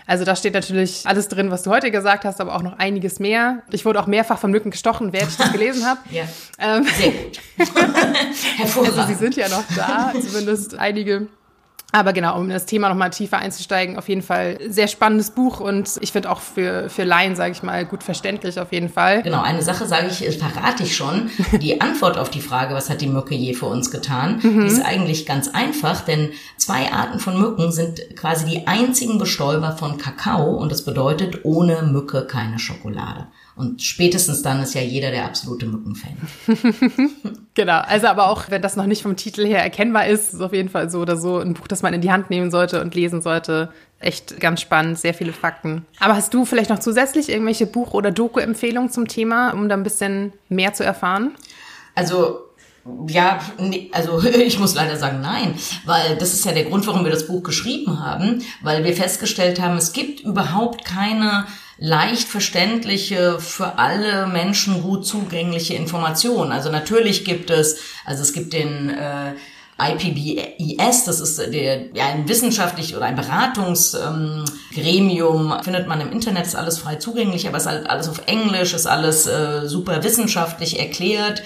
Also 0.07 0.25
da 0.25 0.35
steht 0.37 0.55
natürlich 0.55 1.07
alles 1.07 1.29
drin, 1.29 1.51
was 1.51 1.63
du 1.63 1.71
heute 1.71 1.91
gesagt 1.91 2.25
hast, 2.25 2.41
aber 2.41 2.55
auch 2.55 2.63
noch 2.63 2.79
einiges 2.79 3.19
mehr. 3.21 3.63
Ich 3.71 3.85
wurde 3.85 4.01
auch 4.01 4.07
mehrfach 4.07 4.39
von 4.39 4.51
Mücken 4.51 4.71
gestochen, 4.71 5.13
während 5.13 5.31
ich 5.31 5.37
das 5.37 5.53
gelesen 5.53 5.87
habe. 5.87 6.01
ja, 6.11 6.25
ähm, 6.59 6.85
sehr 6.97 7.11
gut. 7.13 7.41
Hervorragend. 8.57 8.99
Also 8.99 9.13
sie 9.13 9.19
sind 9.19 9.37
ja 9.37 9.49
noch 9.49 9.65
da, 9.77 10.13
zumindest 10.21 10.79
einige. 10.79 11.29
Aber 11.93 12.15
genau, 12.15 12.39
um 12.39 12.45
in 12.45 12.51
das 12.51 12.65
Thema 12.65 12.89
nochmal 12.89 13.11
tiefer 13.11 13.39
einzusteigen, 13.39 13.99
auf 13.99 14.09
jeden 14.09 14.23
Fall 14.23 14.59
sehr 14.67 14.89
spannendes 14.89 15.31
Buch 15.31 15.61
und 15.61 15.99
ich 16.01 16.11
finde 16.11 16.31
auch 16.31 16.41
für, 16.41 16.89
für 16.89 17.05
Laien, 17.05 17.37
sage 17.37 17.53
ich 17.53 17.63
mal, 17.63 17.85
gut 17.85 18.03
verständlich 18.03 18.59
auf 18.59 18.73
jeden 18.73 18.89
Fall. 18.89 19.23
Genau, 19.23 19.43
eine 19.43 19.61
Sache 19.61 19.87
sage 19.87 20.07
ich, 20.09 20.27
äh, 20.27 20.33
verrate 20.33 20.85
ich 20.85 20.97
schon. 20.97 21.31
Die 21.61 21.81
Antwort 21.83 22.17
auf 22.17 22.31
die 22.31 22.41
Frage, 22.41 22.75
was 22.75 22.89
hat 22.89 23.03
die 23.03 23.09
Mücke 23.09 23.35
je 23.35 23.53
für 23.53 23.67
uns 23.67 23.91
getan, 23.91 24.41
mhm. 24.43 24.65
ist 24.65 24.81
eigentlich 24.81 25.27
ganz 25.27 25.49
einfach, 25.49 26.01
denn 26.01 26.31
zwei 26.57 26.91
Arten 26.91 27.21
von 27.21 27.39
Mücken 27.39 27.71
sind 27.71 28.01
quasi 28.17 28.47
die 28.47 28.67
einzigen 28.67 29.19
Bestäuber 29.19 29.73
von 29.73 29.99
Kakao 29.99 30.57
und 30.57 30.73
das 30.73 30.87
bedeutet 30.87 31.45
ohne 31.45 31.83
Mücke 31.83 32.27
keine 32.27 32.59
Schokolade. 32.59 33.27
Und 33.55 33.83
spätestens 33.83 34.43
dann 34.43 34.63
ist 34.63 34.75
ja 34.75 34.81
jeder 34.81 35.11
der 35.11 35.27
absolute 35.27 35.67
Mückenfan. 35.67 36.17
genau, 37.55 37.81
also 37.81 38.07
aber 38.07 38.29
auch, 38.31 38.45
wenn 38.49 38.63
das 38.63 38.77
noch 38.77 38.87
nicht 38.87 39.03
vom 39.03 39.17
Titel 39.17 39.47
her 39.47 39.63
erkennbar 39.63 40.07
ist, 40.07 40.33
ist 40.33 40.41
auf 40.41 40.55
jeden 40.55 40.71
Fall 40.71 40.89
so 40.89 41.01
oder 41.01 41.19
so 41.19 41.39
ein 41.39 41.53
Buch, 41.53 41.69
das 41.69 41.83
man 41.83 41.93
in 41.93 42.01
die 42.01 42.11
Hand 42.11 42.31
nehmen 42.31 42.51
sollte 42.51 42.81
und 42.81 42.95
lesen 42.95 43.21
sollte. 43.21 43.71
Echt 43.99 44.41
ganz 44.41 44.63
spannend, 44.63 44.99
sehr 44.99 45.13
viele 45.13 45.33
Fakten. 45.33 45.85
Aber 46.01 46.17
hast 46.17 46.33
du 46.33 46.47
vielleicht 46.47 46.71
noch 46.71 46.79
zusätzlich 46.79 47.29
irgendwelche 47.29 47.67
Buch- 47.67 47.93
oder 47.93 48.11
Doku-Empfehlungen 48.11 48.91
zum 48.91 49.07
Thema, 49.07 49.51
um 49.51 49.69
da 49.69 49.77
ein 49.77 49.83
bisschen 49.83 50.33
mehr 50.49 50.73
zu 50.73 50.83
erfahren? 50.83 51.33
Also 51.95 52.53
ja, 53.07 53.39
nee, 53.59 53.91
also 53.93 54.23
ich 54.25 54.59
muss 54.59 54.75
leider 54.75 54.97
sagen 54.97 55.21
nein, 55.21 55.55
weil 55.85 56.17
das 56.17 56.33
ist 56.33 56.45
ja 56.45 56.53
der 56.53 56.65
Grund, 56.65 56.87
warum 56.87 57.05
wir 57.05 57.13
das 57.13 57.27
Buch 57.27 57.43
geschrieben 57.43 58.01
haben, 58.01 58.43
weil 58.63 58.85
wir 58.85 58.95
festgestellt 58.95 59.61
haben, 59.61 59.77
es 59.77 59.93
gibt 59.93 60.21
überhaupt 60.21 60.85
keine 60.85 61.47
leicht 61.83 62.27
verständliche, 62.29 63.39
für 63.41 63.79
alle 63.79 64.29
Menschen 64.29 64.83
gut 64.83 65.05
zugängliche 65.05 65.75
Informationen. 65.75 66.53
Also 66.53 66.71
natürlich 66.71 67.25
gibt 67.25 67.51
es, 67.51 67.79
also 68.05 68.23
es 68.23 68.33
gibt 68.33 68.53
den 68.53 68.91
äh, 68.91 69.33
IPBES, 69.81 71.07
das 71.07 71.19
ist 71.19 71.39
der, 71.39 71.93
ja, 71.93 72.07
ein 72.07 72.29
wissenschaftlich 72.29 72.97
oder 72.97 73.07
ein 73.07 73.17
Beratungsgremium, 73.17 75.51
ähm, 75.51 75.65
findet 75.65 75.89
man 75.89 76.01
im 76.01 76.13
Internet, 76.13 76.47
ist 76.47 76.55
alles 76.55 76.79
frei 76.79 76.95
zugänglich, 76.97 77.49
aber 77.49 77.57
es 77.57 77.65
ist 77.65 77.71
halt 77.71 77.91
alles 77.91 78.09
auf 78.09 78.23
Englisch, 78.27 78.75
ist 78.75 78.87
alles 78.87 79.27
äh, 79.27 79.67
super 79.67 80.05
wissenschaftlich 80.05 80.79
erklärt. 80.79 81.43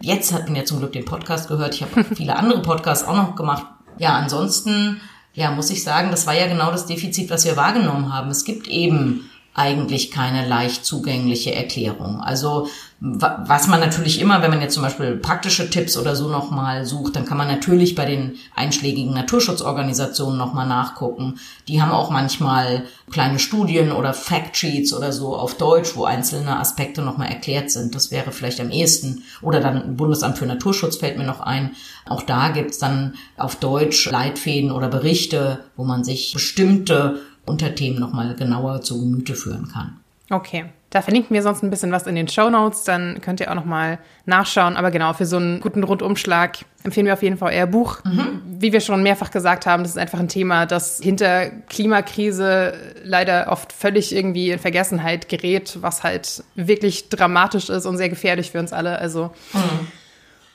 Jetzt 0.00 0.32
hat 0.32 0.46
man 0.46 0.54
ja 0.54 0.64
zum 0.64 0.78
Glück 0.78 0.92
den 0.92 1.04
Podcast 1.04 1.48
gehört, 1.48 1.74
ich 1.74 1.82
habe 1.82 2.04
viele 2.14 2.36
andere 2.36 2.62
Podcasts 2.62 3.08
auch 3.08 3.16
noch 3.16 3.34
gemacht. 3.34 3.66
Ja, 3.98 4.10
ansonsten, 4.10 5.00
ja, 5.34 5.50
muss 5.50 5.70
ich 5.70 5.82
sagen, 5.82 6.12
das 6.12 6.28
war 6.28 6.34
ja 6.34 6.46
genau 6.46 6.70
das 6.70 6.86
Defizit, 6.86 7.28
was 7.28 7.44
wir 7.44 7.56
wahrgenommen 7.56 8.14
haben. 8.14 8.30
Es 8.30 8.44
gibt 8.44 8.68
eben 8.68 9.29
eigentlich 9.54 10.10
keine 10.10 10.46
leicht 10.46 10.84
zugängliche 10.84 11.54
Erklärung. 11.54 12.20
Also 12.20 12.68
was 13.02 13.66
man 13.66 13.80
natürlich 13.80 14.20
immer, 14.20 14.42
wenn 14.42 14.50
man 14.50 14.60
jetzt 14.60 14.74
zum 14.74 14.82
Beispiel 14.82 15.16
praktische 15.16 15.70
Tipps 15.70 15.96
oder 15.96 16.14
so 16.14 16.28
nochmal 16.28 16.84
sucht, 16.84 17.16
dann 17.16 17.24
kann 17.24 17.38
man 17.38 17.48
natürlich 17.48 17.94
bei 17.94 18.04
den 18.04 18.34
einschlägigen 18.54 19.14
Naturschutzorganisationen 19.14 20.36
nochmal 20.36 20.66
nachgucken. 20.66 21.40
Die 21.66 21.80
haben 21.80 21.92
auch 21.92 22.10
manchmal 22.10 22.84
kleine 23.10 23.38
Studien 23.38 23.92
oder 23.92 24.12
Factsheets 24.12 24.92
oder 24.92 25.12
so 25.12 25.34
auf 25.34 25.54
Deutsch, 25.54 25.96
wo 25.96 26.04
einzelne 26.04 26.58
Aspekte 26.58 27.00
nochmal 27.00 27.30
erklärt 27.30 27.70
sind. 27.70 27.94
Das 27.94 28.10
wäre 28.10 28.32
vielleicht 28.32 28.60
am 28.60 28.70
ehesten. 28.70 29.24
Oder 29.40 29.60
dann 29.60 29.96
Bundesamt 29.96 30.36
für 30.36 30.44
Naturschutz 30.44 30.96
fällt 30.96 31.16
mir 31.16 31.24
noch 31.24 31.40
ein. 31.40 31.70
Auch 32.04 32.22
da 32.22 32.50
gibt's 32.50 32.78
dann 32.78 33.14
auf 33.38 33.56
Deutsch 33.56 34.10
Leitfäden 34.10 34.70
oder 34.70 34.88
Berichte, 34.88 35.60
wo 35.74 35.84
man 35.84 36.04
sich 36.04 36.34
bestimmte 36.34 37.20
Unterthemen 37.50 38.00
nochmal 38.00 38.34
genauer 38.34 38.80
zu 38.82 39.00
Gemüte 39.00 39.34
führen 39.34 39.68
kann. 39.68 39.98
Okay, 40.30 40.66
da 40.90 41.02
verlinken 41.02 41.34
wir 41.34 41.42
sonst 41.42 41.62
ein 41.62 41.70
bisschen 41.70 41.92
was 41.92 42.06
in 42.06 42.16
den 42.16 42.26
Show 42.26 42.50
Notes, 42.50 42.82
dann 42.82 43.20
könnt 43.20 43.40
ihr 43.40 43.50
auch 43.50 43.54
nochmal 43.54 43.98
nachschauen. 44.26 44.76
Aber 44.76 44.90
genau, 44.90 45.12
für 45.12 45.26
so 45.26 45.36
einen 45.36 45.60
guten 45.60 45.84
Rundumschlag 45.84 46.58
empfehlen 46.82 47.06
wir 47.06 47.12
auf 47.12 47.22
jeden 47.22 47.36
Fall 47.36 47.52
euer 47.54 47.66
Buch. 47.66 48.02
Mhm. 48.04 48.42
Wie 48.44 48.72
wir 48.72 48.80
schon 48.80 49.02
mehrfach 49.02 49.30
gesagt 49.30 49.66
haben, 49.66 49.84
das 49.84 49.92
ist 49.92 49.98
einfach 49.98 50.18
ein 50.18 50.28
Thema, 50.28 50.66
das 50.66 51.00
hinter 51.00 51.50
Klimakrise 51.68 52.74
leider 53.04 53.46
oft 53.50 53.72
völlig 53.72 54.14
irgendwie 54.14 54.50
in 54.50 54.58
Vergessenheit 54.58 55.28
gerät, 55.28 55.78
was 55.80 56.02
halt 56.02 56.42
wirklich 56.56 57.08
dramatisch 57.08 57.68
ist 57.68 57.86
und 57.86 57.96
sehr 57.96 58.08
gefährlich 58.08 58.50
für 58.50 58.58
uns 58.58 58.72
alle. 58.72 58.98
Also 58.98 59.30
mhm. 59.52 59.88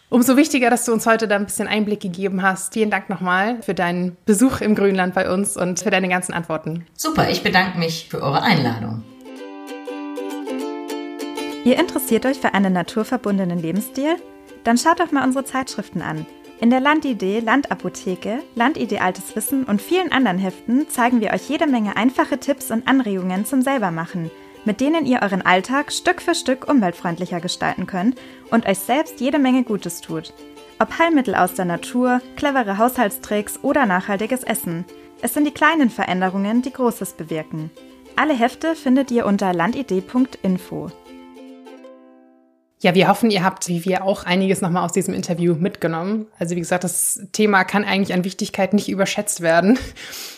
Umso 0.10 0.38
wichtiger, 0.38 0.70
dass 0.70 0.86
du 0.86 0.94
uns 0.94 1.08
heute 1.08 1.28
da 1.28 1.36
ein 1.36 1.46
bisschen 1.46 1.68
Einblick 1.68 2.00
gegeben 2.00 2.44
hast. 2.44 2.74
Vielen 2.74 2.92
Dank 2.92 3.10
nochmal 3.10 3.62
für 3.64 3.74
deinen 3.74 4.16
Besuch 4.26 4.62
im 4.62 4.76
Grünland 4.76 5.16
bei 5.16 5.32
uns 5.32 5.58
und 5.58 5.80
für 5.80 5.90
deine 5.90 6.08
ganzen 6.08 6.34
Antworten. 6.34 6.86
Super, 6.96 7.30
ich 7.30 7.42
bedanke 7.42 7.80
mich 7.80 8.08
für 8.10 8.22
eure 8.22 8.44
Einladung. 8.44 9.04
Ihr 11.64 11.80
interessiert 11.80 12.28
euch 12.28 12.38
für 12.38 12.54
einen 12.54 12.74
naturverbundenen 12.74 13.60
Lebensstil? 13.60 14.18
Dann 14.64 14.78
schaut 14.78 15.00
doch 15.00 15.12
mal 15.12 15.24
unsere 15.24 15.46
Zeitschriften 15.46 16.04
an. 16.04 16.28
In 16.62 16.70
der 16.70 16.80
Landidee, 16.80 17.40
Landapotheke, 17.40 18.40
Landidee 18.54 19.00
Altes 19.00 19.36
Wissen 19.36 19.64
und 19.64 19.82
vielen 19.82 20.12
anderen 20.12 20.38
Heften 20.38 20.88
zeigen 20.88 21.20
wir 21.20 21.32
euch 21.32 21.50
jede 21.50 21.66
Menge 21.66 21.98
einfache 21.98 22.40
Tipps 22.40 22.70
und 22.70 22.88
Anregungen 22.88 23.46
zum 23.46 23.64
Selbermachen– 23.64 24.30
mit 24.66 24.82
denen 24.82 25.06
ihr 25.06 25.22
euren 25.22 25.42
Alltag 25.42 25.92
Stück 25.92 26.22
für 26.22 26.36
Stück 26.36 26.68
umweltfreundlicher 26.68 27.40
gestalten 27.40 27.88
könnt 27.88 28.20
und 28.52 28.68
euch 28.68 28.80
selbst 28.80 29.22
jede 29.22 29.40
Menge 29.40 29.64
Gutes 29.64 30.02
tut. 30.02 30.34
Ob 30.80 31.00
Heilmittel 31.00 31.36
aus 31.36 31.54
der 31.54 31.66
Natur, 31.66 32.22
clevere 32.36 32.78
Haushaltstricks 32.78 33.60
oder 33.62 33.86
nachhaltiges 33.86 34.44
Essen. 34.44 34.84
Es 35.22 35.34
sind 35.34 35.46
die 35.46 35.54
kleinen 35.54 35.90
Veränderungen, 35.90 36.62
die 36.62 36.74
Großes 36.74 37.14
bewirken. 37.14 37.72
Alle 38.18 38.34
Hefte 38.34 38.76
findet 38.76 39.12
ihr 39.12 39.26
unter 39.26 39.54
landidee.info. 39.54 40.92
Ja, 42.86 42.94
wir 42.94 43.08
hoffen, 43.08 43.32
ihr 43.32 43.44
habt, 43.44 43.68
wie 43.68 43.84
wir 43.84 44.04
auch, 44.04 44.26
einiges 44.26 44.62
nochmal 44.62 44.86
aus 44.86 44.92
diesem 44.92 45.16
Interview 45.16 45.56
mitgenommen. 45.56 46.28
Also 46.38 46.56
wie 46.56 46.60
gesagt, 46.60 46.84
das 46.84 47.20
Thema 47.32 47.64
kann 47.64 47.84
eigentlich 47.84 48.14
an 48.14 48.24
Wichtigkeit 48.24 48.76
nicht 48.76 48.90
überschätzt 48.90 49.42
werden. 49.42 49.80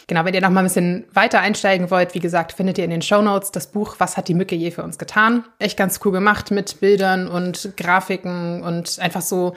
Genau, 0.07 0.23
wenn 0.23 0.33
ihr 0.33 0.39
nochmal 0.39 0.63
ein 0.63 0.67
bisschen 0.67 1.03
weiter 1.13 1.41
einsteigen 1.41 1.91
wollt, 1.91 2.15
wie 2.15 2.21
gesagt, 2.21 2.53
findet 2.53 2.77
ihr 2.77 2.85
in 2.85 2.89
den 2.89 3.01
Show 3.01 3.21
Notes 3.21 3.51
das 3.51 3.67
Buch 3.67 3.95
Was 3.97 4.15
hat 4.15 4.29
die 4.29 4.33
Mücke 4.33 4.55
je 4.55 4.71
für 4.71 4.81
uns 4.81 4.97
getan? 4.97 5.43
Echt 5.59 5.75
ganz 5.75 5.99
cool 6.05 6.13
gemacht 6.13 6.49
mit 6.49 6.79
Bildern 6.79 7.27
und 7.27 7.73
Grafiken 7.75 8.63
und 8.63 8.97
einfach 8.99 9.21
so, 9.21 9.53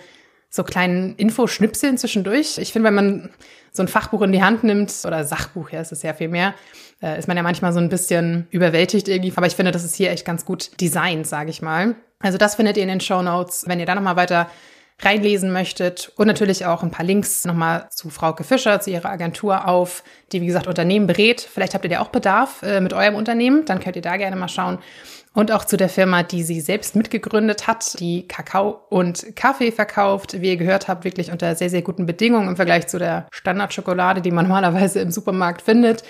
so 0.49 0.65
kleinen 0.65 1.15
Infoschnipseln 1.15 1.97
zwischendurch. 1.97 2.59
Ich 2.59 2.73
finde, 2.73 2.89
wenn 2.89 2.95
man 2.97 3.31
so 3.71 3.85
ein 3.85 3.89
Fachbuch 3.89 4.23
in 4.23 4.33
die 4.33 4.43
Hand 4.43 4.65
nimmt, 4.65 4.93
oder 5.07 5.23
Sachbuch, 5.23 5.71
ja, 5.71 5.81
ist 5.81 5.93
es 5.93 6.03
ja 6.03 6.13
viel 6.13 6.27
mehr, 6.27 6.55
äh, 7.01 7.17
ist 7.21 7.29
man 7.29 7.37
ja 7.37 7.45
manchmal 7.45 7.73
so 7.73 7.79
ein 7.79 7.89
bisschen 7.89 8.49
überwältigt 8.51 9.07
irgendwie. 9.07 9.33
Aber 9.37 9.47
ich 9.47 9.55
finde, 9.55 9.71
das 9.71 9.85
ist 9.85 9.95
hier 9.95 10.11
echt 10.11 10.25
ganz 10.25 10.45
gut 10.45 10.73
designt, 10.81 11.29
sage 11.29 11.51
ich 11.51 11.63
mal. 11.63 11.95
Also 12.21 12.39
das 12.39 12.55
findet 12.55 12.77
ihr 12.77 12.83
in 12.83 12.89
den 12.89 13.01
Show 13.01 13.23
Notes. 13.23 13.65
Wenn 13.67 13.81
ihr 13.81 13.87
da 13.87 13.95
nochmal 13.95 14.17
weiter 14.17 14.49
reinlesen 15.03 15.53
möchtet. 15.53 16.13
Und 16.17 16.27
natürlich 16.27 16.67
auch 16.67 16.83
ein 16.83 16.91
paar 16.91 17.05
Links 17.05 17.45
nochmal 17.45 17.89
zu 17.91 18.11
Frauke 18.11 18.45
Fischer, 18.45 18.81
zu 18.81 18.91
ihrer 18.91 19.11
Agentur 19.11 19.67
auf, 19.67 20.03
die 20.33 20.41
wie 20.41 20.47
gesagt 20.47 20.67
Unternehmen 20.67 21.07
berät. 21.07 21.41
Vielleicht 21.41 21.75
habt 21.75 21.85
ihr 21.85 21.91
ja 21.91 22.01
auch 22.01 22.09
Bedarf 22.09 22.63
äh, 22.63 22.81
mit 22.81 22.93
eurem 22.93 23.15
Unternehmen, 23.15 23.65
dann 23.65 23.81
könnt 23.81 23.97
ihr 23.97 24.03
da 24.03 24.17
gerne 24.17 24.37
mal 24.37 24.49
schauen. 24.49 24.79
Und 25.33 25.53
auch 25.53 25.65
zu 25.65 25.77
der 25.77 25.89
Firma, 25.89 26.25
die 26.25 26.43
sie 26.43 26.61
selbst 26.61 26.97
mitgegründet 26.97 27.69
hat, 27.69 28.01
die 28.01 28.27
Kakao 28.27 28.81
und 28.89 29.37
Kaffee 29.37 29.71
verkauft. 29.71 30.41
Wie 30.41 30.49
ihr 30.49 30.57
gehört 30.57 30.89
habt, 30.89 31.05
wirklich 31.05 31.31
unter 31.31 31.55
sehr, 31.55 31.71
sehr 31.71 31.83
guten 31.83 32.05
Bedingungen 32.05 32.49
im 32.49 32.57
Vergleich 32.57 32.89
zu 32.89 32.99
der 32.99 33.29
Standardschokolade, 33.31 34.23
die 34.23 34.33
man 34.33 34.45
normalerweise 34.49 34.99
im 35.01 35.13
Supermarkt 35.13 35.63
findet. 35.63 36.03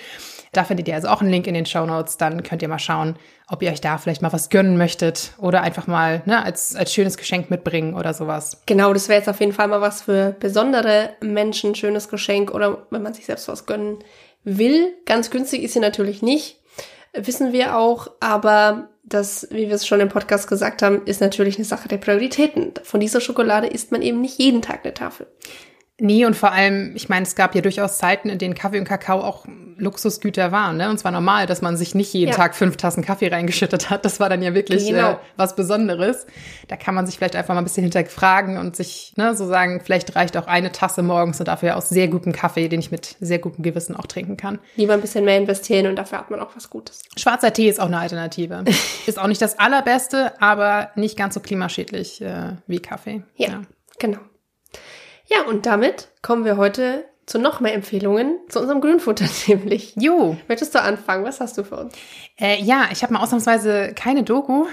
Da 0.51 0.65
findet 0.65 0.87
ihr 0.87 0.95
also 0.95 1.07
auch 1.07 1.21
einen 1.21 1.29
Link 1.29 1.47
in 1.47 1.53
den 1.53 1.65
Show 1.65 1.85
Notes. 1.85 2.17
Dann 2.17 2.43
könnt 2.43 2.61
ihr 2.61 2.67
mal 2.67 2.79
schauen, 2.79 3.15
ob 3.47 3.61
ihr 3.61 3.71
euch 3.71 3.79
da 3.79 3.97
vielleicht 3.97 4.21
mal 4.21 4.33
was 4.33 4.49
gönnen 4.49 4.77
möchtet 4.77 5.31
oder 5.37 5.61
einfach 5.61 5.87
mal 5.87 6.21
ne, 6.25 6.43
als, 6.43 6.75
als 6.75 6.93
schönes 6.93 7.17
Geschenk 7.17 7.49
mitbringen 7.49 7.93
oder 7.93 8.13
sowas. 8.13 8.61
Genau, 8.65 8.93
das 8.93 9.07
wäre 9.07 9.19
jetzt 9.19 9.29
auf 9.29 9.39
jeden 9.39 9.53
Fall 9.53 9.69
mal 9.69 9.81
was 9.81 10.01
für 10.01 10.35
besondere 10.39 11.11
Menschen, 11.21 11.73
schönes 11.75 12.09
Geschenk 12.09 12.53
oder 12.53 12.85
wenn 12.89 13.01
man 13.01 13.13
sich 13.13 13.25
selbst 13.25 13.47
was 13.47 13.65
gönnen 13.65 13.99
will. 14.43 14.93
Ganz 15.05 15.29
günstig 15.29 15.63
ist 15.63 15.73
sie 15.73 15.79
natürlich 15.79 16.21
nicht, 16.21 16.59
wissen 17.13 17.53
wir 17.53 17.77
auch, 17.77 18.09
aber 18.19 18.89
das, 19.03 19.47
wie 19.51 19.67
wir 19.67 19.75
es 19.75 19.87
schon 19.87 19.99
im 19.99 20.09
Podcast 20.09 20.47
gesagt 20.47 20.81
haben, 20.81 21.05
ist 21.05 21.21
natürlich 21.21 21.55
eine 21.55 21.65
Sache 21.65 21.87
der 21.87 21.97
Prioritäten. 21.97 22.73
Von 22.83 22.99
dieser 22.99 23.19
Schokolade 23.19 23.67
isst 23.67 23.91
man 23.91 24.01
eben 24.01 24.21
nicht 24.21 24.37
jeden 24.37 24.61
Tag 24.61 24.81
eine 24.83 24.93
Tafel. 24.93 25.27
Nee, 26.03 26.25
und 26.25 26.35
vor 26.35 26.51
allem, 26.51 26.93
ich 26.95 27.09
meine, 27.09 27.27
es 27.27 27.35
gab 27.35 27.53
ja 27.53 27.61
durchaus 27.61 27.99
Zeiten, 27.99 28.27
in 28.29 28.39
denen 28.39 28.55
Kaffee 28.55 28.79
und 28.79 28.85
Kakao 28.85 29.19
auch 29.19 29.45
Luxusgüter 29.77 30.51
waren. 30.51 30.77
Ne? 30.77 30.89
Und 30.89 30.97
zwar 30.97 31.11
normal, 31.11 31.45
dass 31.45 31.61
man 31.61 31.77
sich 31.77 31.93
nicht 31.93 32.11
jeden 32.11 32.31
ja. 32.31 32.35
Tag 32.35 32.55
fünf 32.55 32.75
Tassen 32.75 33.05
Kaffee 33.05 33.27
reingeschüttet 33.27 33.91
hat. 33.91 34.03
Das 34.03 34.19
war 34.19 34.27
dann 34.27 34.41
ja 34.41 34.55
wirklich 34.55 34.87
genau. 34.87 35.11
äh, 35.11 35.17
was 35.37 35.55
Besonderes. 35.55 36.25
Da 36.69 36.75
kann 36.75 36.95
man 36.95 37.05
sich 37.05 37.17
vielleicht 37.17 37.35
einfach 37.35 37.53
mal 37.53 37.61
ein 37.61 37.65
bisschen 37.65 37.83
hinterfragen 37.83 38.57
und 38.57 38.75
sich 38.75 39.13
ne, 39.15 39.35
so 39.35 39.45
sagen, 39.45 39.79
vielleicht 39.83 40.15
reicht 40.15 40.37
auch 40.37 40.47
eine 40.47 40.71
Tasse 40.71 41.03
morgens 41.03 41.39
und 41.39 41.47
dafür 41.47 41.77
auch 41.77 41.83
sehr 41.83 42.07
guten 42.07 42.31
Kaffee, 42.31 42.67
den 42.67 42.79
ich 42.79 42.89
mit 42.89 43.15
sehr 43.19 43.37
gutem 43.37 43.63
Gewissen 43.63 43.95
auch 43.95 44.07
trinken 44.07 44.37
kann. 44.37 44.57
Lieber 44.77 44.95
ein 44.95 45.01
bisschen 45.01 45.23
mehr 45.23 45.37
investieren 45.37 45.85
und 45.85 45.97
dafür 45.97 46.17
hat 46.17 46.31
man 46.31 46.39
auch 46.39 46.55
was 46.55 46.71
Gutes. 46.71 47.03
Schwarzer 47.15 47.53
Tee 47.53 47.69
ist 47.69 47.79
auch 47.79 47.85
eine 47.85 47.99
Alternative. 47.99 48.63
ist 49.05 49.19
auch 49.19 49.27
nicht 49.27 49.41
das 49.41 49.59
allerbeste, 49.59 50.33
aber 50.41 50.89
nicht 50.95 51.15
ganz 51.15 51.35
so 51.35 51.41
klimaschädlich 51.41 52.21
äh, 52.21 52.53
wie 52.65 52.79
Kaffee. 52.79 53.21
ja. 53.35 53.49
ja. 53.49 53.61
genau. 53.99 54.17
Ja, 55.31 55.43
und 55.47 55.65
damit 55.65 56.09
kommen 56.21 56.43
wir 56.43 56.57
heute 56.57 57.05
zu 57.25 57.39
noch 57.39 57.61
mehr 57.61 57.73
Empfehlungen 57.73 58.39
zu 58.49 58.59
unserem 58.59 58.81
Grünfutter 58.81 59.25
nämlich. 59.47 59.93
Jo. 59.95 60.35
Möchtest 60.47 60.75
du 60.75 60.81
anfangen? 60.81 61.23
Was 61.23 61.39
hast 61.39 61.57
du 61.57 61.63
für 61.63 61.77
uns? 61.77 61.93
Äh, 62.37 62.61
ja, 62.61 62.89
ich 62.91 63.03
habe 63.03 63.13
mal 63.13 63.21
ausnahmsweise 63.21 63.93
keine 63.95 64.23
Doku, 64.23 64.65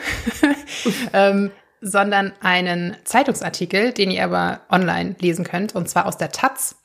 ähm, 1.13 1.53
sondern 1.81 2.33
einen 2.41 2.97
Zeitungsartikel, 3.05 3.93
den 3.93 4.11
ihr 4.11 4.25
aber 4.25 4.63
online 4.71 5.15
lesen 5.21 5.45
könnt, 5.45 5.77
und 5.77 5.89
zwar 5.89 6.07
aus 6.07 6.17
der 6.17 6.33
Taz. 6.33 6.77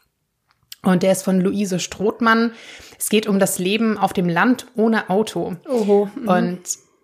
Und 0.84 1.02
der 1.02 1.14
ist 1.14 1.24
von 1.24 1.40
Luise 1.40 1.80
Strothmann. 1.80 2.52
Es 3.00 3.10
geht 3.10 3.26
um 3.26 3.40
das 3.40 3.58
Leben 3.58 3.98
auf 3.98 4.14
dem 4.14 4.30
Land 4.30 4.68
ohne 4.76 5.10
Auto. 5.10 5.56
Oho. 5.68 6.10
Mhm. 6.14 6.28
Und 6.28 6.62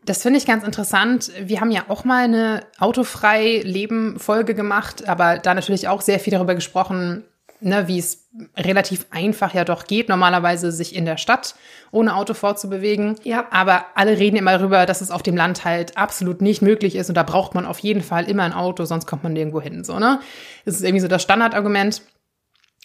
das 0.09 0.23
finde 0.23 0.39
ich 0.39 0.47
ganz 0.47 0.63
interessant. 0.63 1.31
Wir 1.39 1.61
haben 1.61 1.69
ja 1.69 1.83
auch 1.87 2.03
mal 2.03 2.23
eine 2.23 2.63
autofrei 2.79 3.61
Leben 3.63 4.19
Folge 4.19 4.55
gemacht, 4.55 5.07
aber 5.07 5.37
da 5.37 5.53
natürlich 5.53 5.87
auch 5.87 6.01
sehr 6.01 6.19
viel 6.19 6.31
darüber 6.31 6.55
gesprochen, 6.55 7.25
ne, 7.61 7.87
wie 7.87 7.99
es 7.99 8.27
relativ 8.57 9.05
einfach 9.11 9.53
ja 9.53 9.65
doch 9.65 9.85
geht, 9.85 10.09
normalerweise 10.09 10.71
sich 10.71 10.95
in 10.95 11.05
der 11.05 11.17
Stadt 11.17 11.53
ohne 11.91 12.15
Auto 12.15 12.33
fortzubewegen. 12.33 13.17
Ja. 13.23 13.45
Aber 13.51 13.85
alle 13.93 14.17
reden 14.17 14.37
immer 14.37 14.57
darüber, 14.57 14.87
dass 14.87 15.01
es 15.01 15.11
auf 15.11 15.21
dem 15.21 15.37
Land 15.37 15.63
halt 15.63 15.95
absolut 15.95 16.41
nicht 16.41 16.63
möglich 16.63 16.95
ist 16.95 17.09
und 17.09 17.15
da 17.15 17.21
braucht 17.21 17.53
man 17.53 17.67
auf 17.67 17.77
jeden 17.77 18.01
Fall 18.01 18.27
immer 18.27 18.43
ein 18.43 18.53
Auto, 18.53 18.85
sonst 18.85 19.05
kommt 19.05 19.21
man 19.21 19.33
nirgendwo 19.33 19.61
hin. 19.61 19.83
So, 19.83 19.99
ne? 19.99 20.21
Das 20.65 20.73
ist 20.73 20.81
irgendwie 20.81 21.01
so 21.01 21.07
das 21.07 21.21
Standardargument. 21.21 22.01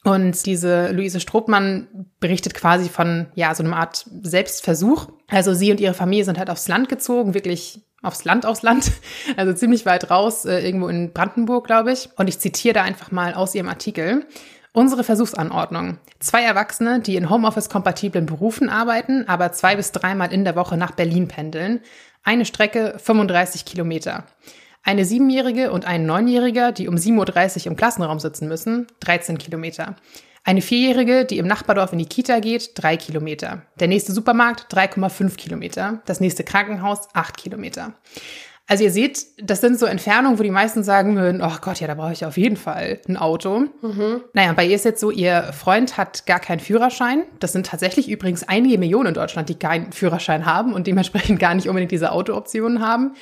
Und 0.04 0.44
diese 0.44 0.90
Luise 0.90 1.18
Strohmann 1.18 1.88
berichtet 2.20 2.52
quasi 2.52 2.90
von, 2.90 3.26
ja, 3.34 3.54
so 3.54 3.64
einer 3.64 3.76
Art 3.76 4.06
Selbstversuch. 4.22 5.08
Also 5.28 5.54
sie 5.54 5.70
und 5.70 5.80
ihre 5.80 5.94
Familie 5.94 6.26
sind 6.26 6.38
halt 6.38 6.50
aufs 6.50 6.68
Land 6.68 6.90
gezogen, 6.90 7.32
wirklich 7.32 7.80
aufs 8.02 8.24
Land, 8.24 8.44
aufs 8.44 8.60
Land, 8.60 8.92
also 9.38 9.54
ziemlich 9.54 9.86
weit 9.86 10.10
raus, 10.10 10.44
äh, 10.44 10.60
irgendwo 10.60 10.88
in 10.88 11.14
Brandenburg, 11.14 11.66
glaube 11.66 11.92
ich. 11.92 12.10
Und 12.16 12.28
ich 12.28 12.38
zitiere 12.38 12.74
da 12.74 12.82
einfach 12.82 13.10
mal 13.12 13.32
aus 13.32 13.54
ihrem 13.54 13.68
Artikel. 13.68 14.26
Unsere 14.72 15.04
Versuchsanordnung. 15.04 15.98
Zwei 16.18 16.42
Erwachsene, 16.42 17.00
die 17.00 17.16
in 17.16 17.30
Homeoffice-kompatiblen 17.30 18.26
Berufen 18.26 18.68
arbeiten, 18.68 19.26
aber 19.26 19.52
zwei 19.52 19.76
bis 19.76 19.92
dreimal 19.92 20.32
in 20.32 20.44
der 20.44 20.56
Woche 20.56 20.76
nach 20.76 20.90
Berlin 20.90 21.28
pendeln. 21.28 21.80
Eine 22.24 22.44
Strecke 22.44 22.96
35 22.98 23.64
Kilometer. 23.64 24.24
Eine 24.86 25.06
Siebenjährige 25.06 25.72
und 25.72 25.86
ein 25.86 26.04
Neunjähriger, 26.04 26.70
die 26.70 26.88
um 26.88 26.96
7.30 26.96 27.60
Uhr 27.60 27.66
im 27.68 27.76
Klassenraum 27.76 28.20
sitzen 28.20 28.48
müssen, 28.48 28.86
13 29.00 29.38
Kilometer. 29.38 29.96
Eine 30.44 30.60
Vierjährige, 30.60 31.24
die 31.24 31.38
im 31.38 31.46
Nachbardorf 31.46 31.94
in 31.94 31.98
die 31.98 32.04
Kita 32.04 32.38
geht, 32.40 32.72
drei 32.74 32.98
Kilometer. 32.98 33.62
Der 33.80 33.88
nächste 33.88 34.12
Supermarkt, 34.12 34.70
3,5 34.74 35.36
Kilometer. 35.36 36.02
Das 36.04 36.20
nächste 36.20 36.44
Krankenhaus, 36.44 37.08
acht 37.14 37.38
Kilometer. 37.38 37.94
Also 38.66 38.84
ihr 38.84 38.90
seht, 38.90 39.26
das 39.38 39.60
sind 39.62 39.78
so 39.78 39.86
Entfernungen, 39.86 40.38
wo 40.38 40.42
die 40.42 40.50
meisten 40.50 40.82
sagen 40.82 41.16
würden, 41.16 41.42
oh 41.42 41.56
Gott, 41.62 41.80
ja, 41.80 41.86
da 41.86 41.94
brauche 41.94 42.12
ich 42.12 42.26
auf 42.26 42.36
jeden 42.36 42.56
Fall 42.56 43.00
ein 43.08 43.16
Auto. 43.18 43.66
Mhm. 43.82 44.22
Naja, 44.34 44.52
bei 44.54 44.66
ihr 44.66 44.76
ist 44.76 44.86
jetzt 44.86 45.00
so, 45.00 45.10
ihr 45.10 45.52
Freund 45.52 45.98
hat 45.98 46.24
gar 46.24 46.40
keinen 46.40 46.60
Führerschein. 46.60 47.24
Das 47.40 47.52
sind 47.52 47.66
tatsächlich 47.66 48.08
übrigens 48.10 48.46
einige 48.46 48.78
Millionen 48.78 49.08
in 49.08 49.14
Deutschland, 49.14 49.48
die 49.48 49.54
keinen 49.54 49.92
Führerschein 49.92 50.44
haben 50.44 50.74
und 50.74 50.86
dementsprechend 50.86 51.40
gar 51.40 51.54
nicht 51.54 51.68
unbedingt 51.68 51.92
diese 51.92 52.12
Autooptionen 52.12 52.80
haben. 52.80 53.14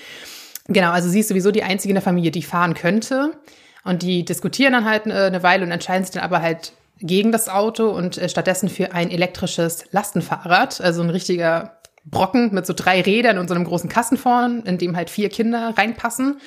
Genau, 0.69 0.91
also 0.91 1.09
sie 1.09 1.21
ist 1.21 1.29
sowieso 1.29 1.51
die 1.51 1.63
einzige 1.63 1.91
in 1.91 1.97
der 1.97 2.03
Familie, 2.03 2.31
die 2.31 2.43
fahren 2.43 2.75
könnte. 2.75 3.33
Und 3.85 4.03
die 4.03 4.25
diskutieren 4.25 4.73
dann 4.73 4.85
halt 4.85 5.07
äh, 5.07 5.13
eine 5.13 5.43
Weile 5.43 5.65
und 5.65 5.73
entscheiden 5.73 6.05
sich 6.05 6.15
dann 6.15 6.23
aber 6.23 6.41
halt 6.41 6.73
gegen 6.99 7.33
das 7.33 7.49
Auto 7.49 7.89
und 7.89 8.17
äh, 8.17 8.29
stattdessen 8.29 8.69
für 8.69 8.93
ein 8.93 9.11
elektrisches 9.11 9.85
Lastenfahrrad, 9.91 10.81
also 10.81 11.03
ein 11.03 11.11
richtiger 11.11 11.79
Brocken 12.05 12.53
mit 12.55 12.67
so 12.67 12.73
drei 12.75 13.01
Rädern 13.01 13.39
und 13.39 13.49
so 13.49 13.55
einem 13.55 13.65
großen 13.65 13.89
Kasten 13.89 14.17
vorn, 14.17 14.63
in 14.65 14.79
dem 14.79 14.97
halt 14.97 15.11
vier 15.11 15.29
Kinder 15.29 15.75
reinpassen. 15.77 16.41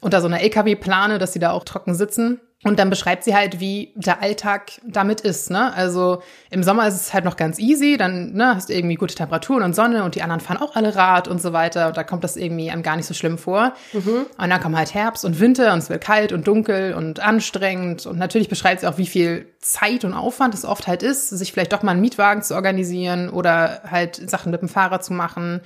Da 0.00 0.20
so 0.20 0.28
eine 0.28 0.40
LKW-Plane, 0.40 1.18
dass 1.18 1.32
sie 1.32 1.40
da 1.40 1.50
auch 1.50 1.64
trocken 1.64 1.94
sitzen. 1.94 2.40
Und 2.64 2.80
dann 2.80 2.90
beschreibt 2.90 3.22
sie 3.22 3.36
halt, 3.36 3.60
wie 3.60 3.92
der 3.94 4.20
Alltag 4.20 4.72
damit 4.84 5.20
ist. 5.20 5.48
Ne? 5.48 5.72
Also 5.74 6.22
im 6.50 6.64
Sommer 6.64 6.88
ist 6.88 6.94
es 6.94 7.14
halt 7.14 7.24
noch 7.24 7.36
ganz 7.36 7.60
easy, 7.60 7.96
dann 7.96 8.32
ne, 8.32 8.56
hast 8.56 8.68
du 8.68 8.74
irgendwie 8.74 8.96
gute 8.96 9.14
Temperaturen 9.14 9.62
und 9.62 9.76
Sonne 9.76 10.02
und 10.02 10.16
die 10.16 10.22
anderen 10.22 10.40
fahren 10.40 10.56
auch 10.56 10.74
alle 10.74 10.96
Rad 10.96 11.28
und 11.28 11.40
so 11.40 11.52
weiter. 11.52 11.86
Und 11.86 11.96
da 11.96 12.02
kommt 12.02 12.24
das 12.24 12.36
irgendwie 12.36 12.68
einem 12.68 12.82
gar 12.82 12.96
nicht 12.96 13.06
so 13.06 13.14
schlimm 13.14 13.38
vor. 13.38 13.74
Mhm. 13.92 14.26
Und 14.36 14.50
dann 14.50 14.60
kommen 14.60 14.76
halt 14.76 14.92
Herbst 14.92 15.24
und 15.24 15.38
Winter 15.38 15.72
und 15.72 15.78
es 15.78 15.88
wird 15.88 16.02
kalt 16.02 16.32
und 16.32 16.48
dunkel 16.48 16.94
und 16.94 17.20
anstrengend. 17.20 18.06
Und 18.06 18.18
natürlich 18.18 18.48
beschreibt 18.48 18.80
sie 18.80 18.88
auch, 18.88 18.98
wie 18.98 19.06
viel 19.06 19.46
Zeit 19.60 20.04
und 20.04 20.12
Aufwand 20.12 20.52
es 20.52 20.64
oft 20.64 20.88
halt 20.88 21.04
ist, 21.04 21.28
sich 21.28 21.52
vielleicht 21.52 21.72
doch 21.72 21.84
mal 21.84 21.92
einen 21.92 22.00
Mietwagen 22.00 22.42
zu 22.42 22.56
organisieren 22.56 23.28
oder 23.28 23.82
halt 23.88 24.16
Sachen 24.28 24.50
mit 24.50 24.62
dem 24.62 24.68
Fahrrad 24.68 25.04
zu 25.04 25.12
machen 25.12 25.60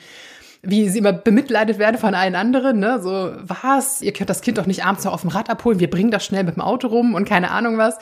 wie 0.62 0.88
sie 0.88 0.98
immer 0.98 1.12
bemitleidet 1.12 1.78
werden 1.78 1.98
von 1.98 2.14
allen 2.14 2.36
anderen, 2.36 2.78
ne? 2.78 3.00
So, 3.02 3.32
was? 3.42 4.00
Ihr 4.00 4.12
könnt 4.12 4.30
das 4.30 4.42
Kind 4.42 4.58
doch 4.58 4.66
nicht 4.66 4.84
abends 4.84 5.04
noch 5.04 5.12
auf 5.12 5.22
dem 5.22 5.30
Rad 5.30 5.50
abholen, 5.50 5.80
wir 5.80 5.90
bringen 5.90 6.10
das 6.12 6.24
schnell 6.24 6.44
mit 6.44 6.56
dem 6.56 6.62
Auto 6.62 6.88
rum 6.88 7.14
und 7.14 7.28
keine 7.28 7.50
Ahnung 7.50 7.78
was. 7.78 7.98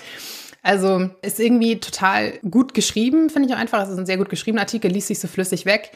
Also 0.63 1.09
ist 1.23 1.41
irgendwie 1.41 1.81
total 1.81 2.33
gut 2.51 2.75
geschrieben, 2.75 3.31
finde 3.31 3.49
ich 3.49 3.55
auch 3.55 3.59
einfach. 3.59 3.83
Es 3.83 3.89
ist 3.89 3.99
ein 3.99 4.05
sehr 4.05 4.19
gut 4.19 4.29
geschriebener 4.29 4.63
Artikel, 4.63 4.91
liest 4.91 5.09
sich 5.09 5.19
so 5.19 5.27
flüssig 5.27 5.65
weg. 5.65 5.93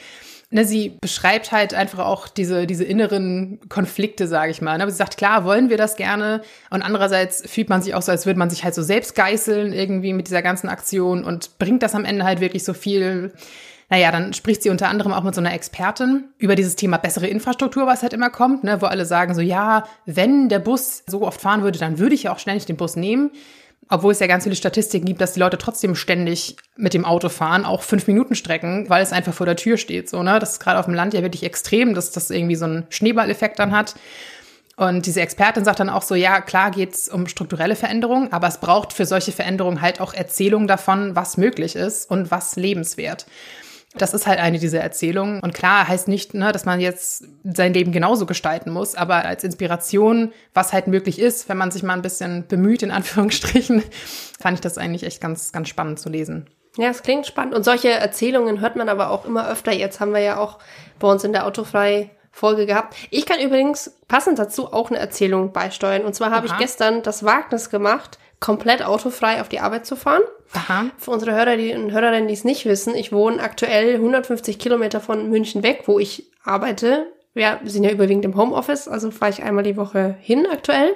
Ne, 0.51 0.65
sie 0.65 0.97
beschreibt 1.01 1.53
halt 1.53 1.75
einfach 1.75 1.99
auch 1.99 2.29
diese, 2.29 2.67
diese 2.67 2.85
inneren 2.85 3.59
Konflikte, 3.69 4.29
sage 4.29 4.51
ich 4.51 4.63
mal. 4.63 4.77
Ne? 4.77 4.85
Aber 4.85 4.93
sie 4.93 4.97
sagt, 4.97 5.17
klar, 5.17 5.45
wollen 5.45 5.69
wir 5.69 5.77
das 5.77 5.97
gerne. 5.97 6.43
Und 6.71 6.83
andererseits 6.83 7.43
fühlt 7.51 7.69
man 7.69 7.83
sich 7.83 7.95
auch 7.95 8.03
so, 8.03 8.13
als 8.13 8.25
würde 8.25 8.39
man 8.39 8.51
sich 8.51 8.63
halt 8.63 8.75
so 8.75 8.83
selbst 8.83 9.15
geißeln 9.15 9.73
irgendwie 9.73 10.13
mit 10.13 10.29
dieser 10.29 10.43
ganzen 10.43 10.69
Aktion 10.69 11.25
und 11.25 11.59
bringt 11.59 11.83
das 11.83 11.95
am 11.95 12.05
Ende 12.05 12.25
halt 12.25 12.41
wirklich 12.41 12.65
so 12.65 12.73
viel 12.73 13.33
naja, 13.95 14.11
dann 14.11 14.33
spricht 14.33 14.65
sie 14.65 14.71
unter 14.71 14.89
anderem 14.89 15.13
auch 15.13 15.23
mit 15.23 15.37
so 15.37 15.41
einer 15.41 15.55
Expertin 15.55 16.25
über 16.39 16.57
dieses 16.57 16.75
Thema 16.75 16.97
bessere 16.97 17.29
Infrastruktur, 17.29 17.87
was 17.87 18.03
halt 18.03 18.13
immer 18.13 18.29
kommt, 18.29 18.65
ne, 18.65 18.83
wo 18.83 18.87
alle 18.87 19.07
sagen 19.07 19.37
so, 19.37 19.41
ja, 19.41 19.85
wenn 20.05 20.49
der 20.49 20.59
Bus 20.59 21.05
so 21.07 21.23
oft 21.23 21.41
fahren 21.41 21.63
würde, 21.63 21.79
dann 21.79 22.01
würde 22.01 22.17
ich 22.17 22.25
ja 22.25 22.33
auch 22.33 22.41
ständig 22.41 22.67
den 22.67 22.77
Bus 22.77 22.97
nehmen. 22.97 23.31
Obwohl 23.89 24.11
es 24.11 24.19
ja 24.19 24.27
ganz 24.27 24.43
viele 24.43 24.57
Statistiken 24.57 25.07
gibt, 25.07 25.21
dass 25.21 25.35
die 25.35 25.41
Leute 25.41 25.59
trotzdem 25.59 25.95
ständig 25.95 26.57
mit 26.77 26.93
dem 26.93 27.05
Auto 27.05 27.29
fahren, 27.29 27.65
auch 27.65 27.83
fünf 27.83 28.09
Minuten 28.09 28.35
Strecken, 28.35 28.91
weil 28.91 29.01
es 29.01 29.13
einfach 29.13 29.33
vor 29.33 29.47
der 29.47 29.55
Tür 29.55 29.77
steht. 29.77 30.11
So, 30.11 30.25
ne? 30.25 30.41
Das 30.41 30.53
ist 30.53 30.61
gerade 30.61 30.81
auf 30.81 30.87
dem 30.87 30.95
Land 30.95 31.15
ja 31.15 31.23
wirklich 31.23 31.45
extrem, 31.45 31.95
dass 31.95 32.11
das 32.11 32.31
irgendwie 32.31 32.57
so 32.57 32.65
einen 32.65 32.87
Schneeballeffekt 32.89 33.61
dann 33.61 33.71
hat. 33.71 33.95
Und 34.77 35.07
diese 35.07 35.21
Expertin 35.21 35.65
sagt 35.65 35.79
dann 35.79 35.91
auch 35.91 36.03
so, 36.03 36.17
ja, 36.17 36.41
klar 36.41 36.73
geht's 36.73 37.09
um 37.09 37.29
strukturelle 37.29 37.77
Veränderungen, 37.77 38.33
aber 38.33 38.49
es 38.49 38.59
braucht 38.59 38.93
für 38.93 39.07
solche 39.07 39.31
Veränderungen 39.31 39.83
halt 39.83 40.01
auch 40.01 40.15
Erzählungen 40.15 40.67
davon, 40.67 41.15
was 41.15 41.37
möglich 41.37 41.77
ist 41.77 42.11
und 42.11 42.33
was 42.33 42.57
lebenswert. 42.57 43.27
Das 43.97 44.13
ist 44.13 44.27
halt 44.27 44.41
eine 44.41 44.59
dieser 44.59 44.81
Erzählungen. 44.81 45.41
Und 45.41 45.55
klar 45.55 45.87
heißt 45.87 46.09
nicht, 46.09 46.35
ne, 46.35 46.51
dass 46.53 46.65
man 46.65 46.81
jetzt 46.81 47.25
sein 47.45 47.75
Leben 47.75 47.93
genauso 47.93 48.27
gestalten 48.27 48.71
muss, 48.71 48.95
aber 48.95 49.25
als 49.25 49.45
Inspiration, 49.45 50.33
was 50.53 50.73
halt 50.73 50.87
möglich 50.89 51.19
ist, 51.19 51.49
wenn 51.49 51.57
man 51.57 51.71
sich 51.71 51.83
mal 51.83 51.95
ein 51.95 52.03
bisschen 52.03 52.47
bemüht, 52.47 52.83
in 52.83 52.91
Anführungsstrichen, 52.91 53.83
fand 54.41 54.57
ich 54.57 54.61
das 54.61 54.79
eigentlich 54.79 55.05
echt 55.05 55.21
ganz, 55.21 55.53
ganz 55.53 55.69
spannend 55.69 56.01
zu 56.01 56.09
lesen. 56.09 56.49
Ja, 56.77 56.89
es 56.89 57.03
klingt 57.03 57.27
spannend. 57.27 57.55
Und 57.55 57.65
solche 57.65 57.91
Erzählungen 57.91 58.61
hört 58.61 58.77
man 58.77 58.89
aber 58.89 59.11
auch 59.11 59.25
immer 59.25 59.49
öfter. 59.49 59.73
Jetzt 59.73 60.01
haben 60.01 60.13
wir 60.13 60.21
ja 60.21 60.39
auch 60.39 60.59
bei 60.99 61.09
uns 61.09 61.23
in 61.23 61.33
der 61.33 61.47
Autofrei 61.47 62.11
Folge 62.33 62.67
gehabt. 62.67 62.97
Ich 63.11 63.27
kann 63.27 63.39
übrigens 63.39 63.97
passend 64.09 64.41
dazu 64.41 64.73
auch 64.73 64.91
eine 64.91 64.99
Erzählung 64.99 65.53
beisteuern. 65.53 66.03
Und 66.03 66.17
zwar 66.17 66.33
habe 66.33 66.47
ich 66.47 66.57
gestern 66.59 67.03
das 67.03 67.25
Wagnis 67.25 67.71
gemacht, 67.71 68.19
komplett 68.41 68.85
autofrei 68.85 69.41
auf 69.41 69.49
die 69.49 69.61
Arbeit 69.61 69.87
zu 69.87 69.97
fahren. 69.97 70.23
Aha. 70.53 70.87
Für 70.99 71.11
unsere 71.11 71.33
Hörer 71.35 71.57
die, 71.57 71.75
und 71.75 71.93
Hörerinnen, 71.93 72.29
die 72.29 72.35
es 72.35 72.45
nicht 72.45 72.65
wissen, 72.67 72.95
ich 72.95 73.13
wohne 73.13 73.43
aktuell 73.43 73.95
150 73.95 74.59
Kilometer 74.59 75.01
von 75.01 75.29
München 75.31 75.63
weg, 75.63 75.85
wo 75.87 75.99
ich 75.99 76.31
arbeite. 76.45 77.07
Wir 77.33 77.59
sind 77.65 77.83
ja 77.85 77.91
überwiegend 77.91 78.25
im 78.25 78.37
Homeoffice, 78.37 78.87
also 78.87 79.11
fahre 79.11 79.33
ich 79.33 79.43
einmal 79.43 79.65
die 79.65 79.77
Woche 79.77 80.17
hin 80.21 80.47
aktuell. 80.51 80.95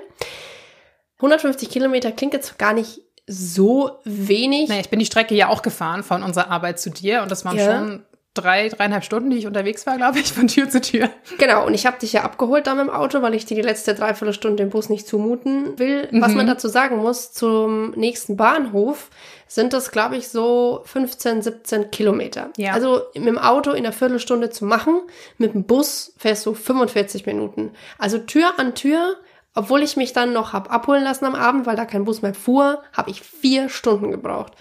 150 1.16 1.68
Kilometer 1.68 2.12
klingt 2.12 2.32
jetzt 2.34 2.58
gar 2.58 2.72
nicht 2.72 3.00
so 3.26 3.98
wenig. 4.04 4.68
Naja, 4.68 4.80
ich 4.80 4.90
bin 4.90 5.00
die 5.00 5.06
Strecke 5.06 5.34
ja 5.34 5.48
auch 5.48 5.62
gefahren 5.62 6.02
von 6.02 6.22
unserer 6.22 6.50
Arbeit 6.50 6.78
zu 6.80 6.90
dir 6.90 7.22
und 7.22 7.30
das 7.30 7.44
waren 7.44 7.56
Ja. 7.58 7.78
schon 7.78 8.04
drei, 8.34 8.68
dreieinhalb 8.68 9.04
Stunden, 9.04 9.30
die 9.30 9.38
ich 9.38 9.46
unterwegs 9.46 9.86
war, 9.86 9.96
glaube 9.96 10.20
ich, 10.20 10.32
von 10.32 10.46
Tür 10.46 10.70
zu 10.70 10.80
Tür. 10.80 11.10
Genau, 11.38 11.66
und 11.66 11.74
ich 11.74 11.86
habe 11.86 11.98
dich 11.98 12.12
ja 12.12 12.22
abgeholt 12.22 12.66
da 12.66 12.74
mit 12.74 12.86
dem 12.86 12.90
Auto, 12.90 13.20
weil 13.22 13.34
ich 13.34 13.46
dir 13.46 13.56
die 13.56 13.62
letzte 13.62 13.94
Dreiviertelstunde 13.94 14.62
im 14.62 14.70
Bus 14.70 14.88
nicht 14.88 15.06
zumuten 15.06 15.78
will. 15.78 16.08
Was 16.12 16.34
man 16.34 16.46
dazu 16.46 16.68
sagen 16.68 16.98
muss, 16.98 17.32
zum 17.32 17.90
nächsten 17.92 18.36
Bahnhof 18.36 19.10
sind 19.48 19.72
das, 19.72 19.90
glaube 19.90 20.16
ich, 20.16 20.28
so 20.28 20.82
15, 20.84 21.42
17 21.42 21.90
Kilometer. 21.90 22.50
Ja. 22.56 22.72
Also 22.72 23.02
mit 23.14 23.26
dem 23.26 23.38
Auto 23.38 23.70
in 23.70 23.84
einer 23.84 23.92
Viertelstunde 23.92 24.50
zu 24.50 24.64
machen, 24.64 25.00
mit 25.38 25.54
dem 25.54 25.64
Bus 25.64 26.12
fährst 26.18 26.46
du 26.46 26.54
45 26.54 27.26
Minuten. 27.26 27.72
Also 27.98 28.18
Tür 28.18 28.52
an 28.58 28.74
Tür, 28.74 29.16
obwohl 29.58 29.82
ich 29.82 29.96
mich 29.96 30.12
dann 30.12 30.32
noch 30.32 30.52
hab 30.52 30.72
abholen 30.72 31.02
lassen 31.02 31.24
am 31.24 31.34
Abend, 31.34 31.66
weil 31.66 31.74
da 31.74 31.84
kein 31.84 32.04
Bus 32.04 32.22
mehr 32.22 32.32
fuhr, 32.32 32.80
habe 32.92 33.10
ich 33.10 33.22
vier 33.22 33.68
Stunden 33.68 34.12
gebraucht. 34.12 34.52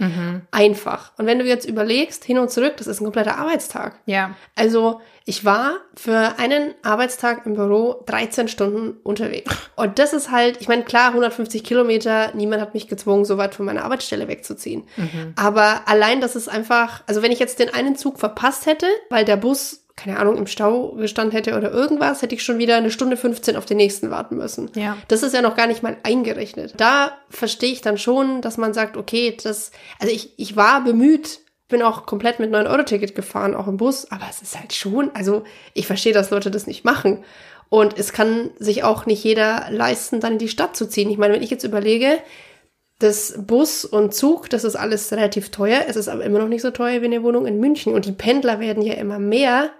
Einfach. 0.49 1.11
Und 1.17 1.27
wenn 1.27 1.37
du 1.37 1.45
jetzt 1.45 1.69
überlegst, 1.69 2.25
hin 2.25 2.39
und 2.39 2.49
zurück, 2.49 2.77
das 2.77 2.87
ist 2.87 2.99
ein 2.99 3.03
kompletter 3.03 3.37
Arbeitstag. 3.37 3.99
Ja. 4.07 4.31
Also 4.55 4.99
ich 5.23 5.45
war 5.45 5.73
für 5.95 6.39
einen 6.39 6.73
Arbeitstag 6.81 7.45
im 7.45 7.53
Büro 7.53 8.01
13 8.07 8.47
Stunden 8.47 8.97
unterwegs. 9.03 9.55
Und 9.75 9.99
das 9.99 10.13
ist 10.13 10.31
halt, 10.31 10.61
ich 10.61 10.67
meine, 10.67 10.83
klar, 10.83 11.09
150 11.09 11.63
Kilometer, 11.63 12.31
niemand 12.33 12.63
hat 12.63 12.73
mich 12.73 12.87
gezwungen, 12.87 13.23
so 13.23 13.37
weit 13.37 13.53
von 13.53 13.67
meiner 13.67 13.83
Arbeitsstelle 13.83 14.27
wegzuziehen. 14.27 14.87
Aber 15.35 15.81
allein, 15.85 16.21
das 16.21 16.35
ist 16.35 16.47
einfach, 16.47 17.03
also 17.05 17.21
wenn 17.21 17.31
ich 17.31 17.39
jetzt 17.39 17.59
den 17.59 17.71
einen 17.71 17.95
Zug 17.95 18.17
verpasst 18.17 18.65
hätte, 18.65 18.87
weil 19.11 19.25
der 19.25 19.37
Bus, 19.37 19.83
keine 19.97 20.19
Ahnung, 20.19 20.37
im 20.37 20.47
Stau 20.47 20.91
gestanden 20.91 21.35
hätte 21.35 21.57
oder 21.57 21.71
irgendwas, 21.71 22.21
hätte 22.21 22.35
ich 22.35 22.43
schon 22.43 22.59
wieder 22.59 22.77
eine 22.77 22.91
Stunde 22.91 23.17
15 23.17 23.57
auf 23.57 23.65
den 23.65 23.77
nächsten 23.77 24.11
warten 24.11 24.37
müssen. 24.37 24.69
Ja. 24.75 24.95
Das 25.07 25.23
ist 25.23 25.33
ja 25.33 25.41
noch 25.41 25.57
gar 25.57 25.67
nicht 25.67 25.83
mal 25.83 25.97
eingerechnet. 26.03 26.75
Da 26.77 27.17
verstehe 27.29 27.71
ich 27.71 27.81
dann 27.81 27.97
schon, 27.97 28.41
dass 28.41 28.57
man 28.57 28.73
sagt, 28.73 28.95
okay, 28.95 29.35
das, 29.43 29.71
also 29.99 30.13
ich, 30.13 30.37
ich 30.37 30.55
war 30.55 30.83
bemüht, 30.83 31.39
bin 31.67 31.81
auch 31.81 32.05
komplett 32.05 32.39
mit 32.39 32.53
9-Euro-Ticket 32.53 33.15
gefahren, 33.15 33.55
auch 33.55 33.67
im 33.67 33.77
Bus, 33.77 34.09
aber 34.11 34.25
es 34.29 34.41
ist 34.41 34.57
halt 34.57 34.71
schon, 34.71 35.11
also 35.15 35.43
ich 35.73 35.87
verstehe, 35.87 36.13
dass 36.13 36.29
Leute 36.29 36.51
das 36.51 36.67
nicht 36.67 36.85
machen. 36.85 37.23
Und 37.69 37.97
es 37.97 38.13
kann 38.13 38.51
sich 38.59 38.83
auch 38.83 39.07
nicht 39.07 39.23
jeder 39.23 39.65
leisten, 39.71 40.21
dann 40.21 40.33
in 40.33 40.39
die 40.39 40.47
Stadt 40.47 40.77
zu 40.77 40.87
ziehen. 40.87 41.09
Ich 41.09 41.17
meine, 41.17 41.33
wenn 41.33 41.43
ich 41.43 41.49
jetzt 41.49 41.65
überlege, 41.65 42.19
das 42.99 43.35
Bus 43.37 43.83
und 43.83 44.13
Zug, 44.13 44.49
das 44.49 44.63
ist 44.63 44.75
alles 44.75 45.11
relativ 45.11 45.49
teuer. 45.49 45.81
Es 45.87 45.95
ist 45.95 46.07
aber 46.07 46.23
immer 46.23 46.39
noch 46.39 46.47
nicht 46.47 46.61
so 46.61 46.71
teuer 46.71 47.01
wie 47.01 47.05
eine 47.05 47.23
Wohnung 47.23 47.45
in 47.45 47.59
München. 47.59 47.93
Und 47.93 48.05
die 48.05 48.11
Pendler 48.11 48.59
werden 48.59 48.81
ja 48.81 48.93
immer 48.93 49.19
mehr. 49.19 49.71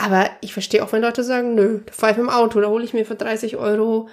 Aber 0.00 0.30
ich 0.40 0.54
verstehe 0.54 0.82
auch, 0.82 0.92
wenn 0.92 1.02
Leute 1.02 1.22
sagen, 1.22 1.54
nö, 1.54 1.80
da 1.84 1.92
fahre 1.92 2.12
ich 2.12 2.18
mit 2.18 2.26
dem 2.26 2.34
Auto, 2.34 2.60
da 2.60 2.68
hole 2.68 2.84
ich 2.84 2.94
mir 2.94 3.04
für 3.04 3.16
30 3.16 3.58
Euro 3.58 4.08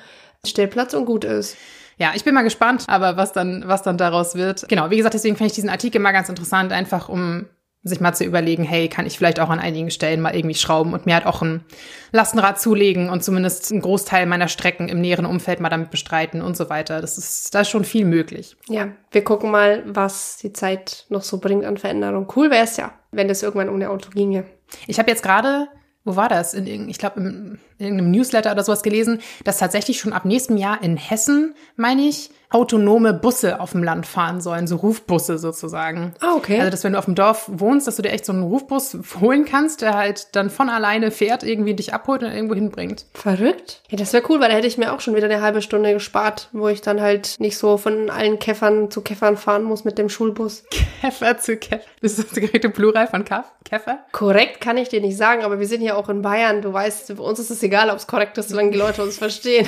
Stellplatz 0.46 0.94
und 0.94 1.06
gut 1.06 1.24
ist. 1.24 1.56
Ja, 1.98 2.12
ich 2.14 2.24
bin 2.26 2.34
mal 2.36 2.44
gespannt, 2.44 2.84
aber 2.88 3.16
was 3.16 3.32
dann, 3.32 3.64
was 3.66 3.84
dann 3.84 3.98
daraus 3.98 4.36
wird. 4.36 4.68
Genau, 4.68 4.90
wie 4.90 4.98
gesagt, 4.98 5.14
deswegen 5.14 5.38
fand 5.38 5.50
ich 5.50 5.56
diesen 5.56 5.70
Artikel 5.70 6.00
mal 6.00 6.12
ganz 6.12 6.30
interessant, 6.30 6.72
einfach 6.74 7.10
um 7.10 7.46
sich 7.84 8.02
mal 8.02 8.14
zu 8.14 8.26
überlegen, 8.26 8.64
hey, 8.64 8.90
kann 8.90 9.06
ich 9.06 9.18
vielleicht 9.18 9.40
auch 9.40 9.50
an 9.50 9.60
einigen 9.60 9.90
Stellen 9.90 10.20
mal 10.20 10.36
irgendwie 10.36 10.56
schrauben 10.56 10.94
und 10.94 11.06
mir 11.06 11.16
halt 11.16 11.26
auch 11.26 11.42
ein 11.42 11.64
Lastenrad 12.12 12.60
zulegen 12.60 13.10
und 13.10 13.24
zumindest 13.24 13.72
einen 13.72 13.82
Großteil 13.82 14.26
meiner 14.26 14.50
Strecken 14.50 14.90
im 14.90 15.00
näheren 15.00 15.26
Umfeld 15.26 15.62
mal 15.62 15.70
damit 15.70 15.90
bestreiten 15.90 16.42
und 16.42 16.58
so 16.58 16.70
weiter. 16.70 17.00
Das 17.00 17.18
ist, 17.18 17.56
da 17.56 17.62
ist 17.62 17.70
schon 17.70 17.86
viel 17.86 18.04
möglich. 18.04 18.58
Ja, 18.68 18.90
wir 19.12 19.24
gucken 19.24 19.52
mal, 19.52 19.84
was 19.86 20.38
die 20.38 20.52
Zeit 20.52 21.06
noch 21.08 21.24
so 21.24 21.38
bringt 21.38 21.64
an 21.64 21.78
Veränderung. 21.78 22.28
Cool 22.36 22.52
wäre 22.52 22.66
es 22.66 22.76
ja, 22.76 22.94
wenn 23.12 23.30
das 23.30 23.42
irgendwann 23.42 23.70
ohne 23.70 23.90
Auto 23.90 24.10
ginge. 24.10 24.44
Ich 24.88 25.00
habe 25.00 25.10
jetzt 25.10 25.24
gerade, 25.24 25.70
wo 26.08 26.16
war 26.16 26.30
das? 26.30 26.53
In, 26.53 26.88
ich 26.88 26.97
glaube, 26.97 27.58
in 27.80 27.86
irgendeinem 27.86 28.11
Newsletter 28.11 28.51
oder 28.51 28.63
sowas 28.63 28.84
gelesen, 28.84 29.19
dass 29.43 29.57
tatsächlich 29.57 29.99
schon 29.99 30.13
ab 30.13 30.25
nächstem 30.25 30.57
Jahr 30.57 30.82
in 30.82 30.97
Hessen, 30.97 31.55
meine 31.75 32.03
ich, 32.03 32.32
autonome 32.49 33.13
Busse 33.13 33.59
auf 33.59 33.71
dem 33.71 33.84
Land 33.84 34.05
fahren 34.05 34.39
sollen, 34.39 34.67
so 34.67 34.78
Rufbusse 34.78 35.38
sozusagen. 35.38 36.13
Ah, 36.21 36.36
okay. 36.36 36.59
Also, 36.59 36.71
dass 36.71 36.84
wenn 36.84 36.93
du 36.93 36.99
auf 36.99 37.05
dem 37.05 37.15
Dorf 37.15 37.49
wohnst, 37.51 37.88
dass 37.88 37.97
du 37.97 38.01
dir 38.01 38.11
echt 38.11 38.25
so 38.25 38.32
einen 38.32 38.43
Rufbus 38.43 38.97
holen 39.19 39.45
kannst, 39.45 39.82
der 39.82 39.95
halt 39.95 40.36
dann 40.36 40.49
von 40.49 40.69
alleine 40.69 41.11
fährt, 41.11 41.43
irgendwie 41.43 41.73
dich 41.73 41.93
abholt 41.93 42.23
und 42.23 42.32
irgendwo 42.32 42.55
hinbringt. 42.55 43.05
Verrückt. 43.13 43.82
Ja, 43.89 43.97
das 43.97 44.13
wäre 44.13 44.23
cool, 44.30 44.39
weil 44.39 44.49
da 44.49 44.55
hätte 44.55 44.67
ich 44.67 44.78
mir 44.78 44.93
auch 44.93 45.01
schon 45.01 45.15
wieder 45.15 45.25
eine 45.25 45.41
halbe 45.41 45.61
Stunde 45.61 45.93
gespart, 45.93 46.49
wo 46.53 46.69
ich 46.69 46.82
dann 46.82 47.01
halt 47.01 47.36
nicht 47.39 47.57
so 47.57 47.78
von 47.78 48.09
allen 48.09 48.39
Käffern 48.39 48.89
zu 48.91 49.01
Käffern 49.01 49.36
fahren 49.36 49.63
muss 49.63 49.84
mit 49.84 49.97
dem 49.97 50.07
Schulbus. 50.07 50.63
Käfer 51.01 51.38
zu 51.38 51.57
Käfer. 51.57 51.84
Das 52.01 52.13
ist 52.13 52.32
das 52.32 52.32
direkte 52.32 52.69
Plural 52.69 53.07
von 53.07 53.25
Kaff, 53.25 53.51
Käfer. 53.65 53.99
Korrekt 54.13 54.61
kann 54.61 54.78
ich 54.78 54.88
dir 54.88 55.01
nicht 55.01 55.17
sagen, 55.17 55.43
aber 55.43 55.59
wir 55.59 55.67
sind 55.67 55.82
ja 55.82 55.95
auch 55.95 56.07
in 56.07 56.21
Bayern. 56.21 56.61
Du 56.61 56.71
weißt, 56.71 57.07
für 57.07 57.21
uns 57.21 57.39
ist 57.39 57.49
es 57.49 57.59
egal, 57.68 57.89
ob 57.89 57.97
es 57.97 58.07
korrekt 58.07 58.38
ist, 58.38 58.49
solange 58.49 58.72
die 58.72 58.78
Leute 58.78 59.03
uns 59.03 59.18
verstehen. 59.18 59.68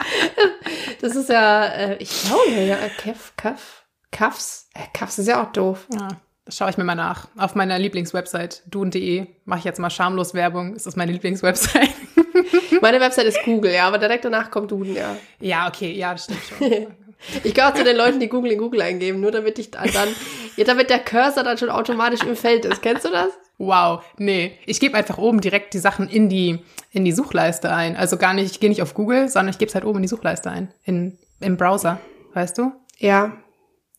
das 1.00 1.16
ist 1.16 1.28
ja, 1.28 1.66
äh, 1.66 1.96
ich 1.98 2.10
glaube, 2.22 2.60
ja, 2.60 2.76
Keff, 2.98 3.32
Kaff, 3.36 3.84
Kaffs. 4.10 4.68
Äh, 4.74 4.80
Kaffs 4.92 5.18
ist 5.18 5.28
ja 5.28 5.42
auch 5.42 5.52
doof. 5.52 5.86
Ja, 5.92 6.08
das 6.44 6.56
schaue 6.56 6.70
ich 6.70 6.78
mir 6.78 6.84
mal 6.84 6.94
nach. 6.94 7.28
Auf 7.36 7.54
meiner 7.54 7.78
Lieblingswebsite, 7.78 8.62
duun.de, 8.66 9.26
mache 9.44 9.58
ich 9.58 9.64
jetzt 9.64 9.80
mal 9.80 9.90
schamlos 9.90 10.34
Werbung. 10.34 10.74
Das 10.74 10.86
ist 10.86 10.96
meine 10.96 11.12
Lieblingswebsite. 11.12 11.88
Meine 12.80 13.00
Website 13.00 13.26
ist 13.26 13.42
Google, 13.44 13.72
ja, 13.72 13.88
aber 13.88 13.98
direkt 13.98 14.24
danach 14.24 14.50
kommt 14.50 14.70
Duden, 14.70 14.94
ja. 14.94 15.16
ja, 15.40 15.68
okay, 15.68 15.92
ja, 15.92 16.12
das 16.12 16.24
stimmt 16.24 16.40
schon. 16.48 16.86
Ich 17.42 17.52
gehöre 17.52 17.74
zu 17.74 17.82
den 17.82 17.96
Leuten, 17.96 18.20
die 18.20 18.28
Google 18.28 18.52
in 18.52 18.58
Google 18.58 18.80
eingeben, 18.80 19.20
nur 19.20 19.32
damit 19.32 19.58
ich 19.58 19.72
dann, 19.72 19.90
dann 19.92 20.08
ja, 20.54 20.64
damit 20.64 20.88
der 20.88 21.00
Cursor 21.00 21.42
dann 21.42 21.58
schon 21.58 21.68
automatisch 21.68 22.22
im 22.22 22.36
Feld 22.36 22.64
ist. 22.64 22.80
Kennst 22.80 23.04
du 23.04 23.10
das? 23.10 23.32
Wow, 23.58 24.04
nee. 24.18 24.56
Ich 24.66 24.78
gebe 24.78 24.96
einfach 24.96 25.18
oben 25.18 25.40
direkt 25.40 25.74
die 25.74 25.78
Sachen 25.78 26.08
in 26.08 26.28
die, 26.28 26.60
in 26.92 27.04
die 27.04 27.12
Suchleiste 27.12 27.72
ein. 27.72 27.96
Also 27.96 28.16
gar 28.16 28.32
nicht, 28.32 28.52
ich 28.52 28.60
gehe 28.60 28.70
nicht 28.70 28.82
auf 28.82 28.94
Google, 28.94 29.28
sondern 29.28 29.50
ich 29.50 29.58
gebe 29.58 29.68
es 29.68 29.74
halt 29.74 29.84
oben 29.84 29.98
in 29.98 30.02
die 30.02 30.08
Suchleiste 30.08 30.50
ein. 30.50 30.72
In, 30.84 31.18
Im 31.40 31.56
Browser, 31.56 32.00
weißt 32.34 32.56
du? 32.58 32.72
Ja. 32.98 33.36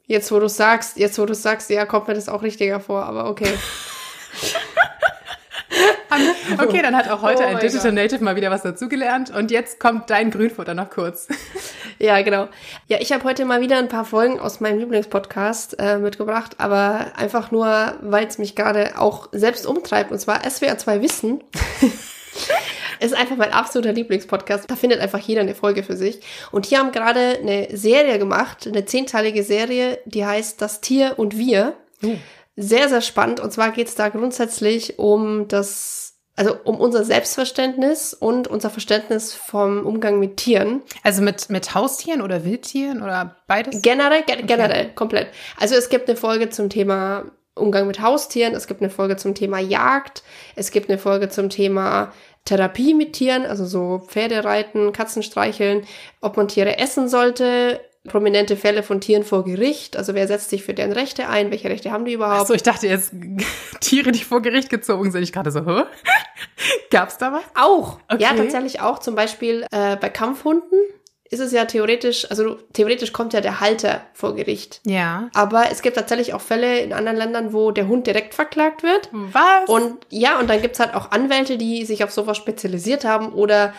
Jetzt, 0.05 0.32
wo 0.32 0.39
du 0.39 0.47
sagst, 0.47 0.97
jetzt, 0.97 1.20
wo 1.20 1.26
du 1.26 1.36
sagst, 1.36 1.70
ja, 1.70 1.86
kommt 1.86 2.07
mir 2.07 2.14
das 2.14 2.30
auch 2.30 2.41
richtiger 2.41 2.80
vor, 2.80 3.03
aber 3.03 3.30
okay. 3.30 3.53
Okay, 6.62 6.82
dann 6.82 6.95
hat 6.95 7.10
auch 7.10 7.22
heute 7.22 7.43
Oh 7.43 7.47
ein 7.47 7.60
Digital 7.60 7.91
Gott. 7.91 7.93
Native 7.93 8.24
mal 8.24 8.36
wieder 8.36 8.51
was 8.51 8.64
dazugelernt. 8.64 9.34
Und 9.34 9.51
jetzt 9.51 9.80
kommt 9.80 10.10
dein 10.10 10.32
Grünfutter 10.32 10.74
noch 10.74 10.89
kurz. 10.89 11.28
Ja, 12.01 12.22
genau. 12.22 12.47
Ja, 12.88 12.99
ich 13.01 13.12
habe 13.12 13.26
heute 13.26 13.43
mal 13.43 13.60
wieder 13.60 13.78
ein 13.78 13.89
paar 13.89 14.05
Folgen 14.05 14.39
aus 14.39 14.62
meinem 14.62 14.80
Lieblingspodcast 14.80 15.78
äh, 15.80 15.97
mitgebracht, 15.97 16.55
aber 16.57 17.07
einfach 17.18 17.51
nur, 17.51 17.95
weil 17.99 18.26
es 18.26 18.38
mich 18.38 18.55
gerade 18.55 18.97
auch 18.97 19.28
selbst 19.34 19.66
umtreibt. 19.68 20.10
Und 20.10 20.18
zwar 20.18 20.49
SWR 20.49 20.78
2 20.78 21.01
Wissen. 21.01 21.43
ist 23.01 23.14
einfach 23.14 23.36
mein 23.36 23.51
absoluter 23.51 23.91
Lieblingspodcast. 23.91 24.72
Da 24.72 24.78
findet 24.78 25.01
einfach 25.01 25.20
jeder 25.20 25.41
eine 25.41 25.55
Folge 25.55 25.84
für 25.84 25.97
sich. 25.97 26.22
Und 26.51 26.70
die 26.70 26.78
haben 26.78 26.93
gerade 26.93 27.39
eine 27.41 27.76
Serie 27.76 28.18
gemacht, 28.18 28.66
eine 28.66 28.86
zehnteilige 28.86 29.43
Serie, 29.43 29.99
die 30.05 30.26
heißt 30.26 30.62
Das 30.62 30.80
Tier 30.80 31.16
und 31.18 31.38
Wir. 31.38 31.76
Sehr, 32.62 32.89
sehr 32.89 32.99
spannend. 32.99 33.39
Und 33.39 33.53
zwar 33.53 33.72
geht 33.72 33.88
es 33.88 33.95
da 33.95 34.10
grundsätzlich 34.10 34.99
um 34.99 35.47
das, 35.47 36.18
also 36.36 36.57
um 36.66 36.78
unser 36.78 37.05
Selbstverständnis 37.05 38.14
und 38.14 38.49
unser 38.49 38.70
Verständnis 38.70 39.34
vom 39.34 39.86
Umgang 39.86 40.20
mit 40.20 40.36
Tieren. 40.36 40.82
Also 41.01 41.22
mit, 41.22 41.49
mit 41.49 41.74
Haustieren 41.74 42.22
oder 42.22 42.43
Wildtieren 42.43 43.01
oder 43.01 43.38
beides? 43.47 43.82
Generell, 43.82 44.24
ge 44.24 44.43
generell, 44.43 44.93
komplett. 44.93 45.30
Also 45.57 45.76
es 45.76 45.88
gibt 45.88 46.10
eine 46.10 46.18
Folge 46.18 46.49
zum 46.49 46.70
Thema 46.70 47.32
Umgang 47.55 47.88
mit 47.88 48.01
Haustieren, 48.01 48.53
es 48.53 48.68
gibt 48.68 48.82
eine 48.82 48.89
Folge 48.89 49.16
zum 49.16 49.36
Thema 49.36 49.60
Jagd, 49.60 50.24
es 50.57 50.72
gibt 50.72 50.89
eine 50.89 50.97
Folge 50.99 51.30
zum 51.30 51.49
Thema 51.49 52.12
Therapie 52.43 52.93
mit 52.93 53.14
Tieren, 53.14 53.45
also 53.45 53.66
so 53.66 54.01
Pferde 54.05 54.43
reiten, 54.43 54.91
Katzen 54.91 55.24
streicheln, 55.24 55.86
ob 56.20 56.36
man 56.36 56.49
Tiere 56.49 56.78
essen 56.78 57.07
sollte, 57.07 57.80
prominente 58.10 58.57
Fälle 58.57 58.84
von 58.84 58.99
Tieren 58.99 59.24
vor 59.24 59.45
Gericht, 59.45 59.95
also 59.95 60.14
wer 60.14 60.28
setzt 60.28 60.49
sich 60.49 60.64
für 60.64 60.74
deren 60.74 60.91
Rechte 60.91 61.30
ein, 61.30 61.51
welche 61.51 61.70
Rechte 61.70 61.91
haben 61.91 62.03
die 62.03 62.14
überhaupt? 62.14 62.41
Achso, 62.41 62.53
ich 62.53 62.64
dachte 62.64 62.88
jetzt 62.88 63.14
Tiere, 63.80 64.12
die 64.12 64.24
vor 64.24 64.41
Gericht 64.41 64.70
gezogen 64.70 65.12
sind. 65.12 65.24
Ich 65.24 65.32
gerade 65.32 65.51
so, 65.51 65.66
hä? 65.66 65.84
Gab's 66.91 67.18
da 67.18 67.32
was? 67.32 67.43
Auch. 67.55 67.99
Okay. 68.12 68.22
Ja, 68.22 68.34
tatsächlich 68.34 68.82
auch. 68.82 68.99
Zum 68.99 69.16
Beispiel 69.16 69.66
äh, 69.72 69.95
bei 69.95 70.10
Kampfhunden 70.10 70.80
ist 71.30 71.39
es 71.39 71.51
ja 71.51 71.66
theoretisch, 71.66 72.30
also 72.32 72.55
theoretisch 72.74 73.14
kommt 73.14 73.34
ja 73.34 73.41
der 73.41 73.60
Halter 73.60 74.01
vor 74.14 74.36
Gericht. 74.36 74.82
Ja. 74.86 75.30
Aber 75.36 75.72
es 75.72 75.82
gibt 75.82 75.95
tatsächlich 75.95 76.34
auch 76.34 76.41
Fälle 76.41 76.80
in 76.80 76.91
anderen 76.91 77.18
Ländern, 77.18 77.53
wo 77.53 77.70
der 77.72 77.88
Hund 77.88 78.07
direkt 78.07 78.34
verklagt 78.34 78.82
wird. 78.82 79.10
Was? 79.12 79.70
Und 79.70 79.97
ja, 80.10 80.39
und 80.39 80.49
dann 80.49 80.62
gibt's 80.62 80.80
halt 80.80 80.95
auch 80.95 81.12
Anwälte, 81.12 81.57
die 81.57 81.86
sich 81.86 82.03
auf 82.03 82.12
sowas 82.12 82.38
spezialisiert 82.38 83.05
haben 83.05 83.32
oder 83.34 83.74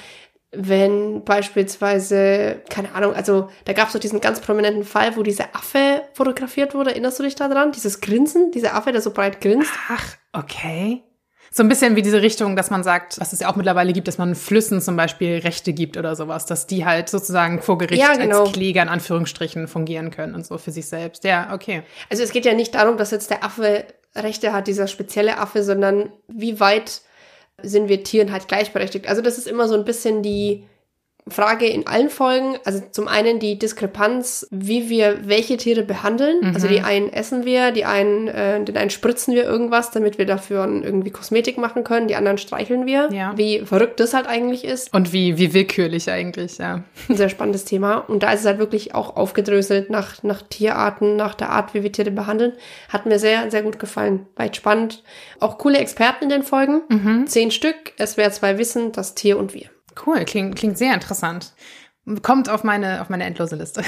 wenn 0.53 1.25
beispielsweise, 1.25 2.61
keine 2.69 2.93
Ahnung, 2.95 3.15
also 3.15 3.49
da 3.67 3.73
gab's 3.73 3.93
doch 3.93 4.01
diesen 4.01 4.21
ganz 4.21 4.41
prominenten 4.41 4.85
Fall, 4.85 5.17
wo 5.17 5.23
dieser 5.23 5.55
Affe 5.55 6.03
fotografiert 6.15 6.75
wurde. 6.75 6.91
Erinnerst 6.91 7.19
du 7.21 7.23
dich 7.23 7.37
daran? 7.37 7.73
Dieses 7.73 8.01
Grinsen, 8.01 8.51
dieser 8.51 8.75
Affe, 8.75 8.91
der 8.91 9.01
so 9.01 9.13
breit 9.13 9.41
grinst. 9.41 9.71
Ach, 9.89 10.17
okay. 10.33 11.05
So 11.53 11.65
ein 11.65 11.69
bisschen 11.69 11.97
wie 11.97 12.03
diese 12.03 12.23
Richtung, 12.23 12.55
dass 12.55 12.71
man 12.71 12.85
sagt, 12.85 13.21
was 13.21 13.33
es 13.33 13.41
ja 13.41 13.49
auch 13.49 13.57
mittlerweile 13.57 13.93
gibt, 13.93 14.07
dass 14.07 14.19
man 14.19 14.37
Flüssen 14.37 14.81
zum 14.81 14.97
Beispiel 14.97 15.39
Rechte 15.39 15.73
gibt 15.73 15.97
oder 15.97 16.15
sowas, 16.15 16.47
dass 16.47 16.69
die 16.69 16.85
halt 16.85 17.09
sozusagen 17.09 17.61
vor 17.61 17.77
Gericht 17.77 18.01
ja, 18.01 18.15
genau. 18.15 18.43
als 18.43 18.53
Kläger 18.53 18.83
in 18.83 18.89
Anführungsstrichen 18.89 19.67
fungieren 19.67 20.11
können 20.11 20.37
und 20.37 20.47
so 20.47 20.59
für 20.59 20.71
sich 20.71 20.87
selbst. 20.87 21.25
Ja, 21.25 21.53
okay. 21.53 21.83
Also 22.09 22.23
es 22.23 22.31
geht 22.31 22.45
ja 22.45 22.55
nicht 22.55 22.75
darum, 22.77 22.97
dass 22.97 23.11
jetzt 23.11 23.31
der 23.31 23.43
Affe 23.43 23.85
Rechte 24.15 24.53
hat, 24.53 24.67
dieser 24.67 24.87
spezielle 24.87 25.39
Affe, 25.39 25.63
sondern 25.63 26.13
wie 26.29 26.59
weit 26.61 27.03
sind 27.63 27.89
wir 27.89 28.03
Tieren 28.05 28.33
halt 28.33 28.49
gleichberechtigt. 28.49 29.09
Also 29.09 29.23
das 29.23 29.39
ist 29.39 29.47
immer 29.47 29.69
so 29.69 29.75
ein 29.75 29.85
bisschen 29.85 30.23
die 30.23 30.65
Frage 31.29 31.66
in 31.66 31.87
allen 31.87 32.11
Folgen. 32.11 32.57
Also 32.64 32.83
zum 32.91 33.09
einen 33.09 33.39
die 33.39 33.59
Diskrepanz, 33.59 34.47
wie 34.51 34.89
wir 34.89 35.29
welche 35.29 35.57
Tiere 35.57 35.83
behandeln. 35.83 36.41
Mhm. 36.41 36.55
Also 36.55 36.68
die 36.68 36.81
einen 36.81 37.12
essen 37.12 37.45
wir, 37.45 37.71
die 37.73 37.85
einen, 37.85 38.29
äh, 38.29 38.62
den 38.64 38.77
einen 38.77 38.91
spritzen 38.91 39.35
wir 39.35 39.45
irgendwas, 39.45 39.91
damit 39.91 40.18
wir 40.18 40.27
dafür 40.27 40.66
irgendwie 40.66 41.11
Kosmetik 41.11 41.59
machen 41.59 41.85
können, 41.85 42.09
die 42.09 42.16
anderen 42.16 42.39
streicheln 42.39 42.87
wir. 42.87 43.09
Ja. 43.12 43.33
Wie 43.37 43.61
verrückt 43.61 44.01
das 44.01 44.14
halt 44.14 44.27
eigentlich 44.27 44.64
ist. 44.64 44.93
Und 44.93 45.12
wie, 45.12 45.39
wie 45.39 45.55
willkürlich 45.55 46.11
eigentlich, 46.11 46.59
ja. 46.59 46.83
Ein 47.09 47.16
sehr 47.16 47.29
spannendes 47.29 47.64
Thema. 47.64 47.97
Und 47.99 48.23
da 48.23 48.33
ist 48.33 48.41
es 48.41 48.47
halt 48.47 48.59
wirklich 48.59 48.95
auch 48.95 49.16
aufgedröselt 49.16 49.91
nach, 49.91 50.23
nach 50.23 50.43
Tierarten, 50.43 51.16
nach 51.16 51.35
der 51.35 51.51
Art, 51.51 51.75
wie 51.75 51.83
wir 51.83 51.93
Tiere 51.93 52.11
behandeln. 52.11 52.53
Hat 52.89 53.07
mir 53.07 53.18
sehr, 53.18 53.51
sehr 53.51 53.62
gut 53.62 53.79
gefallen. 53.79 54.27
Weit 54.37 54.57
spannend. 54.57 55.03
Auch 55.39 55.59
coole 55.59 55.79
Experten 55.79 56.25
in 56.25 56.31
den 56.31 56.43
Folgen. 56.43 56.83
Mhm. 56.89 57.27
Zehn 57.27 57.51
Stück. 57.51 57.93
Es 57.97 58.16
wäre 58.16 58.31
zwei 58.31 58.59
Wissen, 58.59 58.93
das 58.93 59.14
Tier 59.14 59.39
und 59.39 59.55
wir. 59.55 59.71
Cool, 60.07 60.24
klingt, 60.24 60.57
klingt 60.57 60.78
sehr 60.78 60.95
interessant. 60.95 61.53
Kommt 62.22 62.49
auf 62.49 62.64
meine, 62.64 63.03
auf 63.03 63.09
meine 63.09 63.24
endlose 63.24 63.57
Liste. 63.57 63.82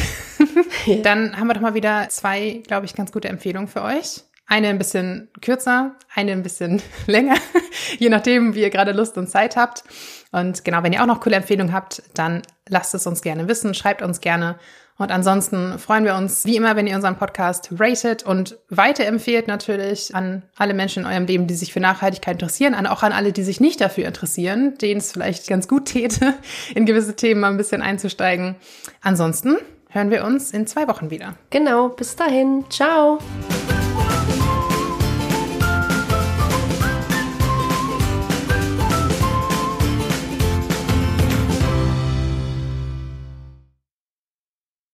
Dann 1.02 1.38
haben 1.38 1.46
wir 1.46 1.54
doch 1.54 1.60
mal 1.60 1.74
wieder 1.74 2.08
zwei, 2.08 2.62
glaube 2.66 2.86
ich, 2.86 2.94
ganz 2.94 3.12
gute 3.12 3.28
Empfehlungen 3.28 3.68
für 3.68 3.82
euch. 3.82 4.22
Eine 4.46 4.68
ein 4.68 4.78
bisschen 4.78 5.30
kürzer, 5.40 5.96
eine 6.14 6.32
ein 6.32 6.42
bisschen 6.42 6.82
länger, 7.06 7.36
je 7.98 8.10
nachdem, 8.10 8.54
wie 8.54 8.60
ihr 8.60 8.70
gerade 8.70 8.92
Lust 8.92 9.16
und 9.16 9.28
Zeit 9.28 9.56
habt. 9.56 9.84
Und 10.30 10.64
genau, 10.64 10.82
wenn 10.82 10.92
ihr 10.92 11.02
auch 11.02 11.06
noch 11.06 11.20
coole 11.20 11.36
Empfehlungen 11.36 11.72
habt, 11.72 12.02
dann 12.14 12.42
lasst 12.68 12.94
es 12.94 13.06
uns 13.06 13.22
gerne 13.22 13.48
wissen, 13.48 13.74
schreibt 13.74 14.02
uns 14.02 14.20
gerne 14.20 14.58
und 15.02 15.10
ansonsten 15.10 15.78
freuen 15.78 16.04
wir 16.04 16.14
uns 16.14 16.44
wie 16.44 16.56
immer, 16.56 16.76
wenn 16.76 16.86
ihr 16.86 16.94
unseren 16.94 17.16
Podcast 17.16 17.70
ratet 17.78 18.22
und 18.22 18.58
weiterempfehlt 18.68 19.48
natürlich 19.48 20.14
an 20.14 20.42
alle 20.56 20.74
Menschen 20.74 21.02
in 21.02 21.08
eurem 21.08 21.26
Leben, 21.26 21.46
die 21.46 21.54
sich 21.54 21.72
für 21.72 21.80
Nachhaltigkeit 21.80 22.34
interessieren, 22.34 22.74
an 22.74 22.86
auch 22.86 23.02
an 23.02 23.12
alle, 23.12 23.32
die 23.32 23.42
sich 23.42 23.60
nicht 23.60 23.80
dafür 23.80 24.06
interessieren, 24.06 24.78
denen 24.78 25.00
es 25.00 25.12
vielleicht 25.12 25.48
ganz 25.48 25.68
gut 25.68 25.86
täte, 25.86 26.34
in 26.74 26.86
gewisse 26.86 27.16
Themen 27.16 27.40
mal 27.40 27.50
ein 27.50 27.56
bisschen 27.56 27.82
einzusteigen. 27.82 28.54
Ansonsten 29.00 29.56
hören 29.88 30.10
wir 30.10 30.24
uns 30.24 30.52
in 30.52 30.66
zwei 30.66 30.88
Wochen 30.88 31.10
wieder. 31.10 31.34
Genau, 31.50 31.88
bis 31.88 32.16
dahin. 32.16 32.64
Ciao. 32.70 33.18